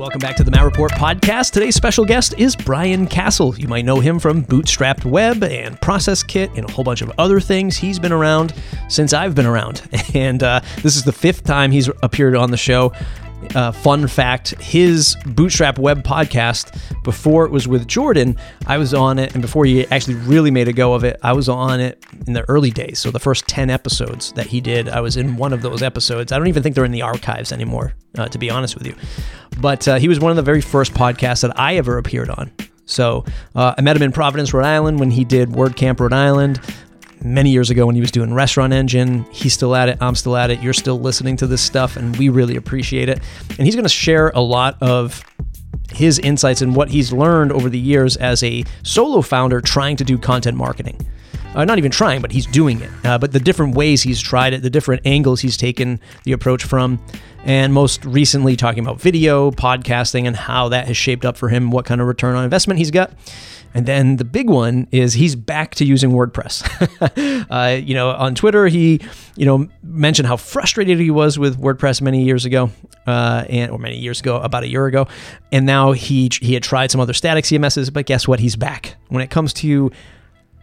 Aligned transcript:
Welcome 0.00 0.20
back 0.20 0.36
to 0.36 0.44
the 0.44 0.50
Matt 0.50 0.64
Report 0.64 0.92
podcast. 0.92 1.50
Today's 1.50 1.74
special 1.74 2.06
guest 2.06 2.32
is 2.38 2.56
Brian 2.56 3.06
Castle. 3.06 3.54
You 3.58 3.68
might 3.68 3.84
know 3.84 4.00
him 4.00 4.18
from 4.18 4.42
Bootstrapped 4.42 5.04
Web 5.04 5.44
and 5.44 5.78
Process 5.82 6.22
Kit 6.22 6.50
and 6.56 6.66
a 6.66 6.72
whole 6.72 6.84
bunch 6.84 7.02
of 7.02 7.12
other 7.18 7.38
things. 7.38 7.76
He's 7.76 7.98
been 7.98 8.10
around 8.10 8.54
since 8.88 9.12
I've 9.12 9.34
been 9.34 9.44
around, 9.44 9.86
and 10.14 10.42
uh, 10.42 10.62
this 10.76 10.96
is 10.96 11.04
the 11.04 11.12
fifth 11.12 11.44
time 11.44 11.70
he's 11.70 11.90
appeared 12.02 12.34
on 12.34 12.50
the 12.50 12.56
show. 12.56 12.94
Uh, 13.54 13.72
fun 13.72 14.06
fact 14.06 14.50
his 14.60 15.16
Bootstrapped 15.24 15.78
Web 15.78 16.04
podcast, 16.04 16.78
before 17.02 17.44
it 17.44 17.50
was 17.50 17.66
with 17.66 17.88
Jordan, 17.88 18.36
I 18.66 18.78
was 18.78 18.94
on 18.94 19.18
it, 19.18 19.32
and 19.32 19.42
before 19.42 19.64
he 19.64 19.86
actually 19.88 20.14
really 20.14 20.50
made 20.50 20.68
a 20.68 20.72
go 20.72 20.94
of 20.94 21.04
it, 21.04 21.18
I 21.22 21.32
was 21.32 21.48
on 21.48 21.80
it 21.80 22.04
in 22.26 22.34
the 22.34 22.48
early 22.48 22.70
days. 22.70 22.98
So 22.98 23.10
the 23.10 23.18
first 23.18 23.46
10 23.48 23.70
episodes 23.70 24.32
that 24.32 24.46
he 24.46 24.60
did, 24.60 24.88
I 24.88 25.00
was 25.00 25.16
in 25.16 25.36
one 25.36 25.52
of 25.52 25.62
those 25.62 25.82
episodes. 25.82 26.32
I 26.32 26.38
don't 26.38 26.48
even 26.48 26.62
think 26.62 26.74
they're 26.74 26.84
in 26.84 26.92
the 26.92 27.02
archives 27.02 27.50
anymore, 27.50 27.94
uh, 28.18 28.28
to 28.28 28.38
be 28.38 28.50
honest 28.50 28.76
with 28.76 28.86
you. 28.86 28.94
But 29.58 29.88
uh, 29.88 29.96
he 29.96 30.08
was 30.08 30.20
one 30.20 30.30
of 30.30 30.36
the 30.36 30.42
very 30.42 30.60
first 30.60 30.94
podcasts 30.94 31.42
that 31.42 31.58
I 31.58 31.76
ever 31.76 31.98
appeared 31.98 32.30
on. 32.30 32.52
So 32.84 33.24
uh, 33.54 33.74
I 33.78 33.80
met 33.80 33.96
him 33.96 34.02
in 34.02 34.12
Providence, 34.12 34.52
Rhode 34.52 34.66
Island 34.66 35.00
when 35.00 35.10
he 35.10 35.24
did 35.24 35.50
WordCamp 35.50 36.00
Rhode 36.00 36.12
Island 36.12 36.60
many 37.22 37.50
years 37.50 37.70
ago 37.70 37.86
when 37.86 37.94
he 37.94 38.00
was 38.00 38.10
doing 38.10 38.32
Restaurant 38.32 38.72
Engine. 38.72 39.24
He's 39.30 39.54
still 39.54 39.74
at 39.74 39.88
it. 39.88 39.98
I'm 40.00 40.14
still 40.14 40.36
at 40.36 40.50
it. 40.50 40.60
You're 40.60 40.72
still 40.72 40.98
listening 40.98 41.36
to 41.38 41.46
this 41.46 41.62
stuff, 41.62 41.96
and 41.96 42.16
we 42.16 42.28
really 42.28 42.56
appreciate 42.56 43.08
it. 43.08 43.20
And 43.50 43.66
he's 43.66 43.74
going 43.74 43.84
to 43.84 43.88
share 43.88 44.30
a 44.30 44.40
lot 44.40 44.76
of 44.80 45.24
his 45.92 46.18
insights 46.18 46.62
and 46.62 46.74
what 46.74 46.88
he's 46.88 47.12
learned 47.12 47.52
over 47.52 47.68
the 47.68 47.78
years 47.78 48.16
as 48.16 48.42
a 48.42 48.64
solo 48.82 49.22
founder 49.22 49.60
trying 49.60 49.96
to 49.96 50.04
do 50.04 50.16
content 50.16 50.56
marketing. 50.56 51.06
Uh, 51.54 51.64
not 51.64 51.78
even 51.78 51.90
trying, 51.90 52.20
but 52.20 52.30
he's 52.30 52.46
doing 52.46 52.80
it. 52.80 52.90
Uh, 53.04 53.18
but 53.18 53.32
the 53.32 53.40
different 53.40 53.74
ways 53.74 54.02
he's 54.02 54.20
tried 54.20 54.52
it, 54.52 54.62
the 54.62 54.70
different 54.70 55.02
angles 55.04 55.40
he's 55.40 55.56
taken 55.56 55.98
the 56.24 56.32
approach 56.32 56.62
from, 56.62 57.02
and 57.44 57.74
most 57.74 58.04
recently 58.04 58.54
talking 58.54 58.84
about 58.84 59.00
video, 59.00 59.50
podcasting, 59.50 60.26
and 60.26 60.36
how 60.36 60.68
that 60.68 60.86
has 60.86 60.96
shaped 60.96 61.24
up 61.24 61.36
for 61.36 61.48
him, 61.48 61.72
what 61.72 61.84
kind 61.84 62.00
of 62.00 62.06
return 62.06 62.36
on 62.36 62.44
investment 62.44 62.78
he's 62.78 62.92
got. 62.92 63.12
And 63.72 63.86
then 63.86 64.16
the 64.16 64.24
big 64.24 64.48
one 64.48 64.88
is 64.90 65.14
he's 65.14 65.36
back 65.36 65.76
to 65.76 65.84
using 65.84 66.10
WordPress. 66.10 67.46
uh, 67.50 67.80
you 67.80 67.94
know, 67.94 68.10
on 68.10 68.34
Twitter, 68.34 68.66
he, 68.66 69.00
you 69.36 69.46
know, 69.46 69.68
mentioned 69.82 70.26
how 70.26 70.36
frustrated 70.36 70.98
he 70.98 71.10
was 71.10 71.38
with 71.38 71.60
WordPress 71.60 72.00
many 72.00 72.24
years 72.24 72.44
ago, 72.44 72.70
uh, 73.06 73.44
and 73.48 73.70
or 73.70 73.78
many 73.78 73.96
years 73.96 74.20
ago, 74.20 74.38
about 74.38 74.64
a 74.64 74.68
year 74.68 74.86
ago, 74.86 75.06
and 75.52 75.66
now 75.66 75.92
he 75.92 76.28
he 76.40 76.54
had 76.54 76.62
tried 76.64 76.90
some 76.90 77.00
other 77.00 77.12
static 77.12 77.44
CMSs, 77.44 77.92
but 77.92 78.06
guess 78.06 78.26
what? 78.26 78.40
He's 78.40 78.56
back. 78.56 78.96
When 79.08 79.22
it 79.22 79.30
comes 79.30 79.52
to 79.54 79.92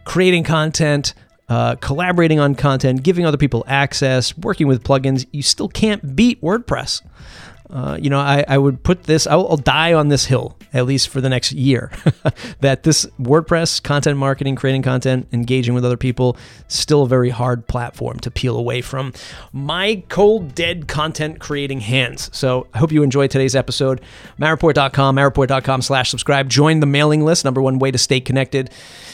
creating 0.04 0.44
content, 0.44 1.14
uh, 1.48 1.76
collaborating 1.76 2.40
on 2.40 2.54
content, 2.54 3.02
giving 3.02 3.24
other 3.24 3.36
people 3.36 3.64
access, 3.66 4.36
working 4.36 4.66
with 4.66 4.82
plugins, 4.82 5.26
you 5.32 5.42
still 5.42 5.68
can't 5.68 6.14
beat 6.14 6.40
WordPress. 6.42 7.02
Uh, 7.70 7.98
you 8.00 8.08
know, 8.08 8.18
I, 8.18 8.44
I 8.48 8.56
would 8.56 8.82
put 8.82 9.02
this, 9.02 9.26
I'll, 9.26 9.46
I'll, 9.48 9.58
die 9.58 9.92
on 9.92 10.08
this 10.08 10.24
hill, 10.24 10.56
at 10.72 10.86
least 10.86 11.10
for 11.10 11.20
the 11.20 11.28
next 11.28 11.52
year, 11.52 11.92
that 12.60 12.82
this 12.82 13.04
WordPress, 13.20 13.82
content 13.82 14.16
marketing, 14.16 14.56
creating 14.56 14.80
content, 14.80 15.28
engaging 15.32 15.74
with 15.74 15.84
other 15.84 15.98
people, 15.98 16.38
still 16.68 17.02
a 17.02 17.08
very 17.08 17.28
hard 17.28 17.66
platform 17.66 18.20
to 18.20 18.30
peel 18.30 18.56
away 18.56 18.80
from 18.80 19.12
my 19.52 20.02
cold, 20.08 20.54
dead 20.54 20.88
content 20.88 21.40
creating 21.40 21.80
hands. 21.80 22.30
So 22.32 22.68
I 22.72 22.78
hope 22.78 22.90
you 22.90 23.02
enjoyed 23.02 23.30
today's 23.30 23.54
episode. 23.54 24.00
MattReport.com, 24.40 25.16
MattReport.com 25.16 25.82
slash 25.82 26.08
subscribe. 26.08 26.48
Join 26.48 26.80
the 26.80 26.86
mailing 26.86 27.22
list, 27.22 27.44
number 27.44 27.60
one 27.60 27.78
way 27.78 27.90
to 27.90 27.98
stay 27.98 28.20
connected. 28.20 28.70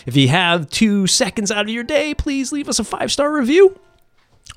If 0.07 0.15
you 0.15 0.29
have 0.29 0.71
two 0.71 1.09
seconds 1.09 1.51
out 1.51 1.63
of 1.63 1.71
your 1.71 1.85
day, 1.85 2.15
please 2.15 2.53
leave 2.53 2.69
us 2.69 2.79
a 2.79 2.85
five 2.85 3.11
star 3.11 3.33
review 3.33 3.81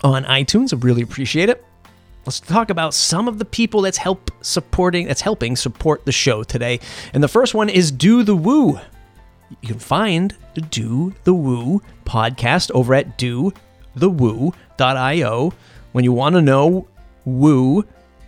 on 0.03 0.23
iTunes. 0.25 0.71
I 0.71 0.77
really 0.77 1.01
appreciate 1.01 1.49
it. 1.49 1.63
Let's 2.27 2.41
talk 2.41 2.69
about 2.69 2.93
some 2.93 3.29
of 3.29 3.39
the 3.39 3.45
people 3.45 3.81
that's 3.83 3.97
help 3.97 4.31
supporting 4.41 5.07
that's 5.07 5.21
helping 5.21 5.55
support 5.55 6.05
the 6.05 6.11
show 6.11 6.43
today. 6.43 6.81
And 7.13 7.23
the 7.23 7.29
first 7.29 7.53
one 7.53 7.69
is 7.69 7.89
Do 7.89 8.21
the 8.21 8.35
Woo. 8.35 8.81
You 9.61 9.67
can 9.69 9.79
find 9.79 10.35
the 10.53 10.59
Do 10.59 11.13
the 11.23 11.33
Woo 11.33 11.81
podcast 12.03 12.69
over 12.71 12.93
at 12.93 13.17
dothewoo.io. 13.17 13.53
When 15.93 16.03
you 16.03 16.11
want 16.11 16.35
to 16.35 16.41
know 16.41 16.89
woo, 17.23 17.85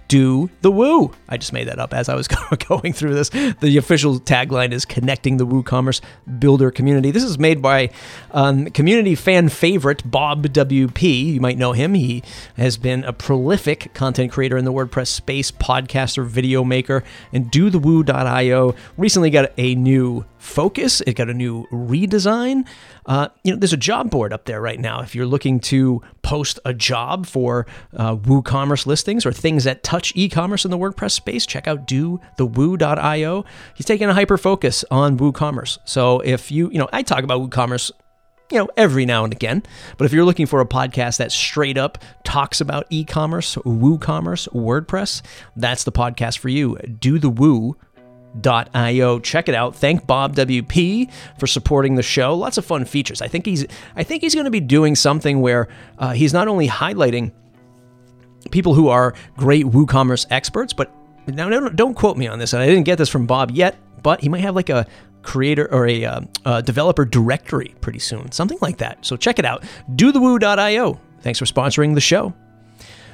do 0.09 0.49
the 0.61 0.71
woo. 0.71 1.13
I 1.29 1.37
just 1.37 1.53
made 1.53 1.69
that 1.69 1.79
up 1.79 1.93
as 1.93 2.09
I 2.09 2.15
was 2.15 2.27
going 2.67 2.91
through 2.91 3.13
this. 3.13 3.29
The 3.29 3.77
official 3.77 4.19
tagline 4.19 4.73
is 4.73 4.83
connecting 4.83 5.37
the 5.37 5.45
WooCommerce 5.47 6.01
builder 6.39 6.71
community. 6.71 7.11
This 7.11 7.23
is 7.23 7.39
made 7.39 7.61
by 7.61 7.91
um, 8.31 8.65
community 8.71 9.15
fan 9.15 9.47
favorite 9.47 10.09
Bob 10.09 10.47
WP. 10.47 11.33
You 11.33 11.39
might 11.39 11.57
know 11.57 11.71
him. 11.71 11.93
He 11.93 12.23
has 12.57 12.75
been 12.75 13.05
a 13.05 13.13
prolific 13.13 13.93
content 13.93 14.31
creator 14.31 14.57
in 14.57 14.65
the 14.65 14.73
WordPress 14.73 15.07
space, 15.07 15.51
podcaster, 15.51 16.25
video 16.25 16.63
maker, 16.63 17.03
and 17.31 17.51
dothewoo.io 17.51 18.75
recently 18.97 19.29
got 19.29 19.51
a 19.57 19.75
new 19.75 20.25
focus. 20.39 21.01
It 21.01 21.15
got 21.15 21.29
a 21.29 21.33
new 21.33 21.67
redesign. 21.71 22.65
Uh, 23.05 23.29
you 23.43 23.53
know, 23.53 23.59
there's 23.59 23.73
a 23.73 23.77
job 23.77 24.09
board 24.09 24.33
up 24.33 24.45
there 24.45 24.61
right 24.61 24.79
now. 24.79 25.01
If 25.01 25.13
you're 25.13 25.25
looking 25.25 25.59
to 25.61 26.01
post 26.23 26.59
a 26.65 26.73
job 26.73 27.27
for 27.27 27.67
uh, 27.95 28.15
WooCommerce 28.15 28.85
listings 28.85 29.25
or 29.25 29.31
things 29.31 29.65
that 29.65 29.83
touch 29.83 30.11
e-commerce 30.15 30.65
in 30.65 30.71
the 30.71 30.77
WordPress 30.77 31.11
space, 31.11 31.45
check 31.45 31.67
out 31.67 31.85
do 31.85 32.19
the 32.37 32.45
woo.io. 32.45 33.45
He's 33.75 33.85
taking 33.85 34.09
a 34.09 34.13
hyper 34.13 34.37
focus 34.37 34.83
on 34.89 35.17
WooCommerce. 35.17 35.77
So 35.85 36.21
if 36.21 36.51
you, 36.51 36.71
you 36.71 36.79
know, 36.79 36.89
I 36.91 37.03
talk 37.03 37.23
about 37.23 37.41
WooCommerce 37.41 37.91
you 38.51 38.57
know, 38.57 38.67
every 38.75 39.05
now 39.05 39.23
and 39.23 39.33
again. 39.33 39.63
But 39.97 40.05
if 40.05 40.13
you're 40.13 40.25
looking 40.25 40.47
for 40.47 40.59
a 40.59 40.65
podcast 40.65 41.17
that 41.17 41.31
straight 41.31 41.77
up 41.77 41.99
talks 42.23 42.61
about 42.61 42.87
e-commerce, 42.89 43.55
WooCommerce, 43.55 44.49
WordPress, 44.49 45.21
that's 45.55 45.83
the 45.83 45.91
podcast 45.91 46.39
for 46.39 46.49
you. 46.49 46.75
Do 46.77 47.19
the 47.19 47.29
Woo 47.29 47.77
io. 48.75 49.19
Check 49.19 49.49
it 49.49 49.55
out. 49.55 49.75
Thank 49.75 50.05
Bob 50.05 50.35
WP 50.35 51.11
for 51.37 51.47
supporting 51.47 51.95
the 51.95 52.03
show. 52.03 52.35
Lots 52.35 52.57
of 52.57 52.65
fun 52.65 52.85
features. 52.85 53.21
I 53.21 53.27
think 53.27 53.45
he's 53.45 53.65
I 53.95 54.03
think 54.03 54.21
he's 54.21 54.33
going 54.33 54.45
to 54.45 54.51
be 54.51 54.59
doing 54.59 54.95
something 54.95 55.41
where 55.41 55.67
uh, 55.97 56.11
he's 56.11 56.33
not 56.33 56.47
only 56.47 56.67
highlighting 56.67 57.31
people 58.51 58.73
who 58.73 58.87
are 58.87 59.13
great 59.37 59.65
WooCommerce 59.65 60.25
experts, 60.29 60.73
but 60.73 60.91
now 61.27 61.49
don't, 61.49 61.75
don't 61.75 61.93
quote 61.93 62.17
me 62.17 62.27
on 62.27 62.39
this. 62.39 62.53
And 62.53 62.61
I 62.61 62.67
didn't 62.67 62.83
get 62.83 62.97
this 62.97 63.09
from 63.09 63.25
Bob 63.25 63.51
yet, 63.51 63.75
but 64.01 64.21
he 64.21 64.29
might 64.29 64.41
have 64.41 64.55
like 64.55 64.69
a 64.69 64.87
creator 65.21 65.67
or 65.71 65.87
a, 65.87 66.05
uh, 66.05 66.21
a 66.45 66.61
developer 66.61 67.05
directory 67.05 67.75
pretty 67.81 67.99
soon, 67.99 68.31
something 68.31 68.57
like 68.61 68.77
that. 68.77 69.05
So 69.05 69.17
check 69.17 69.39
it 69.39 69.45
out. 69.45 69.63
DoTheWoo.io. 69.95 70.99
Thanks 71.21 71.39
for 71.39 71.45
sponsoring 71.45 71.95
the 71.95 72.01
show. 72.01 72.33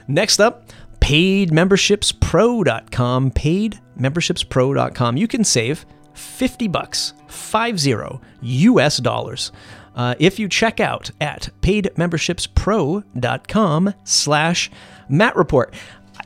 Next 0.08 0.40
up, 0.40 0.70
paidmembershipspro.com, 1.06 3.32
paidmembershipspro.com. 3.32 5.18
You 5.18 5.28
can 5.28 5.44
save 5.44 5.86
50 6.16 6.68
bucks, 6.68 7.14
50 7.28 8.20
US 8.42 8.98
dollars. 8.98 9.52
Uh, 9.96 10.16
if 10.18 10.40
you 10.40 10.50
check 10.50 10.80
out 10.80 11.12
at 11.22 11.50
paidmembershipspro.com 11.62 13.94
slash 14.04 14.72
Matt 15.08 15.36
Report. 15.36 15.76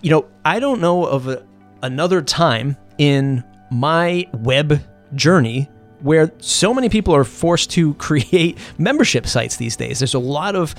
You 0.02 0.12
know, 0.12 0.26
I 0.46 0.62
don't 0.62 0.80
know 0.80 1.06
of 1.06 1.28
a, 1.28 1.46
another 1.84 2.22
time 2.22 2.78
in 2.98 3.44
my 3.70 4.30
web 4.32 4.82
journey 5.14 5.70
where 6.00 6.32
so 6.38 6.74
many 6.74 6.88
people 6.88 7.14
are 7.14 7.26
forced 7.26 7.70
to 7.72 7.94
create 7.96 8.58
membership 8.78 9.28
sites 9.28 9.58
these 9.58 9.76
days. 9.76 10.00
There's 10.00 10.14
a 10.14 10.20
lot 10.20 10.56
of 10.56 10.74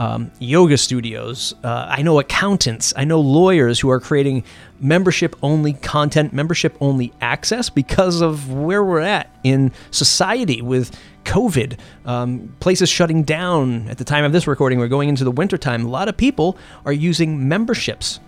um, 0.00 0.32
yoga 0.38 0.78
studios. 0.78 1.54
Uh, 1.62 1.86
I 1.90 2.00
know 2.00 2.18
accountants. 2.18 2.94
I 2.96 3.04
know 3.04 3.20
lawyers 3.20 3.78
who 3.78 3.90
are 3.90 4.00
creating 4.00 4.44
membership 4.80 5.36
only 5.42 5.74
content, 5.74 6.32
membership 6.32 6.74
only 6.80 7.12
access 7.20 7.68
because 7.68 8.22
of 8.22 8.50
where 8.50 8.82
we're 8.82 9.00
at 9.00 9.30
in 9.44 9.72
society 9.90 10.62
with 10.62 10.98
COVID. 11.24 11.78
Um, 12.06 12.56
places 12.60 12.88
shutting 12.88 13.24
down 13.24 13.88
at 13.88 13.98
the 13.98 14.04
time 14.04 14.24
of 14.24 14.32
this 14.32 14.46
recording. 14.46 14.78
We're 14.78 14.88
going 14.88 15.10
into 15.10 15.22
the 15.22 15.30
wintertime. 15.30 15.84
A 15.84 15.88
lot 15.90 16.08
of 16.08 16.16
people 16.16 16.56
are 16.86 16.94
using 16.94 17.46
memberships 17.46 18.20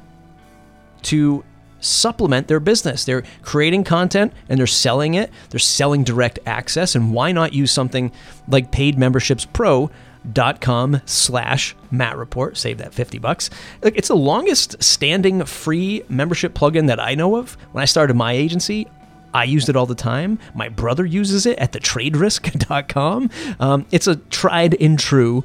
to 1.04 1.43
supplement 1.81 2.48
their 2.48 2.60
business. 2.60 3.07
They're 3.07 3.24
creating 3.41 3.84
content 3.84 4.34
and 4.51 4.59
they're 4.59 4.66
selling 4.66 5.15
it. 5.15 5.30
They're 5.48 5.59
selling 5.59 6.04
direct 6.04 6.39
access. 6.45 6.95
And 6.95 7.15
why 7.15 7.33
not 7.33 7.54
use 7.54 7.72
something 7.72 8.13
like 8.47 8.71
Paid 8.72 8.98
Memberships 8.98 9.47
Pro? 9.47 9.91
Dot 10.30 10.60
com 10.60 11.01
slash 11.04 11.74
Matt 11.91 12.16
Report. 12.16 12.57
Save 12.57 12.78
that 12.78 12.95
50 12.95 13.19
bucks. 13.19 13.51
It's 13.83 14.09
the 14.09 14.16
longest 14.16 14.83
standing 14.83 15.45
free 15.45 16.03
membership 16.09 16.54
plugin 16.54 16.86
that 16.89 17.01
I 17.01 17.15
know 17.15 17.36
of. 17.36 17.57
When 17.72 17.83
I 17.83 17.86
started 17.86 18.15
my 18.15 18.33
agency, 18.33 18.86
I 19.34 19.45
used 19.45 19.69
it 19.69 19.77
all 19.77 19.86
the 19.86 19.95
time. 19.95 20.39
My 20.54 20.69
brother 20.69 21.04
uses 21.07 21.47
it 21.47 21.59
at 21.59 21.72
the 21.72 21.80
traderisk.com. 21.80 23.30
Um, 23.60 23.86
it's 23.91 24.07
a 24.07 24.16
tried 24.16 24.74
and 24.80 24.98
true 24.98 25.45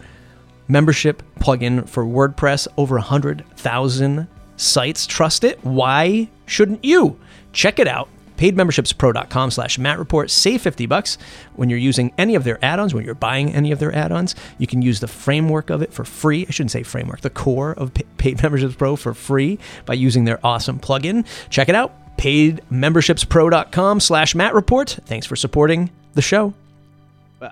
membership 0.68 1.24
plugin 1.40 1.88
for 1.88 2.06
WordPress. 2.06 2.68
Over 2.78 2.96
100,000 2.96 4.28
sites 4.58 5.08
trust 5.08 5.44
it. 5.44 5.64
Why 5.64 6.30
shouldn't 6.46 6.84
you? 6.84 7.20
Check 7.54 7.80
it 7.80 7.88
out 7.88 8.10
paidmembershipspro.com 8.38 9.52
slash 9.52 9.78
Matt 9.78 10.00
Report. 10.00 10.30
Save 10.30 10.62
50 10.62 10.86
bucks 10.86 11.18
when 11.56 11.70
you're 11.70 11.80
using 11.80 12.14
any 12.18 12.36
of 12.36 12.44
their 12.44 12.64
add-ons, 12.64 12.94
when 12.94 13.04
you're 13.04 13.16
buying 13.16 13.54
any 13.54 13.72
of 13.72 13.80
their 13.80 13.94
add-ons. 13.94 14.36
You 14.58 14.68
can 14.68 14.82
use 14.82 15.00
the 15.00 15.08
framework 15.08 15.70
of 15.70 15.82
it 15.82 15.92
for 15.92 16.06
free. 16.06 16.46
I 16.48 16.52
shouldn't 16.52 16.72
say 16.72 16.84
framework, 16.84 17.22
the 17.22 17.30
core 17.30 17.72
of 17.74 17.92
Paid 18.18 18.42
Memberships 18.44 18.76
Pro 18.76 18.96
for 18.96 19.14
free 19.14 19.60
by 19.86 19.96
using 19.96 20.26
their 20.26 20.40
awesome 20.46 20.80
plugin. 20.80 21.26
Check 21.50 21.70
it 21.70 21.76
out 21.76 21.94
paidmembershipspro.com 22.18 24.00
slash 24.00 24.36
Matt 24.36 24.54
Report. 24.54 24.90
Thanks 25.06 25.26
for 25.26 25.36
supporting 25.36 25.92
the 26.14 26.22
show. 26.22 26.54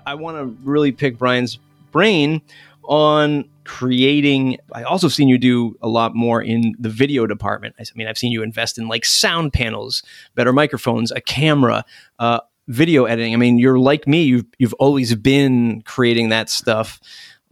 I 0.04 0.14
want 0.14 0.36
to 0.36 0.68
really 0.68 0.92
pick 0.92 1.18
Brian's 1.18 1.58
brain 1.92 2.42
on 2.82 3.44
creating 3.66 4.56
i 4.72 4.84
also 4.84 5.08
seen 5.08 5.26
you 5.28 5.36
do 5.36 5.76
a 5.82 5.88
lot 5.88 6.14
more 6.14 6.40
in 6.40 6.74
the 6.78 6.88
video 6.88 7.26
department. 7.26 7.74
I 7.78 7.84
mean 7.96 8.06
i've 8.06 8.16
seen 8.16 8.30
you 8.30 8.42
invest 8.42 8.78
in 8.78 8.86
like 8.86 9.04
sound 9.04 9.52
panels 9.52 10.02
better 10.34 10.52
microphones 10.52 11.10
a 11.10 11.20
camera 11.20 11.84
uh, 12.18 12.40
video 12.68 13.04
editing. 13.04 13.34
I 13.34 13.36
mean 13.36 13.58
you're 13.58 13.78
like 13.78 14.06
me. 14.06 14.22
You've, 14.22 14.46
you've 14.58 14.74
always 14.74 15.14
been 15.14 15.82
creating 15.82 16.30
that 16.30 16.48
stuff. 16.48 17.00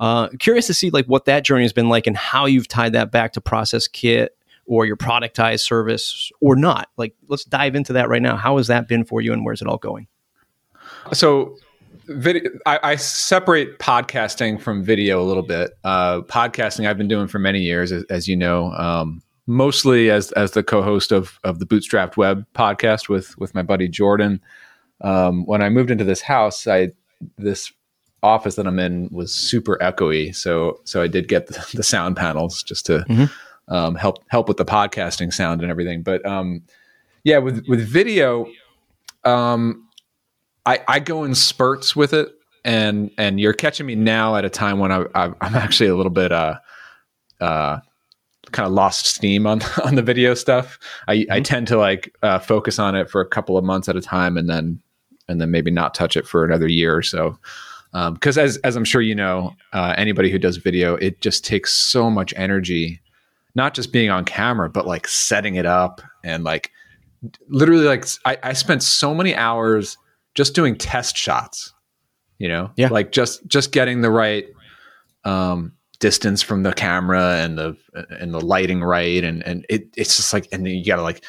Uh, 0.01 0.29
curious 0.39 0.67
to 0.69 0.75
see 0.75 0.91
like 0.91 1.07
what 1.07 1.25
that 1.25 1.45
journey 1.45 1.63
has 1.63 1.73
been 1.73 1.89
like 1.89 2.07
and 2.07 2.17
how 2.17 2.47
you've 2.47 2.69
tied 2.69 2.93
that 2.93 3.11
back 3.11 3.33
to 3.33 3.41
process 3.41 3.87
kit 3.89 4.37
or 4.67 4.87
your 4.87 4.97
productized 4.97 5.61
service 5.61 6.31
or 6.41 6.57
not. 6.57 6.89
Like 6.97 7.15
let's 7.29 7.45
dive 7.45 7.75
into 7.75 7.93
that 7.95 8.09
right 8.09 8.23
now. 8.23 8.37
How 8.37 8.57
has 8.57 8.69
that 8.69 8.89
been 8.89 9.05
for 9.05 9.21
you 9.21 9.33
and 9.33 9.45
where's 9.45 9.63
it 9.63 9.69
all 9.69 9.79
going? 9.79 10.07
So 11.13 11.57
video 12.07 12.51
I, 12.67 12.81
I, 12.83 12.97
separate 12.97 13.79
podcasting 13.79 14.61
from 14.61 14.83
video 14.83 15.21
a 15.21 15.25
little 15.25 15.43
bit. 15.43 15.73
Uh, 15.85 16.21
podcasting 16.23 16.89
i've 16.89 16.99
been 16.99 17.09
doing 17.09 17.29
for 17.29 17.39
many 17.39 17.61
years 17.61 17.93
as, 17.93 18.05
as 18.11 18.29
you 18.29 18.37
know 18.37 18.73
um, 18.73 19.23
mostly 19.47 20.11
as 20.11 20.33
as 20.33 20.53
the 20.53 20.63
co-host 20.63 21.13
of 21.13 21.39
of 21.45 21.59
the 21.59 21.67
bootstrapped 21.67 22.17
web 22.17 22.47
podcast 22.55 23.09
with 23.09 23.37
with 23.39 23.55
my 23.55 23.63
buddy 23.63 23.89
jordan. 23.89 24.41
Um, 25.01 25.45
when 25.47 25.63
i 25.63 25.69
moved 25.69 25.91
into 25.91 26.05
this 26.05 26.21
house 26.21 26.67
i 26.67 26.93
this 27.37 27.73
office 28.23 28.55
that 28.55 28.67
i'm 28.67 28.79
in 28.79 29.09
was 29.11 29.35
super 29.35 29.77
echoey 29.83 30.35
so 30.35 30.81
so 30.85 31.03
i 31.03 31.07
did 31.07 31.29
get 31.29 31.49
the, 31.49 31.67
the 31.75 31.83
sound 31.83 32.17
panels 32.17 32.63
just 32.63 32.87
to 32.87 33.01
mm-hmm. 33.09 33.75
um, 33.75 33.95
help 33.95 34.19
help 34.29 34.49
with 34.49 34.57
the 34.57 34.65
podcasting 34.65 35.33
sound 35.33 35.63
and 35.63 35.71
everything. 35.71 36.03
But 36.03 36.25
um, 36.25 36.63
yeah 37.25 37.39
with 37.39 37.65
with 37.69 37.81
video 37.81 38.47
um, 39.25 39.89
I, 40.67 40.81
I 40.89 40.99
go 40.99 41.25
in 41.25 41.35
spurts 41.35 41.95
with 41.95 42.13
it, 42.13 42.33
and 42.65 43.11
and 43.19 43.39
you're 43.39 43.53
catching 43.53 43.87
me 43.87 43.95
now 43.95 44.37
at 44.37 44.45
a 44.45 44.51
time 44.51 44.79
when 44.79 44.91
I, 44.91 45.05
I 45.15 45.25
am 45.27 45.55
actually 45.55 45.89
a 45.89 45.97
little 45.97 46.13
bit 46.13 46.33
uh 46.33 46.59
uh 47.41 47.81
kind 48.53 48.67
of 48.67 48.73
lost 48.73 49.07
steam 49.07 49.47
on 49.47 49.61
on 49.85 49.97
the 49.97 50.03
video 50.03 50.35
stuff. 50.35 50.79
I 51.09 51.17
mm-hmm. 51.17 51.33
I 51.33 51.41
tend 51.41 51.69
to 51.69 51.77
like 51.77 52.15
uh, 52.23 52.39
focus 52.39 52.79
on 52.79 52.95
it 52.95 53.11
for 53.11 53.21
a 53.21 53.27
couple 53.27 53.59
of 53.59 53.65
months 53.65 53.89
at 53.89 53.97
a 53.97 54.01
time, 54.01 54.37
and 54.37 54.49
then 54.49 54.81
and 55.29 55.41
then 55.41 55.51
maybe 55.51 55.71
not 55.71 55.95
touch 55.95 56.17
it 56.17 56.27
for 56.27 56.45
another 56.45 56.69
year 56.69 56.97
or 56.97 57.03
so. 57.03 57.39
Because 57.93 58.39
um, 58.39 58.45
as 58.45 58.57
as 58.59 58.77
I'm 58.77 58.85
sure 58.85 59.03
you 59.03 59.15
know, 59.15 59.55
uh, 59.73 59.95
anybody 59.97 60.31
who 60.31 60.39
does 60.39 60.57
video, 60.57 60.97
it 60.97 61.21
just 61.21 61.45
takes 61.45 61.73
so 61.73 62.11
much 62.11 62.33
energy, 62.37 63.01
not 63.55 63.75
just 63.75 63.93
being 63.93 64.11
on 64.11 64.25
camera, 64.25 64.71
but 64.71 64.87
like 64.87 65.07
setting 65.07 65.57
it 65.57 65.67
up 65.67 66.01
and 66.23 66.45
like 66.45 66.71
literally 67.49 67.85
like 67.85 68.07
I, 68.25 68.39
I 68.43 68.53
spent 68.53 68.83
so 68.83 69.15
many 69.15 69.35
hours 69.35 69.97
just 70.35 70.55
doing 70.55 70.77
test 70.77 71.17
shots 71.17 71.73
you 72.39 72.49
know 72.49 72.71
yeah 72.77 72.89
like 72.89 73.13
just 73.13 73.47
just 73.47 73.73
getting 73.73 74.03
the 74.03 74.11
right 74.11 74.47
um 75.25 75.73
distance 76.01 76.43
from 76.43 76.63
the 76.63 76.73
camera 76.73 77.37
and 77.37 77.57
the 77.57 77.77
and 78.21 78.35
the 78.35 78.41
lighting 78.41 78.83
right 78.83 79.25
and 79.25 79.43
and 79.45 79.65
it, 79.69 79.89
it's 79.97 80.17
just 80.17 80.33
like 80.33 80.49
and 80.53 80.67
you 80.67 80.85
gotta 80.85 81.03
like 81.03 81.25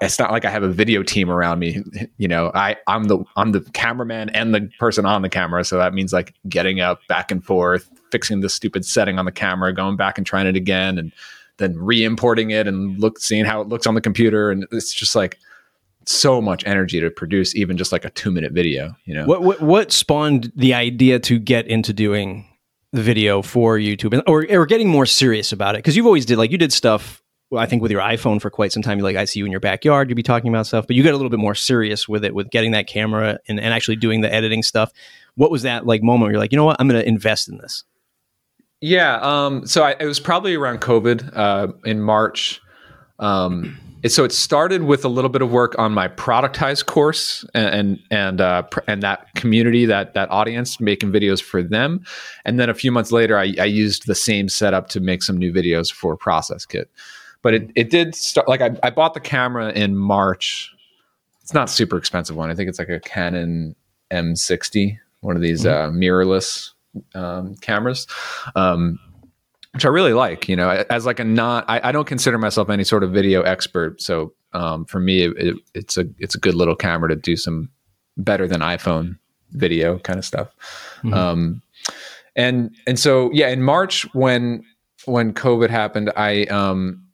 it's 0.00 0.18
not 0.18 0.32
like 0.32 0.44
I 0.44 0.50
have 0.50 0.64
a 0.64 0.68
video 0.68 1.02
team 1.02 1.30
around 1.30 1.60
me. 1.60 1.82
You 2.18 2.26
know, 2.26 2.50
I 2.54 2.76
I'm 2.88 3.04
the 3.04 3.22
I'm 3.36 3.52
the 3.52 3.60
cameraman 3.72 4.30
and 4.30 4.54
the 4.54 4.68
person 4.80 5.06
on 5.06 5.22
the 5.22 5.28
camera. 5.28 5.64
So 5.64 5.78
that 5.78 5.94
means 5.94 6.12
like 6.12 6.34
getting 6.48 6.80
up 6.80 7.00
back 7.08 7.30
and 7.30 7.44
forth, 7.44 7.88
fixing 8.10 8.40
the 8.40 8.48
stupid 8.48 8.84
setting 8.84 9.18
on 9.18 9.26
the 9.26 9.32
camera, 9.32 9.72
going 9.72 9.96
back 9.96 10.18
and 10.18 10.26
trying 10.26 10.46
it 10.46 10.56
again, 10.56 10.98
and 10.98 11.12
then 11.58 11.78
re-importing 11.78 12.50
it 12.50 12.66
and 12.66 12.98
look 12.98 13.18
seeing 13.20 13.44
how 13.44 13.60
it 13.60 13.68
looks 13.68 13.86
on 13.86 13.94
the 13.94 14.00
computer. 14.00 14.50
And 14.50 14.66
it's 14.72 14.92
just 14.92 15.14
like 15.14 15.38
so 16.06 16.40
much 16.40 16.64
energy 16.66 17.00
to 17.00 17.10
produce 17.10 17.54
even 17.54 17.76
just 17.76 17.92
like 17.92 18.04
a 18.04 18.10
two 18.10 18.30
minute 18.30 18.52
video 18.52 18.94
you 19.04 19.14
know 19.14 19.26
what, 19.26 19.42
what 19.42 19.60
what 19.60 19.92
spawned 19.92 20.52
the 20.54 20.72
idea 20.72 21.18
to 21.18 21.38
get 21.38 21.66
into 21.66 21.92
doing 21.92 22.46
the 22.92 23.02
video 23.02 23.42
for 23.42 23.76
youtube 23.76 24.22
or, 24.26 24.46
or 24.50 24.66
getting 24.66 24.88
more 24.88 25.06
serious 25.06 25.52
about 25.52 25.74
it 25.74 25.78
because 25.78 25.96
you've 25.96 26.06
always 26.06 26.24
did 26.24 26.38
like 26.38 26.50
you 26.50 26.58
did 26.58 26.72
stuff 26.72 27.22
well, 27.50 27.62
I 27.62 27.66
think 27.66 27.80
with 27.80 27.92
your 27.92 28.00
iPhone 28.00 28.40
for 28.40 28.50
quite 28.50 28.72
some 28.72 28.82
time, 28.82 28.98
you 28.98 29.04
like 29.04 29.16
I 29.16 29.24
see 29.24 29.38
you 29.38 29.44
in 29.44 29.52
your 29.52 29.60
backyard, 29.60 30.08
you'd 30.08 30.16
be 30.16 30.22
talking 30.22 30.48
about 30.48 30.66
stuff, 30.66 30.86
but 30.86 30.96
you 30.96 31.02
got 31.02 31.12
a 31.12 31.16
little 31.16 31.30
bit 31.30 31.38
more 31.38 31.54
serious 31.54 32.08
with 32.08 32.24
it, 32.24 32.34
with 32.34 32.50
getting 32.50 32.72
that 32.72 32.88
camera 32.88 33.38
and, 33.46 33.60
and 33.60 33.72
actually 33.72 33.96
doing 33.96 34.20
the 34.20 34.32
editing 34.32 34.62
stuff. 34.62 34.90
What 35.36 35.50
was 35.50 35.62
that 35.62 35.86
like 35.86 36.02
moment 36.02 36.22
where 36.22 36.32
you're 36.32 36.40
like, 36.40 36.50
you 36.50 36.56
know 36.56 36.64
what, 36.64 36.76
I'm 36.80 36.88
going 36.88 37.00
to 37.00 37.06
invest 37.06 37.48
in 37.48 37.58
this? 37.58 37.84
Yeah. 38.80 39.18
Um, 39.20 39.66
so 39.66 39.84
I, 39.84 39.94
it 39.98 40.06
was 40.06 40.18
probably 40.18 40.54
around 40.54 40.80
COVID 40.80 41.36
uh, 41.36 41.68
in 41.84 42.00
March. 42.00 42.60
Um, 43.18 43.78
so 44.06 44.24
it 44.24 44.32
started 44.32 44.82
with 44.82 45.04
a 45.04 45.08
little 45.08 45.30
bit 45.30 45.42
of 45.42 45.50
work 45.50 45.74
on 45.78 45.92
my 45.92 46.08
productized 46.08 46.86
course 46.86 47.44
and 47.54 47.66
and 47.66 47.98
and, 48.10 48.40
uh, 48.40 48.62
and 48.86 49.02
that 49.02 49.32
community 49.34 49.86
that 49.86 50.14
that 50.14 50.30
audience 50.30 50.80
making 50.80 51.12
videos 51.12 51.42
for 51.42 51.62
them. 51.62 52.04
And 52.44 52.60
then 52.60 52.68
a 52.68 52.74
few 52.74 52.92
months 52.92 53.12
later 53.12 53.38
I, 53.38 53.54
I, 53.58 53.64
used 53.64 54.06
the 54.06 54.14
same 54.14 54.48
setup 54.48 54.88
to 54.90 55.00
make 55.00 55.22
some 55.22 55.36
new 55.36 55.52
videos 55.52 55.92
for 55.92 56.16
process 56.16 56.66
kit. 56.66 56.90
But 57.42 57.54
it, 57.54 57.70
it 57.74 57.90
did 57.90 58.14
start 58.14 58.48
like 58.48 58.60
I, 58.60 58.76
I 58.82 58.90
bought 58.90 59.14
the 59.14 59.20
camera 59.20 59.72
in 59.72 59.96
march. 59.96 60.72
It's 61.42 61.54
not 61.54 61.70
super 61.70 61.96
expensive 61.96 62.36
one. 62.36 62.50
I 62.50 62.54
think 62.54 62.68
it's 62.68 62.78
like 62.78 62.88
a 62.88 63.00
canon 63.00 63.74
m60 64.10 64.98
one 65.20 65.36
of 65.36 65.42
these 65.42 65.64
mm-hmm. 65.64 65.90
uh, 65.90 65.98
mirrorless 65.98 66.72
um, 67.14 67.56
cameras. 67.56 68.06
Um, 68.54 68.98
which 69.76 69.84
I 69.84 69.90
really 69.90 70.14
like. 70.14 70.48
You 70.48 70.56
know, 70.56 70.70
as 70.88 71.04
like 71.04 71.20
a 71.20 71.24
not, 71.24 71.66
I, 71.68 71.88
I 71.90 71.92
don't 71.92 72.06
consider 72.06 72.38
myself 72.38 72.70
any 72.70 72.82
sort 72.82 73.04
of 73.04 73.12
video 73.12 73.42
expert. 73.42 74.00
So 74.00 74.32
um, 74.54 74.86
for 74.86 75.00
me, 75.00 75.26
it, 75.26 75.56
it's 75.74 75.98
a 75.98 76.06
it's 76.18 76.34
a 76.34 76.38
good 76.38 76.54
little 76.54 76.74
camera 76.74 77.10
to 77.10 77.16
do 77.16 77.36
some 77.36 77.68
better 78.16 78.48
than 78.48 78.62
iPhone 78.62 79.18
video 79.50 79.98
kind 79.98 80.18
of 80.18 80.24
stuff. 80.24 80.48
Mm-hmm. 80.98 81.12
Um, 81.12 81.62
and 82.34 82.74
and 82.86 82.98
so 82.98 83.30
yeah, 83.34 83.48
in 83.48 83.62
March 83.62 84.06
when 84.14 84.64
when 85.04 85.34
COVID 85.34 85.68
happened, 85.68 86.10
I 86.16 86.44
um, 86.44 87.04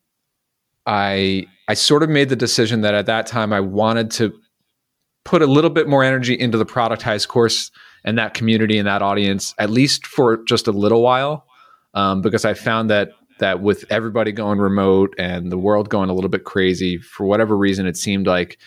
I 0.86 1.48
I 1.66 1.74
sort 1.74 2.04
of 2.04 2.10
made 2.10 2.28
the 2.28 2.36
decision 2.36 2.82
that 2.82 2.94
at 2.94 3.06
that 3.06 3.26
time 3.26 3.52
I 3.52 3.58
wanted 3.58 4.12
to 4.12 4.32
put 5.24 5.42
a 5.42 5.46
little 5.46 5.70
bit 5.70 5.88
more 5.88 6.04
energy 6.04 6.38
into 6.38 6.58
the 6.58 6.66
productized 6.66 7.26
course 7.26 7.72
and 8.04 8.16
that 8.18 8.34
community 8.34 8.78
and 8.78 8.86
that 8.86 9.02
audience, 9.02 9.52
at 9.58 9.68
least 9.68 10.06
for 10.06 10.44
just 10.44 10.68
a 10.68 10.72
little 10.72 11.02
while 11.02 11.44
um, 11.94 12.22
because 12.22 12.44
I 12.44 12.54
found 12.54 12.90
that 12.90 13.10
that 13.38 13.60
with 13.60 13.84
everybody 13.90 14.30
going 14.30 14.58
remote 14.58 15.14
and 15.18 15.50
the 15.50 15.58
world 15.58 15.88
going 15.88 16.10
a 16.10 16.14
little 16.14 16.30
bit 16.30 16.44
crazy, 16.44 16.98
for 16.98 17.26
whatever 17.26 17.56
reason, 17.56 17.86
it 17.86 17.96
seemed 17.96 18.26
like 18.26 18.58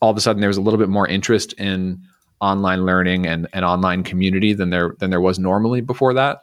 all 0.00 0.10
of 0.10 0.16
a 0.16 0.20
sudden 0.20 0.40
there 0.40 0.48
was 0.48 0.56
a 0.56 0.62
little 0.62 0.78
bit 0.78 0.88
more 0.88 1.06
interest 1.08 1.52
in 1.54 2.00
online 2.40 2.86
learning 2.86 3.26
and, 3.26 3.48
and 3.52 3.64
online 3.64 4.02
community 4.02 4.54
than 4.54 4.70
there 4.70 4.94
than 4.98 5.10
there 5.10 5.20
was 5.20 5.38
normally 5.38 5.80
before 5.80 6.14
that. 6.14 6.42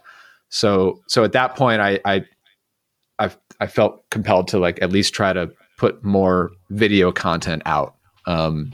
So 0.50 1.02
so 1.08 1.24
at 1.24 1.32
that 1.34 1.56
point, 1.56 1.82
I 1.82 2.00
I 2.06 2.26
I, 3.20 3.32
I 3.60 3.68
felt 3.68 4.08
compelled 4.10 4.48
to 4.50 4.60
like 4.60 4.82
at 4.82 4.92
least 4.92 5.14
try 5.14 5.34
to 5.34 5.52
put 5.78 6.04
more 6.04 6.52
video 6.70 7.12
content 7.12 7.64
out. 7.66 7.96
Um, 8.26 8.74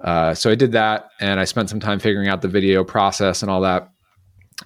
uh, 0.00 0.34
so 0.34 0.50
I 0.50 0.54
did 0.54 0.72
that, 0.72 1.10
and 1.20 1.38
I 1.38 1.44
spent 1.44 1.70
some 1.70 1.80
time 1.80 1.98
figuring 1.98 2.28
out 2.28 2.42
the 2.42 2.48
video 2.48 2.82
process 2.84 3.42
and 3.42 3.50
all 3.50 3.60
that. 3.60 3.90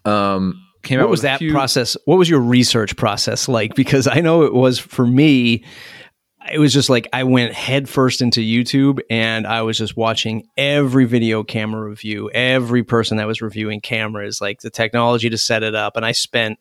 Um, 0.05 0.66
came 0.87 0.99
what 0.99 1.05
out. 1.05 1.11
Was 1.11 1.23
that 1.23 1.39
few... 1.39 1.53
process? 1.53 1.97
What 2.05 2.17
was 2.17 2.29
your 2.29 2.41
research 2.41 2.97
process 2.97 3.49
like? 3.49 3.75
Because 3.75 4.07
I 4.07 4.21
know 4.21 4.43
it 4.45 4.55
was 4.55 4.79
for 4.79 5.07
me. 5.07 5.65
It 6.51 6.59
was 6.59 6.73
just 6.73 6.89
like 6.89 7.09
I 7.13 7.25
went 7.25 7.53
headfirst 7.53 8.23
into 8.23 8.41
YouTube 8.41 9.01
and 9.11 9.47
I 9.47 9.63
was 9.63 9.77
just 9.77 9.97
watching 9.97 10.47
every 10.57 11.05
video 11.05 11.43
camera 11.43 11.89
review, 11.89 12.31
every 12.31 12.85
person 12.85 13.17
that 13.17 13.27
was 13.27 13.43
reviewing 13.43 13.81
cameras, 13.81 14.41
like 14.41 14.61
the 14.61 14.71
technology 14.71 15.29
to 15.29 15.39
set 15.39 15.65
it 15.65 15.75
up. 15.75 15.97
And 15.97 16.07
I 16.07 16.13
spent 16.13 16.61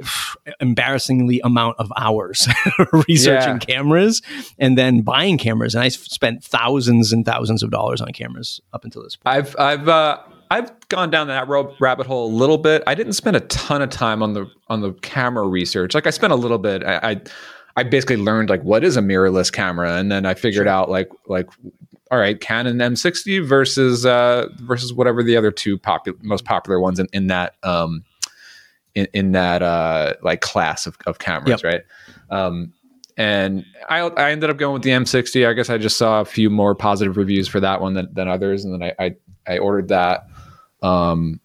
embarrassingly 0.60 1.40
amount 1.42 1.76
of 1.78 1.92
hours 1.96 2.46
researching 3.08 3.54
yeah. 3.54 3.58
cameras 3.58 4.22
and 4.58 4.78
then 4.78 5.00
buying 5.00 5.38
cameras 5.38 5.74
and 5.74 5.82
i 5.82 5.88
spent 5.88 6.44
thousands 6.44 7.10
and 7.10 7.24
thousands 7.24 7.62
of 7.62 7.70
dollars 7.70 8.02
on 8.02 8.12
cameras 8.12 8.60
up 8.74 8.84
until 8.84 9.02
this 9.02 9.16
point 9.16 9.34
i've 9.34 9.56
i've 9.58 9.88
uh 9.88 10.18
I've 10.50 10.70
gone 10.88 11.10
down 11.10 11.28
that 11.28 11.48
rabbit 11.80 12.06
hole 12.06 12.26
a 12.26 12.34
little 12.34 12.58
bit. 12.58 12.82
I 12.86 12.94
didn't 12.94 13.12
spend 13.12 13.36
a 13.36 13.40
ton 13.40 13.82
of 13.82 13.90
time 13.90 14.22
on 14.22 14.34
the 14.34 14.50
on 14.68 14.80
the 14.80 14.92
camera 14.94 15.46
research. 15.46 15.94
Like 15.94 16.06
I 16.06 16.10
spent 16.10 16.32
a 16.32 16.36
little 16.36 16.58
bit. 16.58 16.82
I 16.84 17.10
I, 17.10 17.20
I 17.76 17.82
basically 17.84 18.16
learned 18.16 18.50
like 18.50 18.62
what 18.62 18.84
is 18.84 18.96
a 18.96 19.00
mirrorless 19.00 19.52
camera, 19.52 19.96
and 19.96 20.10
then 20.10 20.26
I 20.26 20.34
figured 20.34 20.66
sure. 20.66 20.68
out 20.68 20.90
like 20.90 21.10
like 21.26 21.48
all 22.10 22.18
right, 22.18 22.40
Canon 22.40 22.78
M60 22.78 23.46
versus 23.46 24.06
uh, 24.06 24.46
versus 24.60 24.92
whatever 24.92 25.22
the 25.22 25.36
other 25.36 25.50
two 25.50 25.78
popular 25.78 26.18
most 26.22 26.44
popular 26.44 26.80
ones 26.80 26.98
in, 26.98 27.06
in 27.12 27.26
that 27.26 27.54
um, 27.62 28.04
in, 28.94 29.06
in 29.12 29.32
that 29.32 29.62
uh, 29.62 30.14
like 30.22 30.40
class 30.40 30.86
of, 30.86 30.96
of 31.06 31.18
cameras, 31.18 31.62
yep. 31.62 31.64
right? 31.64 31.82
Um, 32.30 32.72
and 33.16 33.64
I, 33.88 34.00
I 34.00 34.30
ended 34.30 34.48
up 34.48 34.58
going 34.58 34.74
with 34.74 34.82
the 34.82 34.90
M60. 34.90 35.46
I 35.46 35.52
guess 35.52 35.70
I 35.70 35.76
just 35.76 35.98
saw 35.98 36.20
a 36.20 36.24
few 36.24 36.50
more 36.50 36.74
positive 36.74 37.16
reviews 37.16 37.48
for 37.48 37.58
that 37.60 37.80
one 37.80 37.94
than, 37.94 38.08
than 38.12 38.28
others, 38.28 38.64
and 38.64 38.72
then 38.72 38.82
I, 38.98 39.04
I, 39.04 39.16
I 39.46 39.58
ordered 39.58 39.88
that. 39.88 40.26
Um, 40.82 41.40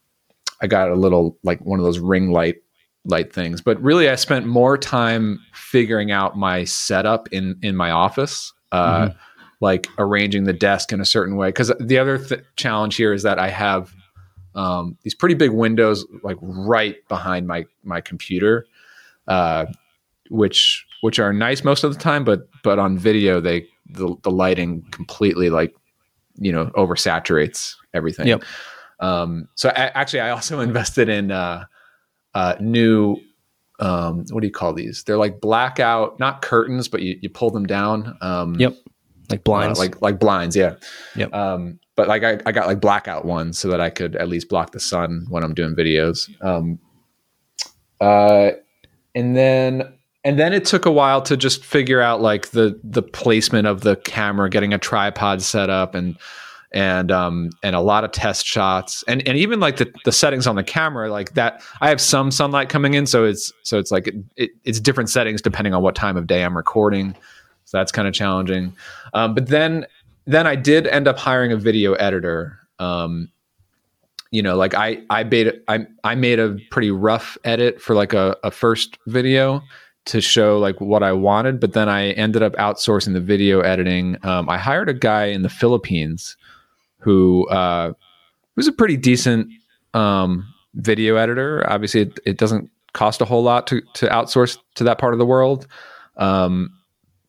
I 0.61 0.67
got 0.67 0.89
a 0.89 0.95
little 0.95 1.37
like 1.43 1.61
one 1.61 1.79
of 1.79 1.85
those 1.85 1.99
ring 1.99 2.31
light 2.31 2.57
light 3.05 3.33
things, 3.33 3.61
but 3.61 3.81
really 3.81 4.09
I 4.09 4.15
spent 4.15 4.45
more 4.45 4.77
time 4.77 5.39
figuring 5.53 6.11
out 6.11 6.37
my 6.37 6.63
setup 6.63 7.27
in 7.31 7.57
in 7.61 7.75
my 7.75 7.91
office 7.91 8.53
uh, 8.71 9.07
mm-hmm. 9.07 9.17
like 9.61 9.87
arranging 9.97 10.45
the 10.45 10.53
desk 10.53 10.91
in 10.91 11.01
a 11.01 11.05
certain 11.05 11.35
way. 11.35 11.49
Because 11.49 11.71
the 11.79 11.97
other 11.97 12.17
th- 12.17 12.41
challenge 12.55 12.95
here 12.95 13.13
is 13.13 13.23
that 13.23 13.39
I 13.39 13.49
have 13.49 13.93
um, 14.55 14.97
these 15.03 15.15
pretty 15.15 15.35
big 15.35 15.51
windows 15.51 16.05
like 16.23 16.37
right 16.41 16.95
behind 17.07 17.47
my 17.47 17.65
my 17.83 18.01
computer, 18.01 18.65
uh, 19.27 19.65
which 20.29 20.85
which 21.01 21.19
are 21.19 21.33
nice 21.33 21.63
most 21.63 21.83
of 21.83 21.93
the 21.93 21.99
time, 21.99 22.23
but 22.23 22.47
but 22.63 22.79
on 22.79 22.97
video 22.97 23.41
they 23.41 23.67
the, 23.89 24.15
the 24.23 24.31
lighting 24.31 24.81
completely 24.91 25.49
like 25.49 25.75
you 26.35 26.51
know 26.51 26.67
oversaturates 26.75 27.75
everything. 27.93 28.27
Yep. 28.27 28.43
Um, 28.99 29.47
so 29.55 29.69
I, 29.69 29.91
actually, 29.93 30.21
I 30.21 30.31
also 30.31 30.59
invested 30.61 31.09
in 31.09 31.31
uh, 31.31 31.65
uh, 32.33 32.55
new. 32.59 33.17
Um, 33.79 34.25
what 34.29 34.41
do 34.41 34.47
you 34.47 34.53
call 34.53 34.73
these? 34.73 35.03
They're 35.03 35.17
like 35.17 35.41
blackout, 35.41 36.19
not 36.19 36.41
curtains, 36.41 36.87
but 36.87 37.01
you, 37.01 37.17
you 37.21 37.29
pull 37.29 37.49
them 37.49 37.65
down. 37.65 38.17
Um, 38.21 38.55
yep, 38.55 38.75
like 39.29 39.43
blinds, 39.43 39.79
uh, 39.79 39.83
like 39.83 40.01
like 40.01 40.19
blinds. 40.19 40.55
Yeah. 40.55 40.75
Yep. 41.15 41.33
Um, 41.33 41.79
but 41.95 42.07
like 42.07 42.23
I, 42.23 42.39
I 42.45 42.51
got 42.51 42.67
like 42.67 42.79
blackout 42.79 43.25
ones 43.25 43.59
so 43.59 43.69
that 43.69 43.81
I 43.81 43.89
could 43.89 44.15
at 44.15 44.27
least 44.27 44.49
block 44.49 44.71
the 44.71 44.79
sun 44.79 45.25
when 45.29 45.43
I'm 45.43 45.53
doing 45.53 45.75
videos. 45.75 46.29
Um, 46.43 46.79
uh, 47.99 48.51
and 49.15 49.35
then 49.35 49.93
and 50.23 50.39
then 50.39 50.53
it 50.53 50.65
took 50.65 50.85
a 50.85 50.91
while 50.91 51.21
to 51.23 51.37
just 51.37 51.63
figure 51.63 52.01
out 52.01 52.21
like 52.21 52.51
the 52.51 52.79
the 52.83 53.01
placement 53.01 53.67
of 53.67 53.81
the 53.81 53.95
camera, 53.97 54.49
getting 54.49 54.73
a 54.73 54.77
tripod 54.77 55.41
set 55.41 55.69
up, 55.69 55.95
and 55.95 56.17
and 56.73 57.11
um 57.11 57.51
and 57.61 57.75
a 57.75 57.81
lot 57.81 58.03
of 58.03 58.11
test 58.11 58.45
shots, 58.45 59.03
and 59.07 59.25
and 59.27 59.37
even 59.37 59.59
like 59.59 59.77
the 59.77 59.91
the 60.05 60.11
settings 60.11 60.47
on 60.47 60.55
the 60.55 60.63
camera, 60.63 61.11
like 61.11 61.33
that. 61.35 61.61
I 61.81 61.89
have 61.89 62.01
some 62.01 62.31
sunlight 62.31 62.69
coming 62.69 62.93
in, 62.95 63.05
so 63.05 63.23
it's 63.23 63.51
so 63.63 63.77
it's 63.79 63.91
like 63.91 64.07
it, 64.07 64.15
it, 64.35 64.51
it's 64.63 64.79
different 64.79 65.09
settings 65.09 65.41
depending 65.41 65.73
on 65.73 65.81
what 65.81 65.95
time 65.95 66.17
of 66.17 66.27
day 66.27 66.43
I'm 66.43 66.57
recording. 66.57 67.15
So 67.65 67.77
that's 67.77 67.91
kind 67.91 68.07
of 68.07 68.13
challenging. 68.13 68.75
Um, 69.13 69.33
but 69.33 69.47
then 69.47 69.85
then 70.25 70.47
I 70.47 70.55
did 70.55 70.87
end 70.87 71.07
up 71.07 71.17
hiring 71.17 71.51
a 71.51 71.57
video 71.57 71.93
editor. 71.93 72.59
Um, 72.79 73.29
you 74.31 74.41
know, 74.41 74.55
like 74.55 74.73
I 74.73 75.01
I 75.09 75.23
made 75.23 75.61
I 75.67 75.85
I 76.03 76.15
made 76.15 76.39
a 76.39 76.57
pretty 76.71 76.91
rough 76.91 77.37
edit 77.43 77.79
for 77.79 77.93
like 77.95 78.13
a, 78.13 78.35
a 78.43 78.51
first 78.51 78.97
video 79.07 79.61
to 80.05 80.19
show 80.19 80.59
like 80.59 80.81
what 80.81 81.03
I 81.03 81.13
wanted, 81.13 81.59
but 81.59 81.73
then 81.73 81.87
I 81.87 82.11
ended 82.11 82.43
up 82.43 82.53
outsourcing 82.53 83.13
the 83.13 83.21
video 83.21 83.61
editing. 83.61 84.17
Um, 84.23 84.49
I 84.49 84.57
hired 84.57 84.89
a 84.89 84.93
guy 84.93 85.25
in 85.25 85.43
the 85.43 85.49
Philippines 85.49 86.35
who 87.03 87.47
uh, 87.49 87.93
was 88.55 88.67
a 88.67 88.71
pretty 88.71 88.97
decent 88.97 89.47
um, 89.93 90.47
video 90.75 91.15
editor. 91.15 91.63
Obviously, 91.69 92.01
it, 92.01 92.19
it, 92.25 92.37
doesn't 92.37 92.69
cost 92.93 93.21
a 93.21 93.25
whole 93.25 93.43
lot 93.43 93.67
to 93.67 93.81
to 93.95 94.07
outsource 94.07 94.57
to 94.75 94.83
that 94.83 94.97
part 94.97 95.13
of 95.13 95.19
the 95.19 95.25
world. 95.25 95.67
Um, 96.17 96.71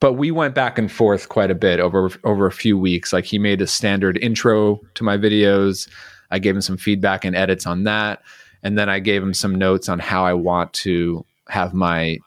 but 0.00 0.14
we 0.14 0.30
went 0.30 0.54
back 0.54 0.78
and 0.78 0.92
forth 0.92 1.28
quite 1.28 1.50
a 1.50 1.54
bit 1.54 1.80
over 1.80 2.10
over 2.24 2.46
a 2.46 2.52
few 2.52 2.78
weeks. 2.78 3.12
Like 3.12 3.24
he 3.24 3.38
made 3.38 3.60
a 3.60 3.66
standard 3.66 4.18
intro 4.18 4.80
to 4.94 5.04
my 5.04 5.16
videos. 5.16 5.88
I 6.30 6.38
gave 6.38 6.54
him 6.54 6.62
some 6.62 6.76
feedback 6.76 7.24
and 7.24 7.36
edits 7.36 7.66
on 7.66 7.84
that, 7.84 8.22
and 8.62 8.78
then 8.78 8.88
I 8.88 8.98
gave 8.98 9.22
him 9.22 9.34
some 9.34 9.54
notes 9.54 9.88
on 9.88 9.98
how 9.98 10.24
I 10.24 10.34
want 10.34 10.72
to 10.74 11.24
have 11.48 11.74
my 11.74 12.18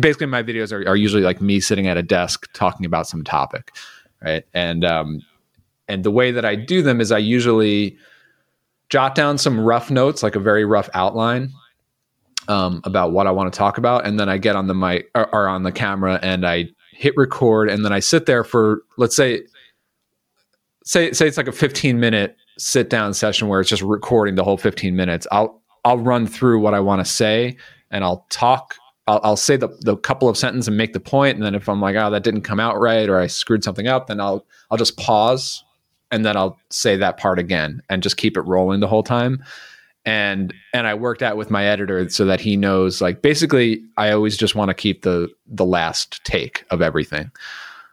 basically 0.00 0.26
my 0.26 0.42
videos 0.42 0.72
are, 0.72 0.86
are 0.88 0.96
usually 0.96 1.22
like 1.22 1.40
me 1.40 1.60
sitting 1.60 1.86
at 1.86 1.96
a 1.96 2.02
desk 2.02 2.46
talking 2.52 2.84
about 2.84 3.06
some 3.06 3.24
topic 3.24 3.72
right 4.22 4.44
and 4.52 4.84
um 4.84 5.22
and 5.92 6.04
the 6.04 6.10
way 6.10 6.30
that 6.32 6.44
i 6.44 6.54
do 6.54 6.82
them 6.82 7.00
is 7.00 7.12
i 7.12 7.18
usually 7.18 7.96
jot 8.92 9.14
down 9.14 9.38
some 9.38 9.58
rough 9.58 9.90
notes 9.90 10.22
like 10.22 10.36
a 10.36 10.40
very 10.40 10.66
rough 10.66 10.90
outline 10.92 11.50
um, 12.48 12.82
about 12.84 13.12
what 13.12 13.26
i 13.26 13.30
want 13.30 13.50
to 13.50 13.56
talk 13.56 13.78
about. 13.78 14.06
And 14.06 14.20
then 14.20 14.28
i 14.28 14.36
get 14.36 14.54
on 14.54 14.66
the 14.66 14.74
mic 14.74 15.10
or, 15.14 15.34
or 15.34 15.48
on 15.48 15.62
the 15.62 15.72
camera 15.72 16.18
and 16.22 16.46
i 16.46 16.68
hit 16.92 17.16
record. 17.16 17.70
And 17.70 17.84
then 17.84 17.92
i 17.92 18.00
sit 18.00 18.26
there 18.26 18.44
for 18.44 18.82
let's 18.98 19.16
say 19.16 19.42
say 20.84 21.12
say 21.12 21.26
it's 21.26 21.38
like 21.38 21.48
a 21.48 21.52
15 21.52 21.98
minute 21.98 22.36
sit 22.58 22.90
down 22.90 23.14
session 23.14 23.48
where 23.48 23.60
it's 23.60 23.70
just 23.70 23.82
recording 23.82 24.34
the 24.34 24.44
whole 24.44 24.58
15 24.58 24.94
minutes. 24.94 25.26
I'll 25.32 25.62
i'll 25.86 25.98
run 25.98 26.26
through 26.26 26.60
what 26.60 26.74
i 26.74 26.80
want 26.80 27.04
to 27.04 27.10
say 27.10 27.56
and 27.90 28.04
i'll 28.04 28.26
talk. 28.28 28.76
I'll, 29.08 29.20
I'll, 29.24 29.36
say 29.36 29.56
the, 29.56 29.68
the 29.80 29.96
couple 29.96 30.28
of 30.28 30.36
sentences 30.36 30.68
and 30.68 30.76
make 30.76 30.92
the 30.92 31.00
point. 31.00 31.10
point, 31.10 31.36
and 31.36 31.44
then 31.44 31.56
if 31.56 31.68
I'm 31.68 31.80
like, 31.80 31.96
oh, 31.96 32.08
that 32.10 32.22
didn't 32.22 32.42
come 32.42 32.60
out 32.60 32.78
right, 32.78 33.08
or 33.08 33.18
I 33.18 33.26
screwed 33.26 33.64
something 33.64 33.88
up, 33.88 34.06
then 34.06 34.20
I'll 34.20 34.46
I'll 34.70 34.78
just 34.78 34.96
pause, 34.96 35.64
and 36.12 36.24
then 36.24 36.36
I'll 36.36 36.60
say 36.70 36.96
that 36.96 37.16
part 37.16 37.40
again, 37.40 37.82
and 37.88 38.02
just 38.02 38.16
keep 38.16 38.36
it 38.36 38.42
rolling 38.42 38.78
the 38.78 38.86
whole 38.86 39.02
time. 39.02 39.42
And 40.04 40.54
and 40.72 40.86
I 40.86 40.94
worked 40.94 41.22
out 41.22 41.36
with 41.36 41.50
my 41.50 41.64
editor 41.64 42.08
so 42.08 42.24
that 42.26 42.40
he 42.40 42.56
knows, 42.56 43.00
like, 43.00 43.22
basically, 43.22 43.82
I 43.96 44.12
always 44.12 44.36
just 44.36 44.54
want 44.54 44.68
to 44.68 44.74
keep 44.74 45.02
the 45.02 45.28
the 45.46 45.64
last 45.64 46.22
take 46.24 46.64
of 46.70 46.82
everything. 46.82 47.30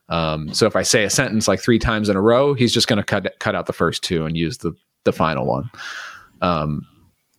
Um, 0.09 0.53
so 0.53 0.65
if 0.65 0.75
I 0.75 0.81
say 0.81 1.03
a 1.03 1.09
sentence 1.09 1.47
like 1.47 1.59
three 1.59 1.79
times 1.79 2.09
in 2.09 2.15
a 2.15 2.21
row, 2.21 2.55
he's 2.55 2.73
just 2.73 2.87
going 2.87 2.97
to 2.97 3.03
cut 3.03 3.39
cut 3.39 3.55
out 3.55 3.67
the 3.67 3.73
first 3.73 4.03
two 4.03 4.25
and 4.25 4.35
use 4.35 4.57
the 4.57 4.73
the 5.03 5.13
final 5.13 5.45
one. 5.45 5.69
Um, 6.41 6.87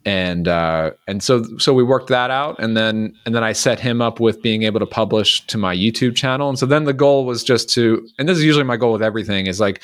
and 0.04 0.48
uh, 0.48 0.92
and 1.06 1.22
so 1.22 1.44
so 1.58 1.74
we 1.74 1.82
worked 1.82 2.08
that 2.08 2.30
out, 2.30 2.58
and 2.58 2.76
then 2.76 3.14
and 3.26 3.34
then 3.34 3.44
I 3.44 3.52
set 3.52 3.80
him 3.80 4.00
up 4.00 4.20
with 4.20 4.40
being 4.40 4.62
able 4.62 4.80
to 4.80 4.86
publish 4.86 5.44
to 5.48 5.58
my 5.58 5.76
YouTube 5.76 6.16
channel, 6.16 6.48
and 6.48 6.58
so 6.58 6.64
then 6.64 6.84
the 6.84 6.94
goal 6.94 7.26
was 7.26 7.44
just 7.44 7.68
to, 7.70 8.06
and 8.18 8.28
this 8.28 8.38
is 8.38 8.44
usually 8.44 8.64
my 8.64 8.76
goal 8.76 8.92
with 8.92 9.02
everything, 9.02 9.46
is 9.46 9.60
like 9.60 9.82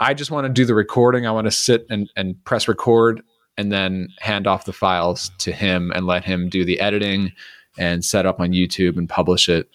I 0.00 0.14
just 0.14 0.30
want 0.30 0.46
to 0.46 0.52
do 0.52 0.64
the 0.64 0.74
recording, 0.74 1.26
I 1.26 1.30
want 1.30 1.46
to 1.46 1.50
sit 1.50 1.86
and 1.90 2.10
and 2.16 2.42
press 2.44 2.66
record, 2.66 3.22
and 3.56 3.70
then 3.70 4.08
hand 4.18 4.46
off 4.46 4.64
the 4.64 4.72
files 4.72 5.30
to 5.38 5.52
him 5.52 5.92
and 5.94 6.06
let 6.06 6.24
him 6.24 6.48
do 6.48 6.64
the 6.64 6.80
editing 6.80 7.32
and 7.78 8.04
set 8.04 8.26
up 8.26 8.40
on 8.40 8.50
YouTube 8.52 8.96
and 8.96 9.08
publish 9.08 9.48
it. 9.48 9.68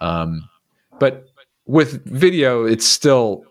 Um, 0.00 0.48
but 0.98 1.28
with 1.66 2.04
video, 2.04 2.64
it's 2.64 2.86
still 2.86 3.44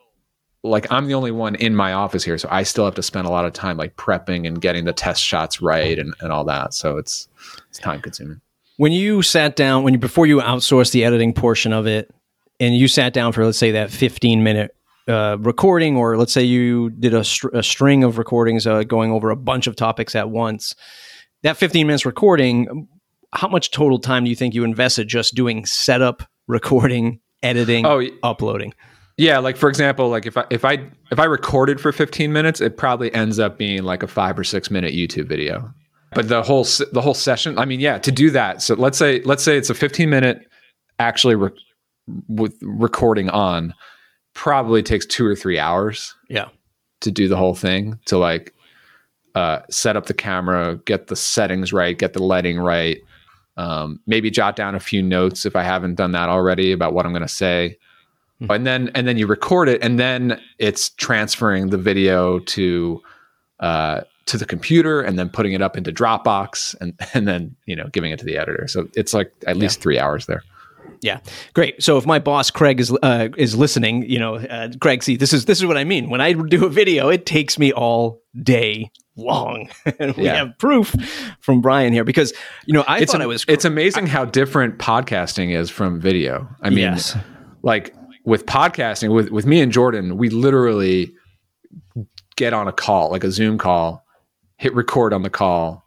like 0.63 0.89
I'm 0.92 1.08
the 1.08 1.13
only 1.13 1.32
one 1.32 1.56
in 1.56 1.75
my 1.75 1.94
office 1.94 2.24
here, 2.24 2.38
so 2.38 2.48
I 2.50 2.63
still 2.63 2.86
have 2.86 2.96
to 2.96 3.03
spend 3.03 3.27
a 3.27 3.30
lot 3.30 3.46
of 3.46 3.53
time 3.53 3.75
like 3.75 3.98
prepping 3.98 4.48
and 4.48 4.62
getting 4.62 4.86
the 4.86 4.94
test 4.94 5.22
shots 5.22 5.62
right 5.62 6.00
and, 6.00 6.13
and 6.22 6.32
all 6.32 6.46
that. 6.46 6.74
So 6.74 6.98
it's 6.98 7.27
it's 7.70 7.80
time 7.80 8.01
consuming. 8.01 8.39
When 8.77 8.92
you 8.92 9.22
sat 9.22 9.56
down, 9.56 9.84
when 9.84 9.94
you 9.94 10.00
before 10.00 10.25
you 10.25 10.39
outsourced 10.39 10.92
the 10.94 11.03
editing 11.03 11.34
portion 11.34 11.74
of 11.74 11.86
it, 11.86 12.13
and 12.60 12.75
you 12.75 12.88
sat 12.88 13.13
down 13.13 13.34
for 13.34 13.46
let's 13.46 13.58
say 13.58 13.72
that 13.72 13.92
15 13.92 14.44
minute 14.44 14.75
uh, 15.08 15.38
recording, 15.40 15.98
or 15.98 16.18
let's 16.18 16.34
say 16.34 16.44
you 16.44 16.90
did 16.92 17.14
a, 17.14 17.24
str- 17.24 17.54
a 17.54 17.64
string 17.64 18.04
of 18.04 18.18
recordings 18.18 18.66
uh, 18.66 18.84
going 18.84 19.12
over 19.12 19.30
a 19.30 19.36
bunch 19.36 19.68
of 19.68 19.76
topics 19.76 20.16
at 20.16 20.30
once, 20.30 20.76
that 21.44 21.58
15 21.58 21.88
minutes 21.88 22.06
recording, 22.06 22.88
how 23.34 23.48
much 23.48 23.72
total 23.72 24.00
time 24.00 24.24
do 24.24 24.30
you 24.30 24.36
think 24.36 24.54
you 24.54 24.64
invested 24.64 25.08
just 25.08 25.36
doing 25.36 25.66
setup, 25.66 26.24
recording, 26.48 27.20
editing, 27.42 27.86
oh, 27.86 28.02
uploading? 28.24 28.74
Yeah, 29.18 29.38
like 29.40 29.58
for 29.58 29.70
example, 29.70 30.10
like 30.10 30.26
if 30.26 30.38
I 30.38 30.46
if 30.50 30.66
I 30.66 30.90
if 31.12 31.20
I 31.20 31.26
recorded 31.26 31.80
for 31.80 31.92
15 31.92 32.34
minutes, 32.34 32.62
it 32.62 32.78
probably 32.78 33.14
ends 33.14 33.38
up 33.38 33.58
being 33.58 33.84
like 33.84 34.02
a 34.02 34.08
5 34.08 34.40
or 34.40 34.44
6 34.44 34.72
minute 34.72 34.94
YouTube 34.94 35.28
video. 35.28 35.72
But 36.16 36.30
the 36.30 36.42
whole 36.42 36.66
the 36.92 37.02
whole 37.02 37.14
session, 37.14 37.58
I 37.60 37.66
mean, 37.66 37.80
yeah, 37.80 37.98
to 38.00 38.12
do 38.12 38.32
that. 38.32 38.62
So 38.62 38.76
let's 38.76 38.98
say 38.98 39.22
let's 39.24 39.44
say 39.44 39.58
it's 39.58 39.70
a 39.70 39.76
15 39.76 40.10
minute 40.10 40.48
actually 41.00 41.36
re- 41.36 41.50
with 42.28 42.58
recording 42.62 43.30
on 43.30 43.74
probably 44.34 44.84
takes 44.84 45.06
2 45.06 45.25
or 45.25 45.36
3 45.36 45.60
hours. 45.60 46.16
Yeah. 46.30 46.50
To 47.02 47.12
do 47.12 47.28
the 47.28 47.38
whole 47.38 47.56
thing, 47.56 48.00
to 48.06 48.18
like 48.18 48.54
uh, 49.36 49.60
set 49.70 49.98
up 49.98 50.06
the 50.06 50.13
camera, 50.13 50.78
get 50.86 51.08
the 51.08 51.16
settings 51.16 51.74
right, 51.74 51.98
get 51.98 52.13
the 52.13 52.24
lighting 52.24 52.60
right, 52.60 53.00
um, 53.58 54.00
maybe 54.08 54.32
jot 54.32 54.56
down 54.56 54.74
a 54.74 54.80
few 54.80 55.02
notes 55.02 55.46
if 55.46 55.56
I 55.56 55.63
haven't 55.63 55.96
done 55.96 56.12
that 56.13 56.30
already 56.30 56.72
about 56.72 56.94
what 56.94 57.06
I'm 57.06 57.12
going 57.12 57.22
to 57.22 57.28
say 57.28 57.78
mm-hmm. 58.44 58.52
and 58.52 58.66
then 58.66 58.92
and 58.96 59.08
then 59.08 59.18
you 59.18 59.28
record 59.28 59.70
it, 59.70 59.82
and 59.84 60.00
then 60.00 60.40
it's 60.60 60.90
transferring 60.90 61.70
the 61.70 61.78
video 61.78 62.40
to 62.40 63.02
uh, 63.60 64.02
to 64.25 64.38
the 64.38 64.46
computer, 64.46 65.02
and 65.02 65.18
then 65.18 65.30
putting 65.30 65.54
it 65.54 65.62
up 65.62 65.78
into 65.78 65.92
Dropbox, 65.92 66.75
and 66.80 66.94
and 67.13 67.28
then 67.28 67.56
you 67.66 67.75
know 67.75 67.88
giving 67.92 68.12
it 68.12 68.20
to 68.20 68.25
the 68.25 68.38
editor. 68.38 68.68
So 68.68 68.88
it's 68.96 69.13
like 69.13 69.32
at 69.48 69.58
least 69.58 69.80
yeah. 69.80 69.84
three 69.84 70.00
hours 70.00 70.25
there. 70.25 70.44
Yeah, 71.04 71.20
great. 71.54 71.84
So 71.84 71.98
if 71.98 72.06
my 72.06 72.20
boss 72.20 72.50
Craig 72.50 72.80
is 72.80 72.96
uh, 73.04 73.30
is 73.38 73.56
listening, 73.56 74.10
you 74.10 74.20
know, 74.20 74.36
uh, 74.36 74.70
Craig, 74.80 75.04
see, 75.04 75.18
this 75.18 75.34
is 75.34 75.46
this 75.46 75.60
is 75.60 75.66
what 75.66 75.78
I 75.78 75.84
mean. 75.84 76.10
When 76.10 76.22
I 76.22 76.32
do 76.32 76.66
a 76.66 76.70
video, 76.70 77.10
it 77.10 77.26
takes 77.26 77.60
me 77.60 77.74
all 77.74 78.22
day 78.42 78.90
long, 79.18 79.70
and 80.00 80.16
we 80.16 80.24
yeah. 80.24 80.36
have 80.36 80.58
proof 80.58 80.96
from 81.42 81.62
Brian 81.62 81.92
here 81.92 82.06
because 82.06 82.34
you 82.66 82.74
know 82.74 82.86
I 82.88 83.00
it's 83.00 83.12
thought 83.12 83.20
an, 83.20 83.26
it 83.26 83.28
was. 83.28 83.44
It's 83.50 83.66
amazing 83.66 84.06
I, 84.06 84.10
how 84.10 84.26
different 84.26 84.78
podcasting 84.80 85.54
is 85.54 85.70
from 85.70 86.00
video. 86.00 86.48
I 86.62 86.70
mean, 86.70 86.80
yes. 86.80 87.18
like 87.64 87.94
with 88.24 88.46
podcasting 88.46 89.14
with 89.14 89.30
with 89.30 89.46
me 89.46 89.60
and 89.60 89.74
Jordan, 89.74 90.18
we 90.18 90.30
literally 90.30 91.14
get 92.38 92.54
on 92.54 92.70
a 92.70 92.74
call, 92.74 93.12
like 93.12 93.26
a 93.26 93.32
Zoom 93.32 93.58
call, 93.58 94.06
hit 94.58 94.74
record 94.74 95.12
on 95.12 95.24
the 95.24 95.30
call, 95.30 95.84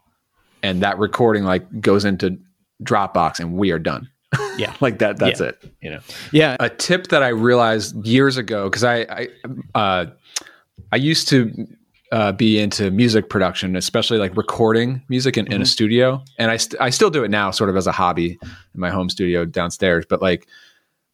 and 0.61 0.81
that 0.83 0.99
recording 0.99 1.43
like 1.43 1.81
goes 1.81 2.05
into 2.05 2.37
Dropbox 2.83 3.39
and 3.39 3.53
we 3.53 3.71
are 3.71 3.79
done. 3.79 4.09
Yeah. 4.57 4.75
like 4.81 4.99
that 4.99 5.17
that's 5.17 5.39
yeah. 5.39 5.47
it, 5.47 5.63
you 5.81 5.89
know. 5.89 5.99
Yeah. 6.31 6.57
A 6.59 6.69
tip 6.69 7.07
that 7.07 7.23
I 7.23 7.29
realized 7.29 8.05
years 8.05 8.37
ago 8.37 8.69
cuz 8.69 8.83
I 8.83 9.01
I 9.09 9.27
uh 9.75 10.05
I 10.91 10.95
used 10.95 11.27
to 11.29 11.67
uh, 12.11 12.31
be 12.31 12.59
into 12.59 12.89
music 12.91 13.29
production, 13.29 13.75
especially 13.75 14.17
like 14.17 14.35
recording 14.37 15.01
music 15.09 15.37
in, 15.37 15.45
mm-hmm. 15.45 15.53
in 15.53 15.61
a 15.61 15.63
mm-hmm. 15.63 15.69
studio. 15.69 16.23
And 16.37 16.49
I, 16.51 16.57
st- 16.57 16.81
I 16.81 16.89
still 16.89 17.09
do 17.09 17.23
it 17.23 17.29
now, 17.29 17.51
sort 17.51 17.69
of 17.69 17.75
as 17.75 17.87
a 17.87 17.91
hobby 17.91 18.39
in 18.41 18.79
my 18.79 18.89
home 18.89 19.09
studio 19.09 19.45
downstairs. 19.45 20.05
But 20.07 20.21
like 20.21 20.47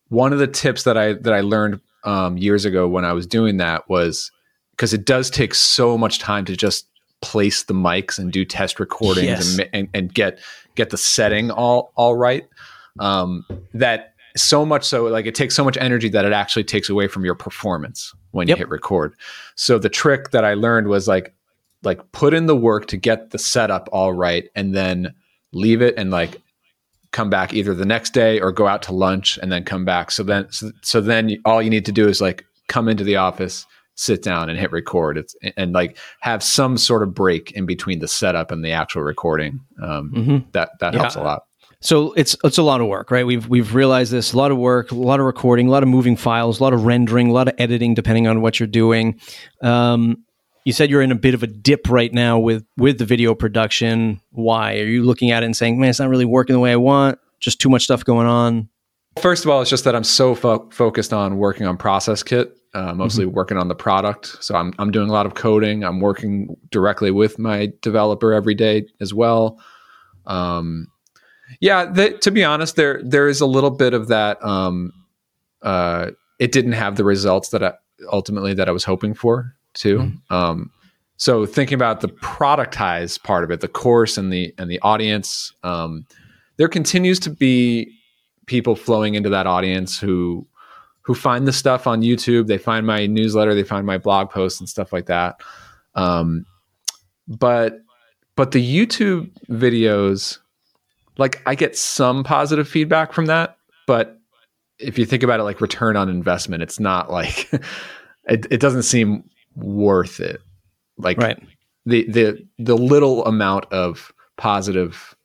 one 0.09 0.33
of 0.33 0.39
the 0.39 0.47
tips 0.47 0.83
that 0.83 0.97
I 0.97 1.13
that 1.13 1.33
I 1.33 1.41
learned 1.41 1.81
um, 2.03 2.37
years 2.37 2.65
ago 2.65 2.87
when 2.87 3.05
I 3.05 3.13
was 3.13 3.25
doing 3.25 3.57
that 3.57 3.89
was 3.89 4.31
because 4.71 4.93
it 4.93 5.05
does 5.05 5.29
take 5.29 5.55
so 5.55 5.97
much 5.97 6.19
time 6.19 6.45
to 6.45 6.55
just 6.55 6.87
place 7.21 7.63
the 7.63 7.73
mics 7.73 8.19
and 8.19 8.31
do 8.31 8.43
test 8.43 8.79
recordings 8.79 9.25
Yes. 9.25 9.57
and, 9.57 9.69
and 9.73 9.89
and 9.93 10.13
get 10.13 10.39
get 10.75 10.89
the 10.89 10.97
setting 10.97 11.49
all 11.49 11.91
all 11.95 12.15
right. 12.15 12.47
Um, 12.99 13.45
that 13.73 14.13
so 14.35 14.65
much 14.65 14.83
so 14.83 15.03
like 15.05 15.25
it 15.25 15.35
takes 15.35 15.55
so 15.55 15.63
much 15.63 15.77
energy 15.77 16.09
that 16.09 16.25
it 16.25 16.33
actually 16.33 16.63
takes 16.63 16.89
away 16.89 17.07
from 17.07 17.23
your 17.25 17.35
performance 17.35 18.13
when 18.31 18.47
Yep. 18.47 18.57
you 18.57 18.59
hit 18.61 18.69
record. 18.69 19.13
So 19.55 19.77
the 19.77 19.89
trick 19.89 20.31
that 20.31 20.43
I 20.43 20.53
learned 20.55 20.87
was 20.87 21.07
like 21.07 21.33
like 21.83 21.99
put 22.13 22.33
in 22.33 22.45
the 22.47 22.55
work 22.55 22.87
to 22.87 22.97
get 22.97 23.31
the 23.31 23.37
setup 23.37 23.89
all 23.91 24.13
right 24.13 24.49
and 24.55 24.73
then 24.73 25.13
leave 25.51 25.81
it 25.81 25.95
and 25.97 26.09
like 26.11 26.41
come 27.11 27.29
back 27.29 27.53
either 27.53 27.75
the 27.75 27.85
next 27.85 28.11
day 28.13 28.39
or 28.39 28.51
go 28.51 28.65
out 28.67 28.81
to 28.83 28.93
lunch 28.93 29.37
and 29.39 29.51
then 29.51 29.63
come 29.63 29.85
back. 29.85 30.09
So 30.09 30.23
then 30.23 30.47
so, 30.51 30.71
so 30.81 30.99
then 31.01 31.37
all 31.45 31.61
you 31.61 31.69
need 31.69 31.85
to 31.85 31.91
do 31.91 32.07
is 32.07 32.21
like 32.21 32.43
come 32.69 32.87
into 32.89 33.03
the 33.03 33.17
office, 33.17 33.67
sit 33.95 34.23
down 34.23 34.49
and 34.49 34.57
hit 34.57 34.71
record. 34.71 35.17
It's 35.17 35.35
and 35.57 35.73
like 35.73 35.97
have 36.21 36.41
some 36.41 36.75
sort 36.77 37.03
of 37.03 37.13
break 37.13 37.51
in 37.51 37.67
between 37.67 37.99
the 37.99 38.07
setup 38.07 38.49
and 38.49 38.65
the 38.65 38.71
actual 38.71 39.03
recording. 39.03 39.59
Um, 39.81 40.11
Mhm. 40.15 40.51
That 40.53 40.71
that 40.79 40.93
Yeah. 40.93 41.01
helps 41.01 41.15
a 41.15 41.21
lot. 41.21 41.43
So 41.83 42.13
it's 42.13 42.37
it's 42.45 42.57
a 42.57 42.63
lot 42.63 42.79
of 42.79 42.87
work, 42.87 43.11
right? 43.11 43.25
We've 43.25 43.47
we've 43.47 43.75
realized 43.75 44.11
this. 44.11 44.31
A 44.31 44.37
lot 44.37 44.51
of 44.51 44.57
work, 44.57 44.91
a 44.91 44.95
lot 44.95 45.19
of 45.19 45.25
recording, 45.25 45.67
a 45.67 45.71
lot 45.71 45.83
of 45.83 45.89
moving 45.89 46.15
files, 46.15 46.61
a 46.61 46.63
lot 46.63 46.71
of 46.71 46.85
rendering, 46.85 47.29
a 47.29 47.33
lot 47.33 47.49
of 47.49 47.55
editing, 47.57 47.93
depending 47.93 48.25
on 48.25 48.41
what 48.41 48.57
you're 48.57 48.67
doing. 48.67 49.19
Um, 49.61 50.23
you 50.63 50.71
said 50.71 50.89
you're 50.89 51.01
in 51.01 51.11
a 51.11 51.15
bit 51.15 51.33
of 51.33 51.43
a 51.43 51.47
dip 51.47 51.89
right 51.89 52.13
now 52.13 52.39
with 52.39 52.65
with 52.77 52.99
the 52.99 53.05
video 53.05 53.35
production. 53.35 54.21
Why 54.31 54.79
are 54.79 54.85
you 54.85 55.03
looking 55.03 55.31
at 55.31 55.43
it 55.43 55.45
and 55.45 55.57
saying, 55.57 55.77
"Man, 55.77 55.89
it's 55.89 55.99
not 55.99 56.07
really 56.07 56.23
working 56.23 56.53
the 56.53 56.61
way 56.61 56.71
I 56.71 56.77
want"? 56.77 57.19
Just 57.41 57.59
too 57.59 57.69
much 57.69 57.83
stuff 57.83 58.05
going 58.05 58.27
on. 58.27 58.69
First 59.19 59.43
of 59.43 59.51
all, 59.51 59.59
it's 59.59 59.69
just 59.69 59.83
that 59.83 59.93
I'm 59.93 60.05
so 60.05 60.35
fo- 60.35 60.69
focused 60.71 61.11
on 61.11 61.37
working 61.37 61.67
on 61.67 61.75
Process 61.75 62.23
Kit, 62.23 62.55
uh, 62.73 62.93
mostly 62.93 63.25
working 63.25 63.57
on 63.57 63.67
the 63.67 63.75
product. 63.75 64.37
So 64.39 64.55
I'm 64.55 64.73
I'm 64.79 64.89
doing 64.89 65.09
a 65.09 65.11
lot 65.11 65.25
of 65.25 65.33
coding. 65.33 65.83
I'm 65.83 65.99
working 65.99 66.55
directly 66.71 67.11
with 67.11 67.37
my 67.37 67.73
developer 67.81 68.31
every 68.31 68.55
day 68.55 68.87
as 69.01 69.13
well. 69.13 69.59
Um, 70.25 70.87
yeah, 71.59 71.85
the, 71.85 72.17
to 72.19 72.31
be 72.31 72.43
honest, 72.43 72.75
there 72.75 73.01
there 73.03 73.27
is 73.27 73.41
a 73.41 73.45
little 73.45 73.71
bit 73.71 73.93
of 73.93 74.07
that. 74.07 74.43
Um, 74.43 74.93
uh, 75.61 76.11
it 76.39 76.51
didn't 76.51 76.73
have 76.73 76.95
the 76.95 77.03
results 77.03 77.49
that 77.49 77.63
I, 77.63 77.73
ultimately 78.11 78.53
that 78.53 78.67
I 78.67 78.71
was 78.71 78.83
hoping 78.83 79.13
for 79.13 79.55
too. 79.73 80.11
Um, 80.29 80.71
so 81.17 81.45
thinking 81.45 81.75
about 81.75 82.01
the 82.01 82.09
productized 82.09 83.23
part 83.23 83.43
of 83.43 83.51
it, 83.51 83.61
the 83.61 83.67
course 83.67 84.17
and 84.17 84.31
the 84.31 84.53
and 84.57 84.69
the 84.69 84.79
audience, 84.81 85.53
um, 85.63 86.05
there 86.57 86.67
continues 86.67 87.19
to 87.21 87.29
be 87.29 87.97
people 88.45 88.75
flowing 88.75 89.15
into 89.15 89.29
that 89.29 89.47
audience 89.47 89.99
who 89.99 90.45
who 91.01 91.13
find 91.13 91.47
the 91.47 91.53
stuff 91.53 91.85
on 91.85 92.01
YouTube. 92.01 92.47
They 92.47 92.57
find 92.57 92.85
my 92.87 93.05
newsletter, 93.07 93.53
they 93.53 93.63
find 93.63 93.85
my 93.85 93.97
blog 93.97 94.29
posts 94.29 94.59
and 94.59 94.67
stuff 94.67 94.91
like 94.91 95.05
that. 95.05 95.41
Um, 95.95 96.45
but 97.27 97.79
but 98.35 98.51
the 98.51 98.85
YouTube 98.85 99.29
videos, 99.49 100.39
like 101.17 101.41
I 101.45 101.55
get 101.55 101.77
some 101.77 102.23
positive 102.23 102.67
feedback 102.67 103.13
from 103.13 103.25
that, 103.27 103.57
but 103.87 104.19
if 104.79 104.97
you 104.97 105.05
think 105.05 105.23
about 105.23 105.39
it 105.39 105.43
like 105.43 105.61
return 105.61 105.95
on 105.95 106.09
investment, 106.09 106.63
it's 106.63 106.79
not 106.79 107.11
like 107.11 107.51
it, 108.27 108.47
it 108.51 108.59
doesn't 108.59 108.83
seem 108.83 109.23
worth 109.55 110.19
it. 110.19 110.41
Like 110.97 111.17
Right. 111.17 111.41
the 111.85 112.09
the 112.09 112.47
the 112.59 112.77
little 112.77 113.25
amount 113.25 113.65
of 113.71 114.11
positive 114.37 115.15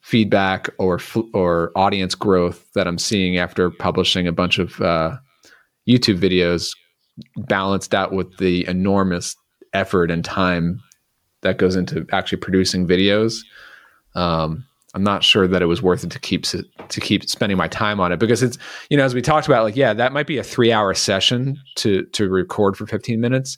feedback 0.00 0.68
or 0.78 0.98
or 1.34 1.70
audience 1.76 2.14
growth 2.14 2.66
that 2.74 2.86
I'm 2.86 2.98
seeing 2.98 3.36
after 3.38 3.70
publishing 3.70 4.26
a 4.26 4.32
bunch 4.32 4.58
of 4.58 4.80
uh, 4.80 5.16
YouTube 5.88 6.18
videos, 6.18 6.70
balanced 7.36 7.94
out 7.94 8.12
with 8.12 8.36
the 8.38 8.66
enormous 8.66 9.36
effort 9.74 10.10
and 10.10 10.24
time 10.24 10.80
that 11.42 11.58
goes 11.58 11.76
into 11.76 12.06
actually 12.10 12.38
producing 12.38 12.86
videos. 12.86 13.40
Um, 14.14 14.64
I'm 14.98 15.04
not 15.04 15.22
sure 15.22 15.46
that 15.46 15.62
it 15.62 15.66
was 15.66 15.80
worth 15.80 16.02
it 16.02 16.10
to 16.10 16.18
keep 16.18 16.42
to 16.44 17.00
keep 17.00 17.28
spending 17.28 17.56
my 17.56 17.68
time 17.68 18.00
on 18.00 18.10
it 18.10 18.18
because 18.18 18.42
it's 18.42 18.58
you 18.90 18.96
know 18.96 19.04
as 19.04 19.14
we 19.14 19.22
talked 19.22 19.46
about 19.46 19.62
like 19.62 19.76
yeah 19.76 19.94
that 19.94 20.12
might 20.12 20.26
be 20.26 20.38
a 20.38 20.42
three 20.42 20.72
hour 20.72 20.92
session 20.92 21.56
to 21.76 22.04
to 22.06 22.28
record 22.28 22.76
for 22.76 22.84
15 22.84 23.20
minutes, 23.20 23.56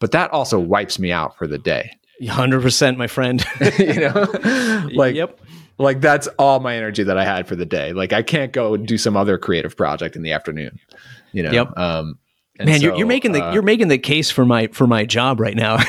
but 0.00 0.12
that 0.12 0.30
also 0.32 0.58
wipes 0.58 0.98
me 0.98 1.12
out 1.12 1.36
for 1.36 1.46
the 1.46 1.58
day. 1.58 1.90
Hundred 2.30 2.62
percent, 2.62 2.96
my 2.96 3.06
friend. 3.06 3.44
you 3.78 4.00
know, 4.00 4.26
like 4.94 5.14
yep. 5.14 5.38
like 5.76 6.00
that's 6.00 6.26
all 6.38 6.58
my 6.60 6.74
energy 6.74 7.02
that 7.02 7.18
I 7.18 7.24
had 7.24 7.46
for 7.46 7.54
the 7.54 7.66
day. 7.66 7.92
Like 7.92 8.14
I 8.14 8.22
can't 8.22 8.52
go 8.52 8.76
do 8.78 8.96
some 8.96 9.14
other 9.16 9.36
creative 9.36 9.76
project 9.76 10.16
in 10.16 10.22
the 10.22 10.32
afternoon. 10.32 10.78
You 11.32 11.42
know, 11.42 11.52
Yep. 11.52 11.78
um, 11.78 12.18
and 12.58 12.68
Man, 12.68 12.80
you're, 12.80 12.96
you're 12.96 13.06
making 13.06 13.32
the 13.32 13.44
uh, 13.44 13.52
you're 13.52 13.62
making 13.62 13.88
the 13.88 13.98
case 13.98 14.30
for 14.30 14.44
my 14.44 14.66
for 14.68 14.86
my 14.86 15.04
job 15.04 15.40
right 15.40 15.56
now. 15.56 15.78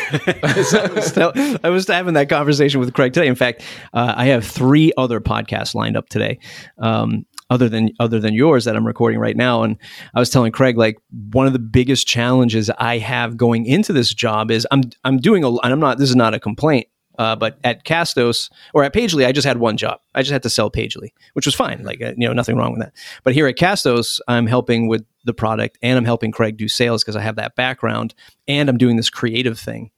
So 0.60 0.80
I, 0.80 0.88
was 0.92 1.12
tell- 1.12 1.34
I 1.64 1.70
was 1.70 1.88
having 1.88 2.14
that 2.16 2.30
conversation 2.30 2.80
with 2.80 2.94
Craig 2.94 3.14
today. 3.14 3.28
In 3.28 3.36
fact, 3.36 3.64
uh, 3.94 4.14
I 4.16 4.26
have 4.26 4.46
three 4.46 4.92
other 4.98 5.20
podcasts 5.20 5.74
lined 5.74 5.98
up 5.98 6.10
today, 6.10 6.40
um, 6.78 7.26
other 7.50 7.70
than 7.70 7.92
other 8.00 8.20
than 8.20 8.34
yours 8.34 8.66
that 8.66 8.76
I'm 8.76 8.86
recording 8.86 9.20
right 9.20 9.36
now. 9.36 9.64
And 9.64 9.78
I 10.14 10.20
was 10.20 10.30
telling 10.30 10.52
Craig 10.52 10.78
like 10.78 10.98
one 11.32 11.48
of 11.48 11.54
the 11.54 11.60
biggest 11.60 12.08
challenges 12.08 12.70
I 12.78 12.98
have 13.00 13.38
going 13.38 13.66
into 13.66 13.94
this 13.94 14.14
job 14.14 14.52
is 14.52 14.68
I'm 14.72 14.84
I'm 15.04 15.18
doing 15.18 15.44
a 15.44 15.50
and 15.50 15.72
I'm 15.72 15.80
not 15.80 15.98
this 15.98 16.10
is 16.10 16.16
not 16.16 16.34
a 16.34 16.40
complaint. 16.40 16.88
Uh, 17.20 17.36
but 17.36 17.60
at 17.64 17.84
Castos 17.84 18.50
or 18.74 18.84
at 18.84 18.94
Pagely, 18.94 19.26
I 19.28 19.32
just 19.32 19.46
had 19.46 19.58
one 19.58 19.76
job. 19.78 20.00
I 20.16 20.22
just 20.22 20.32
had 20.32 20.42
to 20.44 20.50
sell 20.50 20.72
Pagely, 20.72 21.10
which 21.34 21.46
was 21.46 21.54
fine. 21.54 21.84
Like, 21.84 22.02
uh, 22.02 22.14
you 22.18 22.28
know, 22.28 22.34
nothing 22.34 22.56
wrong 22.56 22.72
with 22.72 22.80
that. 22.80 22.94
But 23.24 23.34
here 23.34 23.46
at 23.46 23.58
Castos, 23.58 24.22
I'm 24.28 24.48
helping 24.48 24.88
with 24.88 25.06
the 25.26 25.34
product 25.34 25.78
and 25.84 25.98
I'm 25.98 26.06
helping 26.06 26.32
Craig 26.32 26.56
do 26.58 26.68
sales 26.70 27.04
because 27.04 27.18
I 27.18 27.22
have 27.22 27.36
that 27.36 27.56
background 27.56 28.16
and 28.48 28.70
I'm 28.70 28.78
doing 28.78 28.96
this 28.96 29.10
creative 29.10 29.60
thing. 29.60 29.92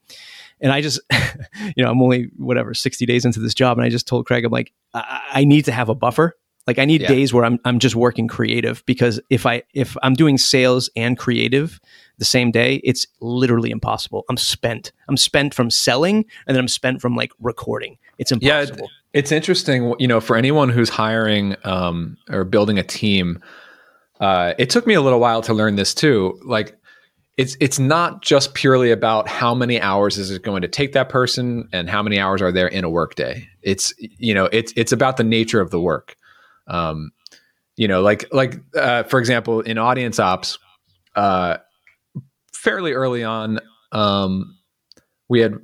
And 0.60 0.72
I 0.72 0.80
just, 0.80 1.00
you 1.76 1.84
know, 1.84 1.90
I'm 1.90 2.02
only 2.02 2.28
whatever 2.36 2.74
60 2.74 3.06
days 3.06 3.24
into 3.24 3.40
this 3.40 3.54
job, 3.54 3.78
and 3.78 3.84
I 3.84 3.88
just 3.88 4.06
told 4.08 4.26
Craig, 4.26 4.44
I'm 4.44 4.52
like, 4.52 4.72
I, 4.92 5.20
I 5.32 5.44
need 5.44 5.64
to 5.66 5.72
have 5.72 5.88
a 5.88 5.94
buffer. 5.94 6.36
Like, 6.66 6.78
I 6.78 6.84
need 6.84 7.00
Yeah. 7.02 7.08
days 7.08 7.32
where 7.34 7.44
I'm 7.44 7.58
I'm 7.64 7.80
just 7.80 7.96
working 7.96 8.28
creative 8.28 8.84
because 8.86 9.20
if 9.30 9.46
I 9.46 9.62
if 9.74 9.96
I'm 10.04 10.14
doing 10.14 10.38
sales 10.38 10.90
and 10.94 11.18
creative 11.18 11.80
the 12.22 12.26
same 12.26 12.50
day, 12.52 12.76
it's 12.84 13.04
literally 13.20 13.70
impossible. 13.70 14.24
I'm 14.30 14.36
spent. 14.36 14.92
I'm 15.08 15.16
spent 15.16 15.52
from 15.54 15.70
selling, 15.70 16.24
and 16.46 16.54
then 16.54 16.60
I'm 16.60 16.68
spent 16.68 17.00
from 17.00 17.16
like 17.16 17.32
recording. 17.40 17.98
It's 18.18 18.30
impossible. 18.32 18.84
it- 18.86 18.90
it's 19.14 19.30
interesting. 19.32 19.94
You 19.98 20.08
know, 20.08 20.20
for 20.20 20.36
anyone 20.36 20.70
who's 20.70 20.88
hiring 20.88 21.54
um, 21.64 22.16
or 22.30 22.44
building 22.44 22.78
a 22.78 22.82
team, 22.82 23.42
uh, 24.20 24.54
it 24.58 24.70
took 24.70 24.86
me 24.86 24.94
a 24.94 25.02
little 25.02 25.20
while 25.20 25.42
to 25.42 25.52
learn 25.52 25.76
this 25.76 25.92
too. 25.94 26.40
Like, 26.46 26.78
it's 27.36 27.56
it's 27.60 27.78
not 27.78 28.22
just 28.22 28.54
purely 28.54 28.90
about 28.90 29.28
how 29.28 29.54
many 29.54 29.78
hours 29.80 30.16
is 30.16 30.30
it 30.30 30.42
going 30.42 30.62
to 30.62 30.68
take 30.68 30.92
that 30.92 31.08
person 31.10 31.68
and 31.72 31.90
how 31.90 32.02
many 32.02 32.18
hours 32.18 32.40
are 32.40 32.52
there 32.52 32.68
in 32.68 32.84
a 32.84 32.88
workday. 32.90 33.46
It's 33.62 33.92
you 33.98 34.32
know, 34.34 34.46
it's 34.52 34.72
it's 34.76 34.92
about 34.92 35.16
the 35.18 35.24
nature 35.24 35.60
of 35.60 35.70
the 35.70 35.80
work. 35.80 36.14
Um, 36.66 37.10
you 37.76 37.88
know, 37.88 38.00
like 38.02 38.26
like 38.32 38.60
uh, 38.74 39.02
for 39.04 39.18
example, 39.18 39.60
in 39.60 39.76
audience 39.78 40.18
ops, 40.18 40.58
uh, 41.16 41.56
fairly 42.62 42.92
early 42.92 43.24
on, 43.24 43.58
um, 43.90 44.56
we 45.28 45.40
had 45.40 45.54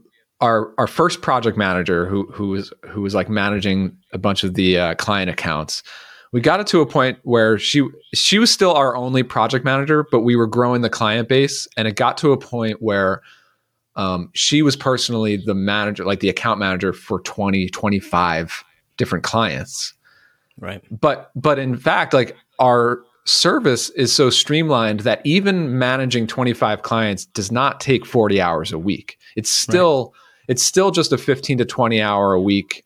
our 0.40 0.72
our 0.78 0.87
first 0.87 1.22
project 1.22 1.56
manager 1.56 2.06
who 2.06 2.26
who 2.32 2.48
was 2.48 2.72
who 2.88 3.00
was 3.02 3.14
like 3.14 3.28
managing 3.28 3.96
a 4.12 4.18
bunch 4.18 4.44
of 4.44 4.54
the 4.54 4.78
uh, 4.78 4.94
client 4.96 5.30
accounts. 5.30 5.82
We 6.32 6.40
got 6.40 6.61
it 6.61 6.66
to 6.68 6.80
a 6.80 6.87
point 6.87 7.18
where 7.22 7.58
she 7.58 7.88
she 8.14 8.38
was 8.38 8.50
still 8.50 8.74
our 8.74 8.96
only 8.96 9.22
project 9.22 9.64
manager, 9.64 10.06
but 10.11 10.20
we 10.20 10.37
were 10.37 10.46
growing 10.46 10.82
the 10.82 10.90
client 10.90 11.28
base, 11.28 11.68
and 11.76 11.87
it 11.88 11.96
got 11.96 12.18
to 12.18 12.32
a 12.32 12.37
point 12.37 12.82
where 12.82 13.22
um, 13.96 14.30
she 14.34 14.62
was 14.62 14.76
personally 14.76 15.37
the 15.37 15.54
manager, 15.54 16.04
like 16.04 16.20
the 16.20 16.28
account 16.28 16.58
manager 16.58 16.92
for 16.92 17.20
20, 17.20 17.68
25 17.70 18.64
different 18.96 19.24
clients 19.24 19.94
Right. 20.61 20.82
but 20.90 21.30
but 21.37 21.58
in 21.61 21.76
fact 21.76 22.12
like 22.12 22.37
our 22.58 23.00
service 23.28 23.90
is 23.90 24.12
so 24.12 24.30
streamlined 24.30 25.00
that 25.00 25.20
even 25.24 25.78
managing 25.78 26.26
25 26.26 26.82
clients 26.82 27.26
does 27.26 27.52
not 27.52 27.80
take 27.80 28.06
40 28.06 28.40
hours 28.40 28.72
a 28.72 28.78
week. 28.78 29.18
It's 29.36 29.50
still 29.50 30.14
it's 30.48 30.62
still 30.62 30.90
just 30.90 31.12
a 31.12 31.18
15 31.18 31.58
to 31.58 31.64
20 31.64 32.00
hour 32.00 32.32
a 32.32 32.40
week 32.40 32.84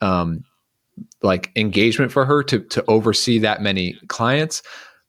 um 0.00 0.44
like 1.22 1.50
engagement 1.56 2.12
for 2.12 2.24
her 2.24 2.42
to 2.44 2.60
to 2.60 2.84
oversee 2.88 3.38
that 3.38 3.60
many 3.60 3.98
clients. 4.08 4.62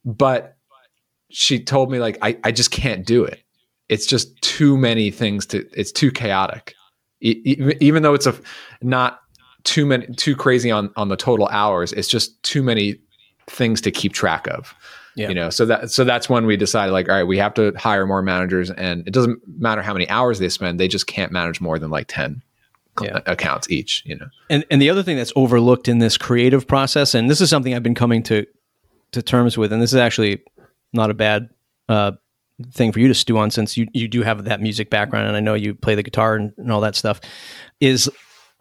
But 0.05 0.57
she 1.29 1.63
told 1.63 1.91
me 1.91 1.99
like 1.99 2.17
i, 2.21 2.38
I 2.43 2.51
just 2.51 2.71
can't 2.71 3.05
do 3.05 3.23
it. 3.23 3.43
It's 3.89 4.05
just 4.05 4.41
too 4.41 4.77
many 4.77 5.12
things 5.12 5.45
to 5.47 5.67
it's 5.73 5.91
too 5.91 6.12
chaotic. 6.12 6.73
E- 7.21 7.75
even 7.79 8.03
though 8.03 8.13
it's 8.13 8.25
a 8.27 8.36
not 8.81 9.19
too 9.63 9.86
many 9.86 10.07
too 10.15 10.36
crazy 10.36 10.71
on 10.71 10.91
on 10.95 11.07
the 11.07 11.15
total 11.15 11.47
hours 11.47 11.93
it's 11.93 12.09
just 12.09 12.41
too 12.43 12.62
many 12.62 12.99
things 13.47 13.82
to 13.82 13.91
keep 13.91 14.13
track 14.13 14.47
of 14.47 14.73
Yeah. 15.15 15.29
you 15.29 15.36
know 15.36 15.49
so 15.49 15.65
that 15.65 15.91
so 15.91 16.03
that's 16.03 16.29
when 16.29 16.45
we 16.45 16.58
decided 16.58 16.91
like 16.91 17.10
all 17.10 17.15
right 17.15 17.23
we 17.27 17.38
have 17.38 17.53
to 17.56 17.71
hire 17.77 18.06
more 18.06 18.21
managers 18.21 18.71
and 18.71 19.08
it 19.08 19.12
doesn't 19.13 19.39
matter 19.60 19.82
how 19.82 19.93
many 19.93 20.08
hours 20.10 20.39
they 20.39 20.49
spend 20.49 20.79
they 20.79 20.88
just 20.88 21.08
can't 21.08 21.32
manage 21.32 21.60
more 21.62 21.77
than 21.77 21.89
like 21.91 22.08
10 22.08 22.41
cl- 22.99 23.12
Yeah. 23.12 23.19
accounts 23.25 23.69
each 23.69 24.03
you 24.06 24.15
know 24.15 24.27
And 24.49 24.65
and 24.71 24.82
the 24.82 24.89
other 24.89 25.03
thing 25.03 25.17
that's 25.17 25.34
overlooked 25.36 25.88
in 25.88 25.99
this 25.99 26.17
creative 26.17 26.67
process, 26.67 27.13
and 27.15 27.29
this 27.29 27.41
is 27.41 27.49
something 27.49 27.73
I've 27.75 27.84
been 27.84 27.95
coming 27.95 28.23
to 28.23 28.45
to 29.12 29.21
terms 29.21 29.58
with, 29.58 29.71
and 29.73 29.82
this 29.82 29.91
is 29.93 29.99
actually 29.99 30.41
not 30.93 31.10
a 31.12 31.13
bad 31.13 31.49
uh, 31.89 32.13
thing 32.71 32.91
for 32.91 32.99
you 32.99 33.08
to 33.08 33.13
stew 33.13 33.38
on 33.38 33.51
since 33.51 33.75
you, 33.77 33.88
you 33.93 34.08
do 34.08 34.21
have 34.23 34.45
that 34.45 34.62
music 34.62 34.89
background 34.89 35.27
and 35.27 35.36
I 35.36 35.39
know 35.39 35.53
you 35.56 35.73
play 35.75 35.95
the 35.95 36.03
guitar 36.03 36.36
and, 36.36 36.53
and 36.58 36.71
all 36.71 36.82
that 36.82 36.95
stuff 36.95 37.19
is 37.79 38.10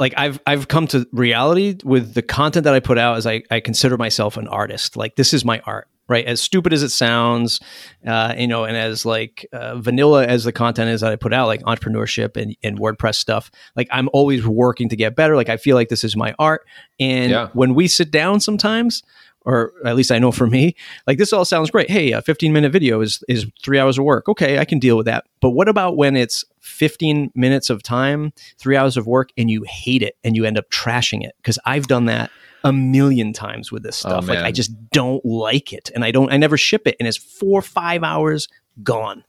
like 0.02 0.14
I've 0.16 0.40
I've 0.48 0.66
come 0.66 0.88
to 0.88 1.06
reality 1.12 1.78
with 1.84 2.14
the 2.14 2.22
content 2.22 2.64
that 2.64 2.74
I 2.74 2.80
put 2.80 2.98
out 2.98 3.18
as 3.18 3.24
I, 3.24 3.44
I 3.52 3.60
consider 3.60 3.96
myself 3.96 4.36
an 4.36 4.48
artist. 4.48 4.96
Like 4.96 5.14
this 5.14 5.32
is 5.32 5.44
my 5.44 5.60
art, 5.60 5.86
right? 6.08 6.26
As 6.26 6.42
stupid 6.42 6.72
as 6.72 6.82
it 6.82 6.88
sounds, 6.88 7.60
uh, 8.04 8.34
you 8.36 8.48
know, 8.48 8.64
and 8.64 8.76
as 8.76 9.06
like 9.06 9.46
uh, 9.52 9.76
vanilla 9.76 10.26
as 10.26 10.42
the 10.42 10.50
content 10.50 10.90
is 10.90 11.02
that 11.02 11.12
I 11.12 11.14
put 11.14 11.32
out, 11.32 11.46
like 11.46 11.62
entrepreneurship 11.62 12.36
and, 12.36 12.56
and 12.64 12.80
WordPress 12.80 13.14
stuff. 13.14 13.52
Like 13.76 13.86
I'm 13.92 14.08
always 14.12 14.44
working 14.44 14.88
to 14.88 14.96
get 14.96 15.14
better. 15.14 15.36
Like 15.36 15.48
I 15.48 15.56
feel 15.56 15.76
like 15.76 15.88
this 15.88 16.02
is 16.02 16.16
my 16.16 16.34
art. 16.36 16.66
And 16.98 17.30
yeah. 17.30 17.50
when 17.52 17.76
we 17.76 17.86
sit 17.86 18.10
down 18.10 18.40
sometimes, 18.40 19.04
or 19.44 19.72
at 19.84 19.96
least 19.96 20.12
I 20.12 20.18
know 20.18 20.32
for 20.32 20.46
me, 20.46 20.74
like 21.06 21.18
this 21.18 21.32
all 21.32 21.44
sounds 21.44 21.70
great. 21.70 21.90
Hey, 21.90 22.12
a 22.12 22.22
15 22.22 22.52
minute 22.52 22.72
video 22.72 23.00
is 23.00 23.22
is 23.28 23.46
three 23.62 23.78
hours 23.78 23.98
of 23.98 24.04
work. 24.04 24.28
Okay, 24.28 24.58
I 24.58 24.64
can 24.64 24.78
deal 24.78 24.96
with 24.96 25.06
that. 25.06 25.24
But 25.40 25.50
what 25.50 25.68
about 25.68 25.96
when 25.96 26.16
it's 26.16 26.44
15 26.60 27.32
minutes 27.34 27.70
of 27.70 27.82
time, 27.82 28.32
three 28.58 28.76
hours 28.76 28.96
of 28.96 29.06
work, 29.06 29.30
and 29.36 29.50
you 29.50 29.64
hate 29.66 30.02
it 30.02 30.16
and 30.24 30.36
you 30.36 30.44
end 30.44 30.58
up 30.58 30.70
trashing 30.70 31.24
it? 31.24 31.34
Because 31.38 31.58
I've 31.64 31.86
done 31.86 32.06
that 32.06 32.30
a 32.64 32.72
million 32.72 33.32
times 33.32 33.72
with 33.72 33.82
this 33.82 34.04
oh, 34.04 34.08
stuff. 34.08 34.24
Oh, 34.28 34.34
like 34.34 34.44
I 34.44 34.52
just 34.52 34.90
don't 34.90 35.24
like 35.24 35.72
it, 35.72 35.90
and 35.94 36.04
I 36.04 36.10
don't. 36.10 36.32
I 36.32 36.36
never 36.36 36.56
ship 36.56 36.86
it, 36.86 36.96
and 36.98 37.08
it's 37.08 37.16
four 37.16 37.62
five 37.62 38.02
hours 38.02 38.48
gone. 38.82 39.24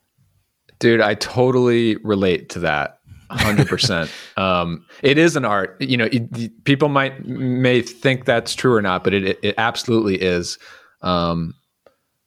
Dude, 0.80 1.02
I 1.02 1.13
totally 1.15 1.95
relate 1.97 2.49
to 2.49 2.60
that 2.60 2.99
hundred 3.39 3.67
percent. 3.67 4.10
Um, 4.38 4.86
it 5.02 5.17
is 5.17 5.36
an 5.36 5.46
art. 5.46 5.76
You 5.80 5.98
know, 5.98 6.10
it, 6.12 6.63
people 6.63 6.89
might 6.89 7.26
may 7.26 7.82
think 7.82 8.26
that's 8.26 8.56
true 8.56 8.74
or 8.74 8.82
not, 8.82 9.04
but 9.04 9.13
it 9.13 9.39
it 9.41 9.56
absolutely 9.58 10.22
is. 10.22 10.58
Um, 11.02 11.56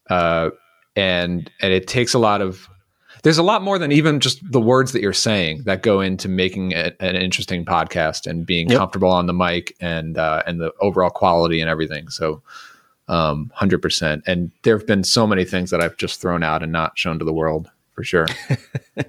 uh, 0.09 0.51
and 0.95 1.51
and 1.61 1.73
it 1.73 1.87
takes 1.87 2.15
a 2.15 2.19
lot 2.19 2.41
of. 2.41 2.69
There's 3.23 3.39
a 3.39 3.43
lot 3.43 3.63
more 3.63 3.77
than 3.79 3.91
even 3.91 4.21
just 4.21 4.41
the 4.53 4.61
words 4.61 4.93
that 4.93 5.03
you're 5.03 5.13
saying 5.13 5.63
that 5.65 5.83
go 5.83 6.01
into 6.01 6.29
making 6.29 6.71
it 6.71 6.97
an 7.01 7.17
interesting 7.17 7.65
podcast 7.65 8.25
and 8.25 8.47
being 8.47 8.69
yep. 8.69 8.79
comfortable 8.79 9.11
on 9.11 9.27
the 9.27 9.33
mic 9.33 9.75
and 9.81 10.17
uh, 10.17 10.43
and 10.47 10.61
the 10.61 10.73
overall 10.81 11.11
quality 11.11 11.61
and 11.61 11.69
everything. 11.69 12.09
So, 12.09 12.43
um, 13.09 13.51
hundred 13.55 13.83
percent. 13.83 14.23
And 14.27 14.53
there 14.63 14.79
have 14.79 14.87
been 14.87 15.03
so 15.03 15.27
many 15.27 15.45
things 15.45 15.71
that 15.71 15.81
I've 15.81 15.97
just 15.97 16.21
thrown 16.21 16.45
out 16.45 16.63
and 16.63 16.71
not 16.71 16.97
shown 16.99 17.19
to 17.19 17.25
the 17.25 17.33
world 17.33 17.69
for 17.95 18.05
sure. 18.05 18.27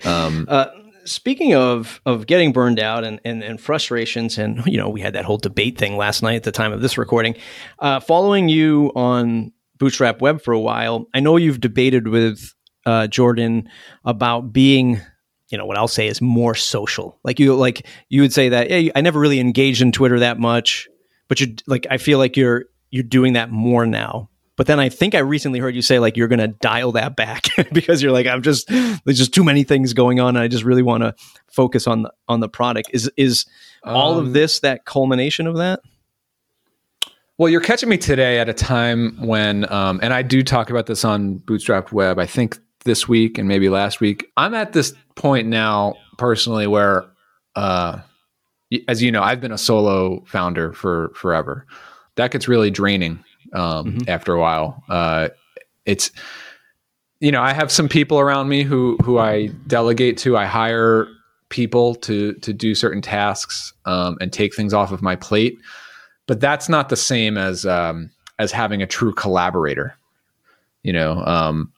Um, 0.04 0.48
uh, 0.50 0.66
speaking 1.08 1.56
of 1.56 2.02
of 2.06 2.28
getting 2.28 2.52
burned 2.52 2.80
out 2.80 3.04
and, 3.04 3.20
and, 3.26 3.44
and 3.44 3.60
frustrations, 3.60 4.38
and 4.38 4.66
you 4.66 4.78
know, 4.78 4.90
we 4.90 5.02
had 5.02 5.14
that 5.14 5.26
whole 5.26 5.38
debate 5.38 5.78
thing 5.78 5.98
last 5.98 6.22
night 6.22 6.36
at 6.36 6.44
the 6.44 6.52
time 6.52 6.72
of 6.72 6.82
this 6.82 6.98
recording. 6.98 7.36
Uh, 7.80 8.00
following 8.00 8.50
you 8.50 8.92
on 8.96 9.52
Bootstrapped 9.80 10.22
Web 10.22 10.42
for 10.42 10.54
a 10.54 10.60
while, 10.60 11.08
I 11.14 11.20
know 11.20 11.38
you've 11.38 11.62
debated 11.62 12.08
with 12.08 12.54
uh, 12.86 13.08
Jordan 13.08 13.70
about 14.06 14.54
being 14.54 15.02
you 15.50 15.58
know 15.58 15.66
what 15.66 15.78
I'll 15.78 15.88
say 15.88 16.08
is 16.08 16.22
more 16.22 16.56
social. 16.56 17.20
Like 17.24 17.40
you 17.40 17.56
like 17.56 17.86
you 18.10 18.22
would 18.22 18.34
say 18.34 18.50
that 18.50 18.68
I 18.96 19.02
never 19.02 19.20
really 19.20 19.40
engaged 19.40 19.82
in 19.82 19.92
Twitter 19.92 20.20
that 20.20 20.40
much, 20.40 20.88
but 21.28 21.40
you 21.40 21.56
like 21.68 21.88
I 21.90 21.98
feel 21.98 22.18
like 22.18 22.36
you're 22.36 22.66
you're 22.90 23.04
doing 23.04 23.34
that 23.34 23.50
more 23.50 23.86
now. 23.86 24.30
But 24.58 24.66
then 24.66 24.80
I 24.80 24.90
think 24.90 25.16
I 25.16 25.20
recently 25.20 25.60
heard 25.60 25.76
you 25.76 25.82
say 25.82 26.00
like 26.00 26.18
you're 26.18 26.28
going 26.28 26.40
to 26.40 26.48
dial 26.48 26.92
that 26.94 27.16
back 27.16 27.46
because 27.72 28.02
you're 28.02 28.12
like 28.12 28.28
I'm 28.28 28.42
just 28.42 28.68
there's 28.68 29.18
just 29.18 29.34
too 29.34 29.44
many 29.44 29.64
things 29.64 29.94
going 29.94 30.20
on 30.20 30.36
and 30.36 30.40
I 30.40 30.48
just 30.48 30.64
really 30.64 30.84
want 30.84 31.04
to 31.04 31.16
focus 31.48 31.88
on 31.88 32.02
the 32.04 32.14
on 32.28 32.42
the 32.42 32.50
product. 32.50 32.90
Is 32.92 33.10
is 33.16 33.46
um, 33.84 33.96
all 33.96 34.18
of 34.18 34.26
um, 34.26 34.34
this 34.34 34.60
that 34.60 34.86
culmination 34.86 35.48
of 35.48 35.56
that? 35.58 35.80
Well, 37.38 37.50
you're 37.50 37.62
catching 37.62 37.88
me 37.88 38.00
today 38.00 38.40
at 38.40 38.50
a 38.50 38.54
time 38.54 39.16
when, 39.24 39.72
um, 39.72 40.00
and 40.02 40.12
I 40.12 40.24
do 40.24 40.42
talk 40.42 40.72
about 40.72 40.88
this 40.88 41.06
on 41.06 41.38
Bootstrapped 41.38 41.92
Web. 41.92 42.18
I 42.18 42.26
think 42.26 42.58
this 42.88 43.08
week 43.08 43.38
and 43.38 43.48
maybe 43.48 43.70
last 43.70 44.02
week. 44.02 44.32
I'm 44.38 44.56
at 44.56 44.74
this 44.74 44.94
point 45.16 45.48
now 45.48 45.96
personally 46.18 46.66
where, 46.66 47.06
uh, 47.56 48.00
as 48.88 49.04
you 49.04 49.12
know, 49.12 49.22
I've 49.22 49.40
been 49.40 49.52
a 49.52 49.58
solo 49.58 50.24
founder 50.26 50.74
for 50.74 51.12
forever. 51.14 51.68
That 52.16 52.32
gets 52.32 52.48
really 52.48 52.72
draining 52.72 53.24
um, 53.54 53.86
mm-hmm. 53.86 54.10
after 54.10 54.34
a 54.34 54.40
while. 54.40 54.84
Uh, 54.90 55.30
it's 55.86 56.12
you 57.20 57.32
know 57.32 57.42
I 57.42 57.54
have 57.54 57.72
some 57.72 57.90
people 57.90 58.20
around 58.20 58.50
me 58.50 58.64
who 58.64 58.98
who 59.04 59.18
I 59.20 59.48
delegate 59.68 60.18
to. 60.20 60.38
I 60.38 60.46
hire 60.46 61.08
people 61.50 61.96
to 61.96 62.34
to 62.34 62.54
do 62.54 62.76
certain 62.76 63.02
tasks 63.02 63.74
um, 63.86 64.18
and 64.22 64.32
take 64.32 64.56
things 64.56 64.74
off 64.74 64.92
of 64.92 65.02
my 65.02 65.16
plate, 65.16 65.58
but 66.28 66.40
that's 66.40 66.70
not 66.70 66.90
the 66.90 66.96
same 66.96 67.38
as 67.38 67.66
um, 67.66 68.12
as 68.40 68.52
having 68.52 68.82
a 68.82 68.88
true 68.88 69.14
collaborator. 69.14 69.96
You 70.84 70.94
know, 70.94 71.24
um, 71.26 71.72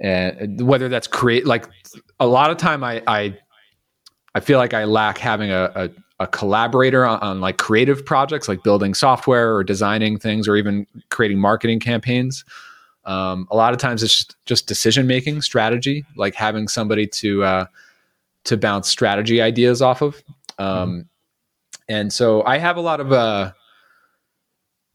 and 0.00 0.66
whether 0.66 0.88
that's 0.88 1.06
create 1.06 1.46
like 1.46 1.68
a 2.20 2.26
lot 2.26 2.50
of 2.50 2.56
time 2.56 2.84
I 2.84 3.02
I 3.06 3.38
I 4.34 4.40
feel 4.40 4.58
like 4.58 4.74
I 4.74 4.84
lack 4.84 5.18
having 5.18 5.50
a, 5.50 5.70
a 5.74 5.90
a 6.20 6.26
collaborator 6.26 7.04
on, 7.04 7.18
on, 7.20 7.40
like 7.40 7.58
creative 7.58 8.04
projects 8.04 8.48
like 8.48 8.62
building 8.62 8.94
software 8.94 9.54
or 9.54 9.64
designing 9.64 10.18
things 10.18 10.46
or 10.46 10.56
even 10.56 10.86
creating 11.10 11.38
marketing 11.38 11.80
campaigns. 11.80 12.44
Um, 13.04 13.46
a 13.50 13.56
lot 13.56 13.74
of 13.74 13.80
times 13.80 14.02
it's 14.02 14.16
just, 14.16 14.36
just 14.46 14.66
decision 14.66 15.06
making 15.06 15.42
strategy 15.42 16.04
like 16.16 16.34
having 16.34 16.68
somebody 16.68 17.06
to 17.08 17.44
uh, 17.44 17.66
to 18.44 18.56
bounce 18.56 18.88
strategy 18.88 19.42
ideas 19.42 19.82
off 19.82 20.02
of. 20.02 20.22
Um, 20.58 20.66
mm-hmm. 20.66 21.00
and 21.88 22.12
so 22.12 22.44
i 22.44 22.58
have 22.58 22.76
a 22.76 22.80
lot 22.80 23.00
of 23.00 23.12
uh, 23.12 23.52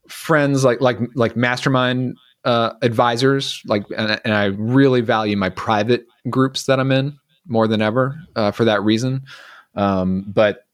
friends 0.07 0.63
like 0.63 0.79
like 0.79 0.97
like 1.15 1.35
mastermind 1.35 2.15
uh, 2.45 2.71
advisors 2.81 3.61
like 3.65 3.83
and, 3.97 4.21
and, 4.23 4.33
i 4.33 4.45
really 4.45 5.01
value 5.01 5.35
my 5.35 5.49
private 5.49 6.05
groups 6.29 6.63
that 6.63 6.79
i'm 6.79 6.93
in 6.93 7.19
more 7.49 7.67
than 7.67 7.81
ever 7.81 8.21
uh, 8.35 8.51
for 8.51 8.63
that 8.63 8.81
reason. 8.83 9.23
Um, 9.75 10.23
but 10.27 10.65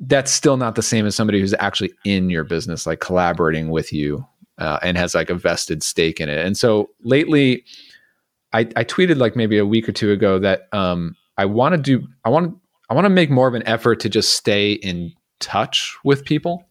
that's 0.00 0.30
still 0.30 0.56
not 0.56 0.74
the 0.74 0.82
same 0.82 1.06
as 1.06 1.16
somebody 1.16 1.40
who's 1.40 1.54
actually 1.58 1.92
in 2.04 2.28
your 2.30 2.44
business, 2.44 2.86
like 2.86 3.00
collaborating 3.00 3.70
with 3.70 3.92
you 3.92 4.26
uh, 4.58 4.78
and 4.82 4.96
has 4.96 5.14
like 5.14 5.30
a 5.30 5.34
vested 5.34 5.82
stake 5.82 6.20
in 6.20 6.28
it. 6.28 6.44
And 6.44 6.56
so 6.56 6.90
lately, 7.02 7.64
I, 8.52 8.60
I 8.76 8.84
tweeted 8.84 9.16
like 9.16 9.36
maybe 9.36 9.58
a 9.58 9.66
week 9.66 9.88
or 9.88 9.92
two 9.92 10.12
ago 10.12 10.38
that 10.38 10.68
um, 10.72 11.16
I 11.38 11.44
want 11.46 11.74
to 11.74 11.80
do, 11.80 12.06
I 12.24 12.28
want 12.28 12.56
I 12.88 12.94
want 12.94 13.04
to 13.04 13.10
make 13.10 13.30
more 13.30 13.48
of 13.48 13.54
an 13.54 13.66
effort 13.66 14.00
to 14.00 14.08
just 14.08 14.34
stay 14.34 14.72
in 14.72 15.12
touch 15.40 15.96
with 16.04 16.24
people, 16.24 16.64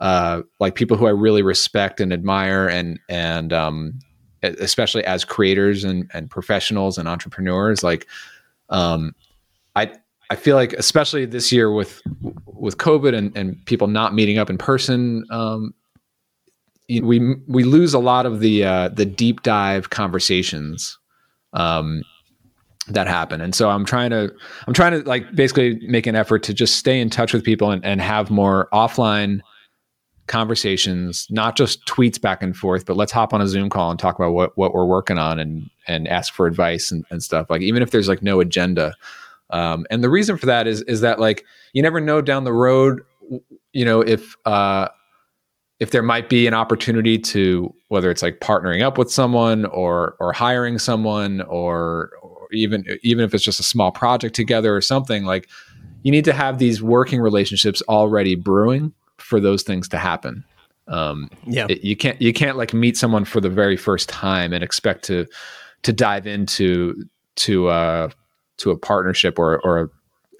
uh, 0.00 0.42
like 0.58 0.74
people 0.74 0.96
who 0.96 1.06
I 1.06 1.10
really 1.10 1.42
respect 1.42 2.00
and 2.00 2.12
admire, 2.12 2.66
and 2.66 2.98
and 3.08 3.52
um, 3.52 3.98
especially 4.42 5.04
as 5.04 5.24
creators 5.24 5.84
and 5.84 6.10
and 6.12 6.28
professionals 6.28 6.98
and 6.98 7.08
entrepreneurs. 7.08 7.84
Like, 7.84 8.06
um, 8.68 9.14
I 9.76 9.92
I 10.34 10.36
feel 10.36 10.56
like, 10.56 10.72
especially 10.72 11.26
this 11.26 11.52
year 11.52 11.70
with 11.70 12.02
with 12.46 12.76
COVID 12.76 13.14
and, 13.14 13.36
and 13.36 13.64
people 13.66 13.86
not 13.86 14.14
meeting 14.14 14.36
up 14.36 14.50
in 14.50 14.58
person, 14.58 15.24
um, 15.30 15.72
we 16.88 17.36
we 17.46 17.62
lose 17.62 17.94
a 17.94 18.00
lot 18.00 18.26
of 18.26 18.40
the 18.40 18.64
uh, 18.64 18.88
the 18.88 19.06
deep 19.06 19.44
dive 19.44 19.90
conversations 19.90 20.98
um, 21.52 22.02
that 22.88 23.06
happen. 23.06 23.40
And 23.40 23.54
so 23.54 23.70
I'm 23.70 23.84
trying 23.84 24.10
to 24.10 24.34
I'm 24.66 24.74
trying 24.74 24.90
to 25.00 25.08
like 25.08 25.32
basically 25.36 25.78
make 25.86 26.08
an 26.08 26.16
effort 26.16 26.42
to 26.42 26.52
just 26.52 26.78
stay 26.78 27.00
in 27.00 27.10
touch 27.10 27.32
with 27.32 27.44
people 27.44 27.70
and, 27.70 27.84
and 27.84 28.00
have 28.00 28.28
more 28.28 28.68
offline 28.72 29.38
conversations, 30.26 31.28
not 31.30 31.56
just 31.56 31.86
tweets 31.86 32.20
back 32.20 32.42
and 32.42 32.56
forth, 32.56 32.86
but 32.86 32.96
let's 32.96 33.12
hop 33.12 33.32
on 33.32 33.40
a 33.40 33.46
Zoom 33.46 33.70
call 33.70 33.92
and 33.92 34.00
talk 34.00 34.18
about 34.18 34.32
what 34.32 34.58
what 34.58 34.74
we're 34.74 34.84
working 34.84 35.16
on 35.16 35.38
and 35.38 35.70
and 35.86 36.08
ask 36.08 36.34
for 36.34 36.48
advice 36.48 36.90
and, 36.90 37.04
and 37.10 37.22
stuff. 37.22 37.48
Like 37.50 37.62
even 37.62 37.84
if 37.84 37.92
there's 37.92 38.08
like 38.08 38.20
no 38.20 38.40
agenda. 38.40 38.96
Um, 39.54 39.86
and 39.88 40.02
the 40.02 40.10
reason 40.10 40.36
for 40.36 40.46
that 40.46 40.66
is 40.66 40.82
is 40.82 41.00
that 41.02 41.20
like 41.20 41.44
you 41.72 41.82
never 41.82 42.00
know 42.00 42.20
down 42.20 42.42
the 42.42 42.52
road, 42.52 43.02
you 43.72 43.84
know, 43.84 44.00
if 44.00 44.34
uh, 44.44 44.88
if 45.78 45.92
there 45.92 46.02
might 46.02 46.28
be 46.28 46.48
an 46.48 46.54
opportunity 46.54 47.18
to 47.18 47.72
whether 47.86 48.10
it's 48.10 48.20
like 48.20 48.40
partnering 48.40 48.82
up 48.82 48.98
with 48.98 49.12
someone 49.12 49.64
or 49.66 50.16
or 50.18 50.32
hiring 50.32 50.78
someone 50.80 51.40
or, 51.42 52.10
or 52.20 52.48
even 52.52 52.84
even 53.04 53.24
if 53.24 53.32
it's 53.32 53.44
just 53.44 53.60
a 53.60 53.64
small 53.64 53.92
project 53.92 54.34
together 54.34 54.74
or 54.74 54.80
something 54.80 55.24
like 55.24 55.48
you 56.02 56.10
need 56.10 56.24
to 56.24 56.32
have 56.32 56.58
these 56.58 56.82
working 56.82 57.20
relationships 57.20 57.80
already 57.88 58.34
brewing 58.34 58.92
for 59.18 59.38
those 59.38 59.62
things 59.62 59.88
to 59.88 59.98
happen. 59.98 60.44
Um, 60.88 61.30
yeah. 61.46 61.66
it, 61.70 61.82
you 61.84 61.96
can't 61.96 62.20
you 62.20 62.32
can't 62.32 62.56
like 62.56 62.74
meet 62.74 62.96
someone 62.96 63.24
for 63.24 63.40
the 63.40 63.48
very 63.48 63.76
first 63.76 64.08
time 64.08 64.52
and 64.52 64.64
expect 64.64 65.04
to 65.04 65.26
to 65.84 65.92
dive 65.92 66.26
into 66.26 67.04
to 67.36 67.68
uh 67.68 68.08
to 68.58 68.70
a 68.70 68.76
partnership 68.76 69.38
or 69.38 69.60
or 69.64 69.80
a, 69.80 69.88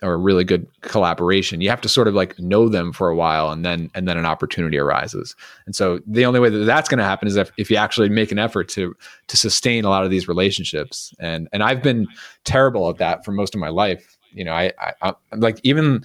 or 0.02 0.14
a 0.14 0.16
really 0.16 0.44
good 0.44 0.66
collaboration 0.82 1.60
you 1.60 1.68
have 1.68 1.80
to 1.80 1.88
sort 1.88 2.08
of 2.08 2.14
like 2.14 2.38
know 2.38 2.68
them 2.68 2.92
for 2.92 3.08
a 3.08 3.16
while 3.16 3.50
and 3.50 3.64
then 3.64 3.90
and 3.94 4.06
then 4.08 4.18
an 4.18 4.26
opportunity 4.26 4.78
arises 4.78 5.34
and 5.66 5.74
so 5.74 6.00
the 6.06 6.24
only 6.24 6.40
way 6.40 6.50
that 6.50 6.64
that's 6.64 6.88
going 6.88 6.98
to 6.98 7.04
happen 7.04 7.28
is 7.28 7.36
if, 7.36 7.50
if 7.56 7.70
you 7.70 7.76
actually 7.76 8.08
make 8.08 8.32
an 8.32 8.38
effort 8.38 8.68
to 8.68 8.94
to 9.28 9.36
sustain 9.36 9.84
a 9.84 9.88
lot 9.88 10.04
of 10.04 10.10
these 10.10 10.28
relationships 10.28 11.14
and 11.20 11.48
and 11.52 11.62
i've 11.62 11.82
been 11.82 12.06
terrible 12.44 12.88
at 12.90 12.98
that 12.98 13.24
for 13.24 13.32
most 13.32 13.54
of 13.54 13.60
my 13.60 13.68
life 13.68 14.16
you 14.32 14.44
know 14.44 14.52
i 14.52 14.72
i, 14.78 14.92
I 15.02 15.14
like 15.36 15.58
even 15.62 16.04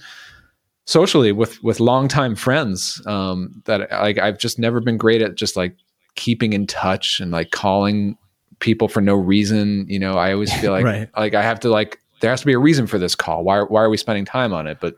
socially 0.86 1.30
with 1.30 1.62
with 1.62 1.78
longtime 1.78 2.34
friends 2.36 3.02
um 3.06 3.62
that 3.66 3.90
like 3.90 4.18
i've 4.18 4.38
just 4.38 4.58
never 4.58 4.80
been 4.80 4.96
great 4.96 5.22
at 5.22 5.34
just 5.34 5.56
like 5.56 5.76
keeping 6.14 6.52
in 6.52 6.66
touch 6.66 7.20
and 7.20 7.30
like 7.30 7.50
calling 7.50 8.16
people 8.60 8.88
for 8.88 9.00
no 9.00 9.14
reason. 9.14 9.86
You 9.88 9.98
know, 9.98 10.14
I 10.14 10.32
always 10.32 10.52
feel 10.52 10.70
like 10.78 10.84
right. 10.84 11.08
like 11.16 11.34
I 11.34 11.42
have 11.42 11.60
to 11.60 11.70
like 11.70 11.99
there 12.20 12.30
has 12.30 12.40
to 12.40 12.46
be 12.46 12.52
a 12.52 12.58
reason 12.58 12.86
for 12.86 12.98
this 12.98 13.14
call. 13.14 13.44
Why 13.44 13.60
why 13.62 13.82
are 13.82 13.90
we 13.90 13.96
spending 13.96 14.24
time 14.24 14.52
on 14.52 14.66
it? 14.66 14.78
But 14.80 14.96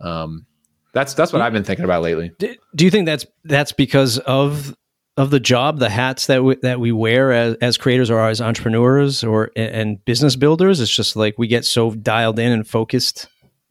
um, 0.00 0.46
that's 0.92 1.14
that's 1.14 1.32
what 1.32 1.42
I've 1.42 1.52
been 1.52 1.64
thinking 1.64 1.84
about 1.84 2.02
lately. 2.02 2.32
Do, 2.38 2.54
do 2.74 2.84
you 2.84 2.90
think 2.90 3.06
that's 3.06 3.26
that's 3.44 3.72
because 3.72 4.18
of 4.18 4.76
of 5.16 5.30
the 5.30 5.40
job, 5.40 5.78
the 5.78 5.90
hats 5.90 6.26
that 6.26 6.42
we, 6.42 6.56
that 6.62 6.80
we 6.80 6.90
wear 6.90 7.32
as, 7.32 7.56
as 7.56 7.76
creators 7.76 8.10
or 8.10 8.26
as 8.26 8.40
entrepreneurs 8.40 9.22
or 9.22 9.50
and 9.56 10.02
business 10.04 10.36
builders? 10.36 10.80
It's 10.80 10.94
just 10.94 11.16
like 11.16 11.38
we 11.38 11.46
get 11.46 11.64
so 11.64 11.90
dialed 11.92 12.38
in 12.38 12.52
and 12.52 12.66
focused 12.66 13.28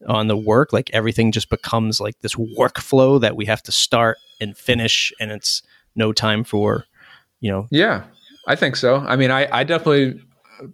on 0.08 0.28
the 0.28 0.36
work, 0.36 0.72
like 0.72 0.90
everything 0.92 1.32
just 1.32 1.48
becomes 1.48 2.00
like 2.00 2.18
this 2.20 2.34
workflow 2.34 3.20
that 3.20 3.36
we 3.36 3.46
have 3.46 3.62
to 3.62 3.72
start 3.72 4.18
and 4.40 4.56
finish, 4.56 5.12
and 5.20 5.30
it's 5.30 5.62
no 5.94 6.12
time 6.12 6.44
for, 6.44 6.84
you 7.40 7.50
know. 7.50 7.68
Yeah, 7.70 8.04
I 8.46 8.56
think 8.56 8.76
so. 8.76 8.96
I 8.96 9.16
mean, 9.16 9.30
I, 9.30 9.48
I 9.52 9.64
definitely 9.64 10.20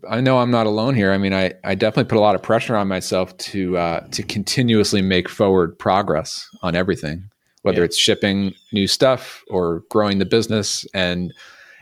I 0.08 0.20
know 0.20 0.38
I'm 0.38 0.50
not 0.50 0.66
alone 0.66 0.94
here. 0.94 1.12
I 1.12 1.18
mean, 1.18 1.32
I, 1.32 1.52
I 1.64 1.74
definitely 1.74 2.08
put 2.08 2.18
a 2.18 2.20
lot 2.20 2.34
of 2.34 2.42
pressure 2.42 2.76
on 2.76 2.88
myself 2.88 3.36
to 3.38 3.76
uh, 3.76 4.00
to 4.08 4.22
continuously 4.22 5.02
make 5.02 5.28
forward 5.28 5.78
progress 5.78 6.48
on 6.62 6.74
everything, 6.74 7.30
whether 7.62 7.78
yeah. 7.78 7.84
it's 7.84 7.96
shipping 7.96 8.54
new 8.72 8.86
stuff 8.86 9.42
or 9.48 9.82
growing 9.90 10.18
the 10.18 10.26
business, 10.26 10.86
and 10.94 11.32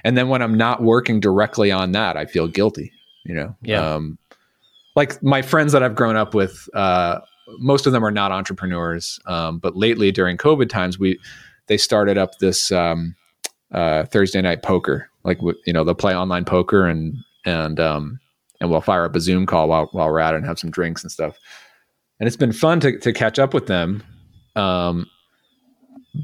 and 0.05 0.17
then 0.17 0.29
when 0.29 0.43
I'm 0.43 0.57
not 0.57 0.83
working 0.83 1.21
directly 1.21 1.71
on 1.71 1.93
that, 1.93 2.17
I 2.17 2.27
feel 2.27 2.49
guilty. 2.49 2.93
You 3.25 3.35
know, 3.35 3.57
yeah. 3.63 3.95
Um, 3.95 4.19
like 4.95 5.23
my 5.23 5.43
friends 5.43 5.73
that 5.73 5.83
I've 5.83 5.95
grown 5.95 6.17
up 6.17 6.35
with, 6.35 6.69
uh, 6.75 7.21
most 7.59 7.87
of 7.87 7.93
them 7.93 8.05
are 8.05 8.11
not 8.11 8.33
entrepreneurs, 8.33 9.21
um, 9.27 9.59
but 9.59 9.77
lately 9.77 10.11
during 10.11 10.37
COVID 10.37 10.69
times, 10.69 10.99
we 10.99 11.19
they 11.67 11.77
started 11.77 12.19
up 12.19 12.39
this 12.39 12.71
um, 12.73 13.15
uh, 13.73 14.05
Thursday 14.05 14.41
night 14.41 14.63
poker. 14.63 15.11
Like 15.25 15.39
you 15.67 15.73
know, 15.73 15.85
they'll 15.85 15.95
play 15.95 16.15
online 16.15 16.45
poker 16.45 16.87
and 16.87 17.17
and 17.47 17.81
um, 17.81 18.21
and 18.61 18.71
we'll 18.71 18.81
fire 18.83 19.05
up 19.05 19.17
a 19.17 19.21
Zoom 19.21 19.47
call 19.47 19.69
while 19.69 19.89
while 19.93 20.11
we're 20.11 20.21
at 20.21 20.35
it 20.35 20.39
and 20.39 20.47
have 20.47 20.59
some 20.59 20.71
drinks 20.71 21.03
and 21.03 21.11
stuff. 21.11 21.39
And 22.21 22.27
it's 22.27 22.37
been 22.37 22.53
fun 22.53 22.81
to 22.81 22.99
to 22.99 23.13
catch 23.13 23.39
up 23.39 23.55
with 23.55 23.67
them. 23.67 24.03
Um, 24.55 25.09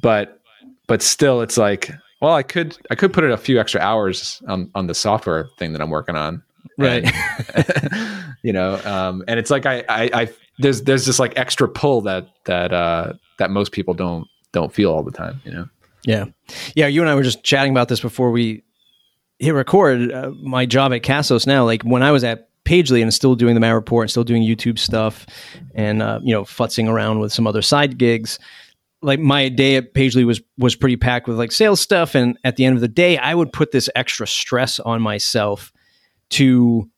but 0.03 0.41
but 0.87 1.01
still, 1.01 1.41
it's 1.41 1.57
like, 1.57 1.91
well, 2.21 2.35
I 2.35 2.43
could 2.43 2.77
I 2.91 2.95
could 2.95 3.13
put 3.13 3.25
in 3.25 3.31
a 3.31 3.37
few 3.37 3.61
extra 3.61 3.81
hours 3.81 4.43
on 4.49 4.71
on 4.75 4.87
the 4.87 4.95
software 4.95 5.49
thing 5.59 5.73
that 5.73 5.81
I'm 5.81 5.91
working 5.91 6.17
on, 6.17 6.43
right? 6.79 7.11
And, 7.55 8.25
you 8.43 8.53
know, 8.53 8.81
um, 8.85 9.23
and 9.29 9.39
it's 9.39 9.51
like 9.51 9.67
I, 9.67 9.85
I 9.89 10.11
I 10.13 10.29
there's 10.59 10.83
there's 10.83 11.07
this 11.07 11.19
like 11.19 11.39
extra 11.39 11.69
pull 11.69 12.01
that 12.03 12.27
that 12.47 12.73
uh, 12.73 13.13
that 13.39 13.51
most 13.51 13.73
people 13.73 13.95
don't 13.95 14.27
don't 14.53 14.73
feel 14.73 14.91
all 14.91 15.03
the 15.03 15.13
time, 15.13 15.41
you 15.45 15.53
know. 15.53 15.69
Yeah, 16.05 16.25
yeah. 16.75 16.89
You 16.89 17.01
and 17.01 17.09
I 17.11 17.15
were 17.15 17.23
just 17.23 17.45
chatting 17.45 17.71
about 17.71 17.89
this 17.89 18.01
before 18.01 18.33
we 18.33 18.65
hit 19.43 19.55
record, 19.55 20.13
uh, 20.13 20.31
my 20.41 20.65
job 20.65 20.93
at 20.93 21.03
Castos 21.03 21.47
now, 21.47 21.65
like 21.65 21.83
when 21.83 22.03
I 22.03 22.13
was 22.13 22.23
at 22.23 22.49
Pagely 22.65 23.03
and 23.03 23.13
still 23.13 23.35
doing 23.35 23.55
the 23.55 23.61
Matt 23.61 23.75
Report 23.75 24.05
and 24.05 24.11
still 24.11 24.23
doing 24.23 24.43
YouTube 24.43 24.79
stuff 24.79 25.27
and, 25.75 26.01
uh, 26.01 26.21
you 26.23 26.33
know, 26.33 26.45
futzing 26.45 26.89
around 26.89 27.19
with 27.19 27.33
some 27.33 27.47
other 27.47 27.61
side 27.61 27.99
gigs, 27.99 28.39
like 29.03 29.19
my 29.19 29.49
day 29.49 29.75
at 29.75 29.95
Pagely 29.95 30.25
was 30.25 30.41
was 30.59 30.77
pretty 30.77 30.97
packed 30.97 31.27
with 31.27 31.37
like 31.39 31.51
sales 31.51 31.81
stuff. 31.81 32.15
And 32.15 32.39
at 32.45 32.55
the 32.55 32.65
end 32.65 32.77
of 32.77 32.81
the 32.81 32.89
day, 32.89 33.19
I 33.19 33.35
would 33.35 33.53
put 33.53 33.73
this 33.73 33.91
extra 33.97 34.29
stress 34.29 34.79
on 34.79 35.03
myself 35.03 35.73
to, 36.31 36.89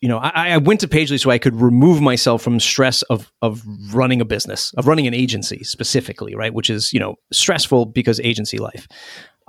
you 0.00 0.08
know, 0.08 0.16
I, 0.16 0.52
I 0.52 0.56
went 0.56 0.80
to 0.80 0.88
Pagely 0.88 1.20
so 1.20 1.30
I 1.30 1.36
could 1.36 1.54
remove 1.60 2.00
myself 2.00 2.40
from 2.40 2.58
stress 2.58 3.02
of 3.02 3.30
of 3.42 3.62
running 3.92 4.22
a 4.22 4.24
business, 4.24 4.72
of 4.78 4.86
running 4.86 5.06
an 5.06 5.12
agency 5.12 5.62
specifically, 5.62 6.34
right? 6.34 6.54
Which 6.54 6.70
is, 6.70 6.90
you 6.94 7.00
know, 7.00 7.16
stressful 7.30 7.86
because 7.86 8.18
agency 8.20 8.56
life. 8.56 8.88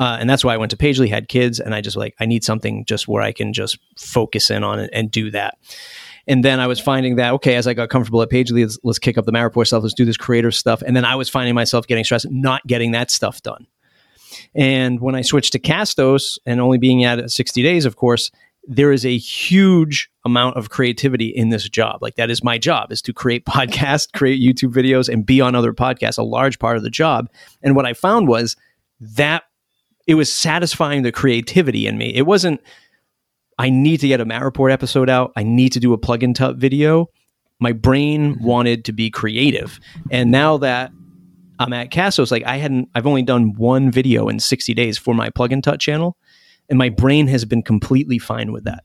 Uh, 0.01 0.17
and 0.19 0.27
that's 0.27 0.43
why 0.43 0.51
I 0.51 0.57
went 0.57 0.71
to 0.71 0.77
Pagely, 0.77 1.07
had 1.07 1.27
kids, 1.27 1.59
and 1.59 1.75
I 1.75 1.81
just 1.81 1.95
like, 1.95 2.15
I 2.19 2.25
need 2.25 2.43
something 2.43 2.85
just 2.85 3.07
where 3.07 3.21
I 3.21 3.31
can 3.31 3.53
just 3.53 3.77
focus 3.95 4.49
in 4.49 4.63
on 4.63 4.79
it 4.79 4.89
and 4.91 5.11
do 5.11 5.29
that. 5.29 5.59
And 6.25 6.43
then 6.43 6.59
I 6.59 6.65
was 6.65 6.79
finding 6.79 7.17
that, 7.17 7.33
okay, 7.33 7.53
as 7.53 7.67
I 7.67 7.75
got 7.75 7.89
comfortable 7.89 8.19
at 8.23 8.31
Pagely, 8.31 8.63
let's, 8.63 8.79
let's 8.83 8.97
kick 8.97 9.19
up 9.19 9.25
the 9.25 9.31
Matt 9.31 9.43
Report 9.43 9.67
stuff, 9.67 9.83
let's 9.83 9.93
do 9.93 10.03
this 10.03 10.17
creative 10.17 10.55
stuff. 10.55 10.81
And 10.81 10.95
then 10.95 11.05
I 11.05 11.13
was 11.13 11.29
finding 11.29 11.53
myself 11.53 11.85
getting 11.85 12.03
stressed, 12.03 12.31
not 12.31 12.65
getting 12.65 12.93
that 12.93 13.11
stuff 13.11 13.43
done. 13.43 13.67
And 14.55 14.99
when 15.01 15.13
I 15.13 15.21
switched 15.21 15.51
to 15.51 15.59
Castos 15.59 16.39
and 16.47 16.59
only 16.59 16.79
being 16.79 17.03
at 17.03 17.29
60 17.29 17.61
days, 17.61 17.85
of 17.85 17.95
course, 17.95 18.31
there 18.63 18.91
is 18.91 19.05
a 19.05 19.15
huge 19.15 20.09
amount 20.25 20.57
of 20.57 20.71
creativity 20.71 21.27
in 21.27 21.49
this 21.49 21.69
job. 21.69 22.01
Like 22.01 22.15
that 22.15 22.31
is 22.31 22.43
my 22.43 22.57
job 22.57 22.91
is 22.91 23.03
to 23.03 23.13
create 23.13 23.45
podcasts, 23.47 24.11
create 24.11 24.41
YouTube 24.41 24.73
videos 24.73 25.09
and 25.09 25.23
be 25.23 25.41
on 25.41 25.53
other 25.53 25.73
podcasts, 25.73 26.17
a 26.17 26.23
large 26.23 26.57
part 26.57 26.77
of 26.77 26.81
the 26.81 26.89
job. 26.89 27.29
And 27.61 27.75
what 27.75 27.85
I 27.85 27.93
found 27.93 28.27
was 28.27 28.55
that 28.99 29.43
it 30.07 30.15
was 30.15 30.33
satisfying 30.33 31.03
the 31.03 31.11
creativity 31.11 31.87
in 31.87 31.97
me. 31.97 32.13
It 32.13 32.23
wasn't, 32.23 32.61
I 33.57 33.69
need 33.69 33.99
to 34.01 34.07
get 34.07 34.21
a 34.21 34.25
Matt 34.25 34.43
Report 34.43 34.71
episode 34.71 35.09
out. 35.09 35.31
I 35.35 35.43
need 35.43 35.71
to 35.73 35.79
do 35.79 35.93
a 35.93 35.97
plug-in 35.97 36.33
tut 36.33 36.57
video. 36.57 37.07
My 37.59 37.71
brain 37.71 38.35
mm-hmm. 38.35 38.43
wanted 38.43 38.85
to 38.85 38.91
be 38.91 39.09
creative. 39.09 39.79
And 40.09 40.31
now 40.31 40.57
that 40.57 40.91
I'm 41.59 41.73
at 41.73 41.91
Castos, 41.91 42.31
like 42.31 42.43
I 42.45 42.57
hadn't, 42.57 42.89
I've 42.95 43.05
only 43.05 43.23
done 43.23 43.53
one 43.53 43.91
video 43.91 44.27
in 44.29 44.39
60 44.39 44.73
days 44.73 44.97
for 44.97 45.13
my 45.13 45.29
plug-in 45.29 45.61
tut 45.61 45.79
channel. 45.79 46.17
And 46.69 46.77
my 46.77 46.89
brain 46.89 47.27
has 47.27 47.45
been 47.45 47.61
completely 47.61 48.17
fine 48.17 48.51
with 48.51 48.63
that. 48.63 48.83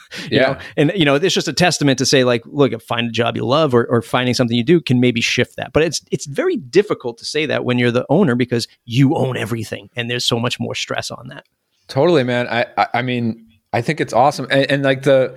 yeah. 0.30 0.40
Know? 0.52 0.58
And, 0.76 0.92
you 0.94 1.04
know, 1.04 1.14
it's 1.16 1.34
just 1.34 1.48
a 1.48 1.52
testament 1.52 1.98
to 1.98 2.06
say, 2.06 2.24
like, 2.24 2.42
look, 2.46 2.80
find 2.82 3.08
a 3.08 3.12
job 3.12 3.36
you 3.36 3.44
love 3.44 3.74
or, 3.74 3.86
or 3.86 4.02
finding 4.02 4.34
something 4.34 4.56
you 4.56 4.64
do 4.64 4.80
can 4.80 5.00
maybe 5.00 5.20
shift 5.20 5.56
that. 5.56 5.72
But 5.72 5.82
it's 5.82 6.02
it's 6.10 6.26
very 6.26 6.56
difficult 6.56 7.18
to 7.18 7.24
say 7.24 7.46
that 7.46 7.64
when 7.64 7.78
you're 7.78 7.90
the 7.90 8.06
owner 8.08 8.34
because 8.34 8.68
you 8.84 9.14
own 9.16 9.36
everything 9.36 9.90
and 9.96 10.10
there's 10.10 10.24
so 10.24 10.38
much 10.38 10.58
more 10.58 10.74
stress 10.74 11.10
on 11.10 11.28
that. 11.28 11.46
Totally, 11.88 12.24
man. 12.24 12.48
I, 12.48 12.66
I, 12.76 12.86
I 12.94 13.02
mean, 13.02 13.48
I 13.72 13.82
think 13.82 14.00
it's 14.00 14.12
awesome. 14.12 14.46
And, 14.50 14.70
and 14.70 14.82
like 14.82 15.02
the, 15.02 15.36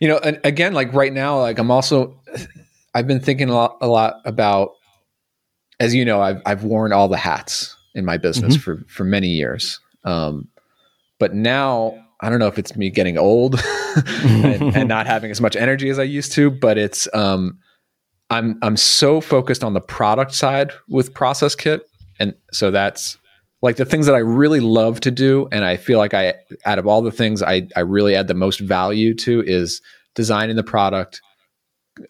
you 0.00 0.08
know, 0.08 0.18
and 0.18 0.40
again, 0.44 0.72
like 0.74 0.92
right 0.92 1.12
now, 1.12 1.40
like 1.40 1.58
I'm 1.58 1.70
also, 1.70 2.20
I've 2.94 3.06
been 3.06 3.20
thinking 3.20 3.48
a 3.48 3.54
lot, 3.54 3.78
a 3.80 3.86
lot 3.86 4.20
about, 4.24 4.72
as 5.80 5.94
you 5.94 6.04
know, 6.04 6.20
I've, 6.20 6.40
I've 6.46 6.64
worn 6.64 6.92
all 6.92 7.08
the 7.08 7.16
hats 7.16 7.76
in 7.94 8.04
my 8.04 8.16
business 8.16 8.56
mm-hmm. 8.56 8.62
for, 8.62 8.84
for 8.88 9.04
many 9.04 9.28
years. 9.28 9.80
Um, 10.04 10.48
but 11.18 11.34
now 11.34 12.05
I 12.20 12.30
don't 12.30 12.38
know 12.38 12.46
if 12.46 12.58
it's 12.58 12.76
me 12.76 12.90
getting 12.90 13.18
old 13.18 13.60
and, 14.24 14.74
and, 14.74 14.88
not 14.88 15.06
having 15.06 15.30
as 15.30 15.40
much 15.40 15.54
energy 15.54 15.90
as 15.90 15.98
I 15.98 16.04
used 16.04 16.32
to, 16.32 16.50
but 16.50 16.78
it's 16.78 17.06
um, 17.14 17.58
I'm 18.30 18.58
I'm 18.62 18.76
so 18.76 19.20
focused 19.20 19.62
on 19.62 19.74
the 19.74 19.80
product 19.80 20.34
side 20.34 20.72
with 20.88 21.14
Process 21.14 21.54
Kit, 21.54 21.82
and 22.18 22.34
so 22.52 22.70
that's 22.70 23.18
like 23.62 23.76
the 23.76 23.84
things 23.84 24.06
that 24.06 24.14
I 24.14 24.18
really 24.18 24.60
love 24.60 25.00
to 25.00 25.10
do, 25.10 25.48
and 25.52 25.64
I 25.64 25.76
feel 25.76 25.98
like 25.98 26.14
I 26.14 26.34
out 26.64 26.78
of 26.78 26.86
all 26.86 27.02
the 27.02 27.12
things 27.12 27.42
I 27.42 27.68
I 27.76 27.80
really 27.80 28.14
add 28.14 28.28
the 28.28 28.34
most 28.34 28.60
value 28.60 29.14
to 29.16 29.42
is 29.42 29.80
designing 30.14 30.56
the 30.56 30.64
product, 30.64 31.20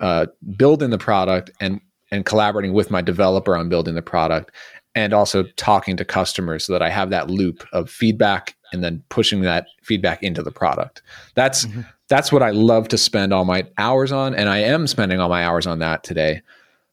uh, 0.01 0.27
building 0.57 0.91
the 0.91 0.99
product, 0.99 1.51
and 1.61 1.81
and 2.11 2.25
collaborating 2.25 2.73
with 2.73 2.91
my 2.91 3.03
developer 3.03 3.57
on 3.57 3.69
building 3.69 3.95
the 3.95 4.03
product, 4.03 4.53
and 4.95 5.13
also 5.13 5.45
talking 5.57 5.97
to 5.99 6.05
customers 6.05 6.65
so 6.65 6.73
that 6.73 6.83
I 6.83 6.89
have 6.89 7.11
that 7.11 7.31
loop 7.31 7.67
of 7.73 7.91
feedback 7.91 8.56
and 8.73 8.83
then 8.83 9.03
pushing 9.09 9.43
that 9.43 9.67
feedback 9.83 10.23
into 10.23 10.43
the 10.43 10.51
product. 10.51 11.03
That's 11.35 11.67
mm-hmm. 11.67 11.83
that's 12.09 12.33
what 12.33 12.43
I 12.43 12.51
love 12.51 12.89
to 12.89 12.99
spend 12.99 13.33
all 13.33 13.45
my 13.45 13.67
hours 13.79 14.13
on, 14.13 14.35
and 14.35 14.49
I 14.49 14.59
am 14.59 14.87
spending 14.87 15.21
all 15.21 15.29
my 15.29 15.45
hours 15.45 15.67
on 15.67 15.79
that 15.81 16.05
today. 16.05 16.43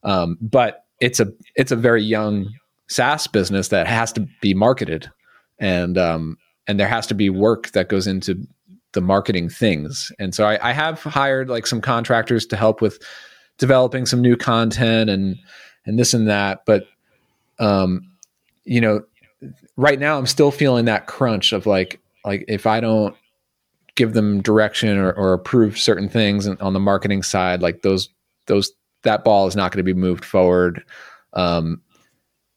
Um, 0.03 0.37
but 0.41 0.85
it's 0.99 1.19
a 1.19 1.31
it's 1.55 1.71
a 1.71 1.75
very 1.75 2.03
young 2.03 2.49
SaaS 2.87 3.27
business 3.27 3.69
that 3.69 3.87
has 3.87 4.11
to 4.13 4.27
be 4.41 4.53
marketed, 4.53 5.09
and 5.59 5.97
um, 5.97 6.37
and 6.67 6.79
there 6.79 6.87
has 6.87 7.07
to 7.07 7.13
be 7.13 7.29
work 7.29 7.71
that 7.71 7.89
goes 7.89 8.07
into 8.07 8.47
the 8.93 9.01
marketing 9.01 9.49
things. 9.49 10.11
And 10.19 10.33
so 10.33 10.45
I, 10.45 10.69
I 10.69 10.71
have 10.71 11.01
hired 11.01 11.49
like 11.49 11.67
some 11.67 11.81
contractors 11.81 12.45
to 12.47 12.55
help 12.55 12.81
with 12.81 13.01
developing 13.57 14.05
some 14.05 14.21
new 14.21 14.35
content 14.35 15.09
and 15.09 15.37
and 15.85 15.99
this 15.99 16.13
and 16.13 16.27
that. 16.27 16.63
But 16.65 16.85
um, 17.59 18.09
you 18.63 18.81
know, 18.81 19.01
right 19.77 19.99
now 19.99 20.17
I'm 20.17 20.25
still 20.25 20.51
feeling 20.51 20.85
that 20.85 21.07
crunch 21.07 21.53
of 21.53 21.65
like 21.65 21.99
like 22.25 22.45
if 22.47 22.65
I 22.65 22.79
don't 22.79 23.15
give 23.95 24.13
them 24.13 24.41
direction 24.41 24.97
or, 24.97 25.11
or 25.11 25.33
approve 25.33 25.77
certain 25.77 26.09
things 26.09 26.47
on 26.47 26.73
the 26.73 26.79
marketing 26.79 27.23
side, 27.23 27.61
like 27.61 27.81
those 27.81 28.09
those 28.47 28.71
that 29.03 29.23
ball 29.23 29.47
is 29.47 29.55
not 29.55 29.71
going 29.71 29.79
to 29.79 29.83
be 29.83 29.99
moved 29.99 30.25
forward. 30.25 30.83
Um, 31.33 31.81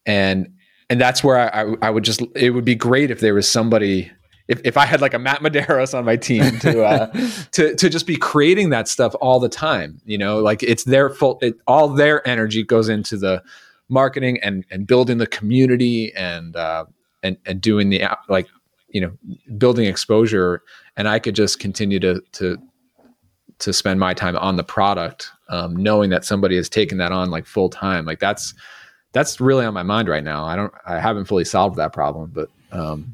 and 0.05 0.53
and 0.89 1.01
that's 1.01 1.23
where 1.23 1.37
I, 1.37 1.63
I, 1.63 1.75
I 1.83 1.89
would 1.89 2.03
just 2.03 2.21
it 2.35 2.51
would 2.51 2.65
be 2.65 2.75
great 2.75 3.11
if 3.11 3.19
there 3.19 3.33
was 3.33 3.49
somebody 3.49 4.11
if, 4.47 4.61
if 4.63 4.77
I 4.77 4.85
had 4.85 5.01
like 5.01 5.13
a 5.13 5.19
Matt 5.19 5.41
Medeiros 5.41 5.97
on 5.97 6.05
my 6.05 6.15
team 6.15 6.59
to 6.59 6.83
uh, 6.83 7.07
to 7.51 7.75
to 7.75 7.89
just 7.89 8.07
be 8.07 8.15
creating 8.15 8.69
that 8.69 8.87
stuff 8.87 9.13
all 9.21 9.39
the 9.39 9.49
time, 9.49 10.01
you 10.05 10.17
know, 10.17 10.39
like 10.39 10.63
it's 10.63 10.85
their 10.85 11.09
full 11.09 11.39
it, 11.41 11.55
all 11.67 11.89
their 11.89 12.25
energy 12.27 12.63
goes 12.63 12.89
into 12.89 13.17
the 13.17 13.43
marketing 13.89 14.39
and 14.41 14.65
and 14.71 14.87
building 14.87 15.17
the 15.17 15.27
community 15.27 16.13
and 16.15 16.55
uh, 16.55 16.85
and 17.27 17.37
and 17.45 17.61
doing 17.61 17.89
the 17.89 18.03
like 18.29 18.47
you 18.89 19.01
know 19.01 19.11
building 19.57 19.85
exposure 19.85 20.61
and 20.95 21.07
i 21.07 21.19
could 21.19 21.35
just 21.35 21.59
continue 21.59 21.99
to 21.99 22.21
to 22.31 22.57
to 23.59 23.73
spend 23.73 23.99
my 23.99 24.13
time 24.13 24.37
on 24.37 24.55
the 24.55 24.63
product 24.63 25.31
um, 25.49 25.75
knowing 25.75 26.09
that 26.11 26.23
somebody 26.25 26.55
has 26.55 26.69
taken 26.69 26.97
that 26.99 27.11
on 27.11 27.29
like 27.31 27.45
full 27.45 27.69
time 27.69 28.05
like 28.05 28.19
that's 28.19 28.53
that's 29.13 29.39
really 29.41 29.65
on 29.65 29.73
my 29.73 29.83
mind 29.83 30.07
right 30.09 30.23
now. 30.23 30.45
I 30.45 30.55
don't 30.55 30.73
i 30.85 30.99
haven't 30.99 31.25
fully 31.25 31.45
solved 31.45 31.75
that 31.77 31.93
problem 31.93 32.31
but 32.33 32.49
Um, 32.71 33.13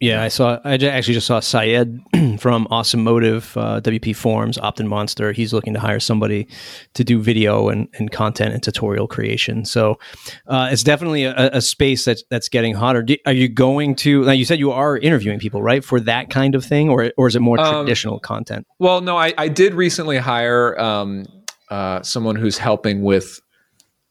yeah, 0.00 0.22
I 0.22 0.28
saw. 0.28 0.60
I 0.64 0.74
actually 0.74 1.14
just 1.14 1.26
saw 1.26 1.40
Syed 1.40 2.00
from 2.38 2.68
Awesome 2.70 3.02
Motive, 3.02 3.56
uh, 3.56 3.80
WP 3.80 4.14
Forms, 4.14 4.56
Optin 4.56 4.86
Monster. 4.86 5.32
He's 5.32 5.52
looking 5.52 5.74
to 5.74 5.80
hire 5.80 5.98
somebody 5.98 6.46
to 6.94 7.02
do 7.02 7.20
video 7.20 7.68
and, 7.68 7.88
and 7.94 8.12
content 8.12 8.54
and 8.54 8.62
tutorial 8.62 9.08
creation. 9.08 9.64
So 9.64 9.98
uh, 10.46 10.68
it's 10.70 10.84
definitely 10.84 11.24
a, 11.24 11.50
a, 11.52 11.60
space 11.60 12.04
that's 12.04 12.22
that's 12.30 12.48
getting 12.48 12.74
hotter. 12.74 13.02
Do, 13.02 13.16
are 13.26 13.32
you 13.32 13.48
going 13.48 13.96
to? 13.96 14.24
Now 14.24 14.32
you 14.32 14.44
said 14.44 14.60
you 14.60 14.70
are 14.70 14.96
interviewing 14.96 15.40
people, 15.40 15.62
right, 15.62 15.84
for 15.84 15.98
that 16.00 16.30
kind 16.30 16.54
of 16.54 16.64
thing, 16.64 16.88
or 16.88 17.12
or 17.16 17.26
is 17.26 17.34
it 17.34 17.40
more 17.40 17.58
um, 17.58 17.84
traditional 17.84 18.20
content? 18.20 18.68
Well, 18.78 19.00
no, 19.00 19.16
I, 19.16 19.34
I 19.36 19.48
did 19.48 19.74
recently 19.74 20.18
hire 20.18 20.78
um, 20.80 21.26
uh, 21.70 22.02
someone 22.02 22.36
who's 22.36 22.58
helping 22.58 23.02
with. 23.02 23.40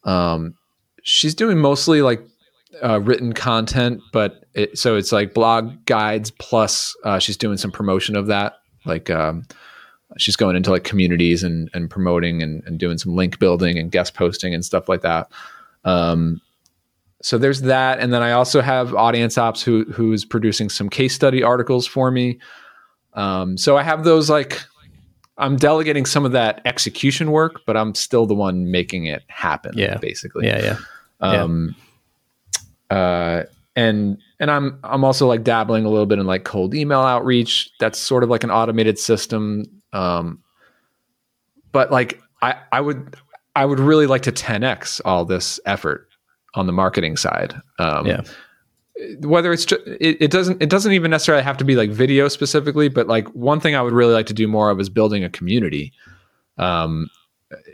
Um, 0.04 0.56
she's 1.02 1.34
doing 1.34 1.60
mostly 1.60 2.02
like 2.02 2.22
uh, 2.84 3.00
written 3.00 3.34
content, 3.34 4.02
but 4.12 4.46
it, 4.54 4.78
so 4.78 4.96
it's 4.96 5.12
like 5.12 5.34
blog 5.34 5.86
guides 5.86 6.32
plus 6.32 6.96
uh, 7.04 7.20
she's 7.20 7.38
doing 7.38 7.58
some 7.58 7.72
promotion 7.72 8.16
of 8.16 8.28
that. 8.28 8.54
Like 8.86 9.10
um, 9.10 9.46
she's 10.18 10.36
going 10.36 10.56
into 10.56 10.72
like 10.72 10.84
communities 10.84 11.44
and, 11.44 11.70
and 11.74 11.90
promoting 11.90 12.42
and, 12.42 12.64
and 12.66 12.80
doing 12.80 12.98
some 12.98 13.16
link 13.16 13.40
building 13.40 13.78
and 13.78 13.92
guest 13.92 14.14
posting 14.14 14.54
and 14.54 14.64
stuff 14.64 14.90
like 14.90 15.02
that. 15.02 15.32
Um, 15.84 16.42
so 17.22 17.38
there's 17.38 17.62
that, 17.62 18.00
and 18.00 18.14
then 18.14 18.22
I 18.22 18.34
also 18.34 18.62
have 18.62 18.94
audience 18.94 19.38
ops 19.38 19.62
who 19.62 19.86
who's 19.86 20.24
producing 20.24 20.70
some 20.70 20.90
case 20.90 21.16
study 21.16 21.42
articles 21.42 21.88
for 21.88 22.12
me. 22.12 22.40
Um, 23.14 23.58
so 23.58 23.76
I 23.76 23.84
have 23.84 24.04
those 24.04 24.30
like 24.30 24.62
I'm 25.38 25.56
delegating 25.56 26.06
some 26.06 26.26
of 26.26 26.32
that 26.34 26.62
execution 26.66 27.32
work, 27.32 27.62
but 27.66 27.76
I'm 27.76 27.96
still 27.96 28.28
the 28.28 28.36
one 28.36 28.70
making 28.70 29.06
it 29.06 29.24
happen. 29.28 29.74
Yeah, 29.76 29.98
basically. 29.98 30.46
Yeah, 30.46 30.62
yeah. 30.62 30.78
Um, 31.20 31.76
yeah 31.76 31.84
uh, 32.90 33.44
and 33.76 34.18
and 34.40 34.50
I'm 34.52 34.80
I'm 34.84 35.04
also 35.04 35.28
like 35.28 35.44
dabbling 35.44 35.86
a 35.86 35.90
little 35.90 36.06
bit 36.06 36.20
in 36.20 36.26
like 36.26 36.44
cold 36.44 36.74
email 36.74 37.02
outreach. 37.02 37.70
That's 37.80 38.00
sort 38.00 38.24
of 38.24 38.30
like 38.30 38.44
an 38.44 38.52
automated 38.52 38.98
system. 38.98 39.66
Um, 39.94 40.42
but 41.72 41.92
like 41.92 42.20
I 42.42 42.56
I 42.72 42.82
would 42.82 43.16
I 43.56 43.66
would 43.66 43.80
really 43.80 44.08
like 44.08 44.24
to 44.24 44.32
10x 44.32 45.02
all 45.06 45.26
this 45.26 45.60
effort 45.66 46.08
on 46.56 46.66
the 46.66 46.74
marketing 46.74 47.18
side. 47.18 47.56
Um, 47.80 48.06
yeah. 48.06 48.22
Whether 49.20 49.54
it's 49.54 49.66
just, 49.66 49.82
it, 49.86 50.18
it 50.20 50.32
doesn't 50.32 50.62
it 50.62 50.72
doesn't 50.72 50.92
even 50.92 51.12
necessarily 51.12 51.44
have 51.44 51.58
to 51.58 51.66
be 51.66 51.76
like 51.76 51.92
video 51.92 52.30
specifically, 52.30 52.90
but 52.90 53.08
like 53.08 53.28
one 53.30 53.60
thing 53.60 53.76
I 53.76 53.82
would 53.84 53.94
really 53.94 54.14
like 54.14 54.26
to 54.28 54.34
do 54.34 54.48
more 54.48 54.72
of 54.72 54.80
is 54.80 54.90
building 54.90 55.24
a 55.24 55.30
community. 55.30 55.94
Um, 56.58 57.10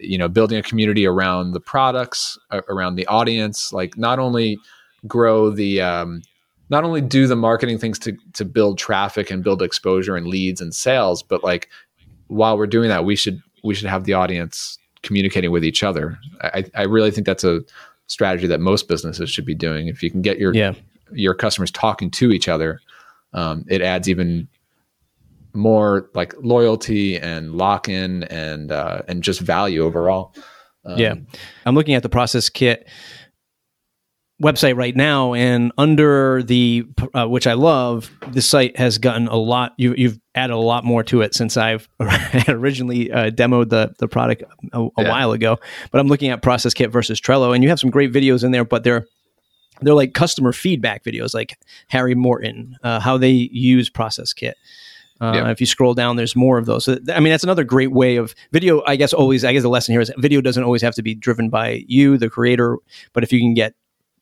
you 0.01 0.17
know, 0.17 0.27
building 0.27 0.57
a 0.57 0.63
community 0.63 1.05
around 1.05 1.53
the 1.53 1.61
products, 1.61 2.37
around 2.67 2.95
the 2.95 3.07
audience. 3.07 3.71
Like 3.71 3.97
not 3.97 4.19
only 4.19 4.59
grow 5.07 5.49
the 5.49 5.81
um, 5.81 6.21
not 6.69 6.83
only 6.83 7.01
do 7.01 7.27
the 7.27 7.35
marketing 7.35 7.77
things 7.77 7.99
to 7.99 8.17
to 8.33 8.45
build 8.45 8.77
traffic 8.77 9.31
and 9.31 9.43
build 9.43 9.61
exposure 9.61 10.15
and 10.15 10.27
leads 10.27 10.61
and 10.61 10.73
sales, 10.73 11.23
but 11.23 11.43
like 11.43 11.69
while 12.27 12.57
we're 12.57 12.67
doing 12.67 12.89
that, 12.89 13.05
we 13.05 13.15
should 13.15 13.41
we 13.63 13.73
should 13.73 13.89
have 13.89 14.05
the 14.05 14.13
audience 14.13 14.77
communicating 15.01 15.51
with 15.51 15.63
each 15.63 15.83
other. 15.83 16.17
I, 16.41 16.65
I 16.75 16.83
really 16.83 17.11
think 17.11 17.27
that's 17.27 17.43
a 17.43 17.61
strategy 18.07 18.47
that 18.47 18.59
most 18.59 18.87
businesses 18.87 19.29
should 19.29 19.45
be 19.45 19.55
doing. 19.55 19.87
If 19.87 20.01
you 20.01 20.09
can 20.09 20.21
get 20.21 20.39
your 20.39 20.53
yeah. 20.53 20.73
your 21.11 21.33
customers 21.33 21.71
talking 21.71 22.09
to 22.11 22.31
each 22.31 22.47
other, 22.47 22.79
um, 23.33 23.65
it 23.69 23.81
adds 23.81 24.09
even 24.09 24.47
more 25.53 26.09
like 26.15 26.33
loyalty 26.41 27.17
and 27.17 27.55
lock 27.55 27.87
in 27.87 28.23
and 28.23 28.71
uh, 28.71 29.03
and 29.07 29.23
just 29.23 29.41
value 29.41 29.83
overall. 29.83 30.33
Um, 30.85 30.97
yeah, 30.97 31.15
I'm 31.65 31.75
looking 31.75 31.95
at 31.95 32.03
the 32.03 32.09
process 32.09 32.49
kit 32.49 32.87
website 34.43 34.75
right 34.75 34.95
now, 34.95 35.33
and 35.33 35.71
under 35.77 36.43
the 36.43 36.85
uh, 37.13 37.27
which 37.27 37.47
I 37.47 37.53
love, 37.53 38.11
the 38.31 38.41
site 38.41 38.77
has 38.77 38.97
gotten 38.97 39.27
a 39.27 39.35
lot. 39.35 39.73
You, 39.77 39.95
you've 39.97 40.19
added 40.35 40.53
a 40.53 40.57
lot 40.57 40.83
more 40.83 41.03
to 41.05 41.21
it 41.21 41.33
since 41.33 41.57
I've 41.57 41.87
originally 42.47 43.11
uh, 43.11 43.31
demoed 43.31 43.69
the 43.69 43.95
the 43.97 44.07
product 44.07 44.43
a, 44.73 44.81
a 44.81 44.89
yeah. 44.97 45.09
while 45.09 45.31
ago. 45.31 45.57
But 45.91 45.99
I'm 45.99 46.07
looking 46.07 46.29
at 46.29 46.41
Process 46.41 46.73
Kit 46.73 46.91
versus 46.91 47.19
Trello, 47.19 47.55
and 47.55 47.63
you 47.63 47.69
have 47.69 47.79
some 47.79 47.89
great 47.89 48.11
videos 48.11 48.43
in 48.43 48.51
there, 48.51 48.65
but 48.65 48.83
they're 48.83 49.07
they're 49.81 49.95
like 49.95 50.13
customer 50.13 50.51
feedback 50.51 51.03
videos, 51.03 51.33
like 51.33 51.57
Harry 51.87 52.15
Morton, 52.15 52.77
uh, 52.83 52.99
how 52.99 53.17
they 53.17 53.31
use 53.31 53.89
Process 53.89 54.33
Kit. 54.33 54.57
Uh, 55.21 55.33
yeah. 55.35 55.49
If 55.51 55.61
you 55.61 55.65
scroll 55.65 55.93
down, 55.93 56.17
there's 56.17 56.35
more 56.35 56.57
of 56.57 56.65
those. 56.65 56.83
So, 56.83 56.97
I 57.13 57.21
mean, 57.21 57.31
that's 57.31 57.45
another 57.45 57.63
great 57.63 57.91
way 57.91 58.17
of 58.17 58.35
video. 58.51 58.83
I 58.85 58.97
guess 58.97 59.13
always, 59.13 59.45
I 59.45 59.53
guess 59.53 59.61
the 59.61 59.69
lesson 59.69 59.93
here 59.93 60.01
is 60.01 60.11
video 60.17 60.41
doesn't 60.41 60.63
always 60.63 60.81
have 60.81 60.95
to 60.95 61.01
be 61.01 61.15
driven 61.15 61.49
by 61.49 61.83
you, 61.87 62.17
the 62.17 62.29
creator, 62.29 62.77
but 63.13 63.23
if 63.23 63.31
you 63.31 63.39
can 63.39 63.53
get 63.53 63.73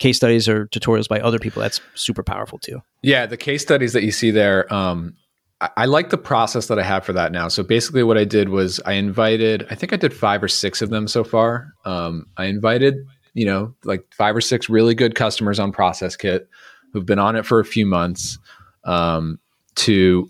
case 0.01 0.17
studies 0.17 0.49
or 0.49 0.65
tutorials 0.67 1.07
by 1.07 1.19
other 1.19 1.37
people, 1.37 1.61
that's 1.61 1.79
super 1.93 2.23
powerful 2.23 2.57
too. 2.57 2.81
Yeah, 3.03 3.27
the 3.27 3.37
case 3.37 3.61
studies 3.61 3.93
that 3.93 4.03
you 4.03 4.11
see 4.11 4.31
there, 4.31 4.71
um, 4.73 5.15
I, 5.61 5.69
I, 5.77 5.85
like 5.85 6.09
the 6.09 6.17
process 6.17 6.65
that 6.67 6.79
I 6.79 6.83
have 6.83 7.05
for 7.05 7.13
that 7.13 7.31
now. 7.31 7.47
So 7.47 7.61
basically, 7.61 8.01
what 8.01 8.17
I 8.17 8.25
did 8.25 8.49
was 8.49 8.81
I 8.85 8.93
invited, 8.93 9.67
I 9.69 9.75
think 9.75 9.93
I 9.93 9.97
did 9.97 10.11
five 10.11 10.41
or 10.41 10.47
six 10.47 10.81
of 10.81 10.89
them 10.89 11.07
so 11.07 11.23
far. 11.23 11.73
Um, 11.85 12.25
I 12.35 12.45
invited, 12.45 12.95
you 13.35 13.45
know, 13.45 13.75
like 13.83 14.03
five 14.11 14.35
or 14.35 14.41
six 14.41 14.69
really 14.69 14.95
good 14.95 15.13
customers 15.13 15.59
on 15.59 15.71
Process 15.71 16.15
Kit 16.15 16.49
who've 16.93 17.05
been 17.05 17.19
on 17.19 17.35
it 17.35 17.45
for 17.45 17.59
a 17.59 17.65
few 17.65 17.85
months 17.85 18.39
um, 18.83 19.39
to 19.75 20.27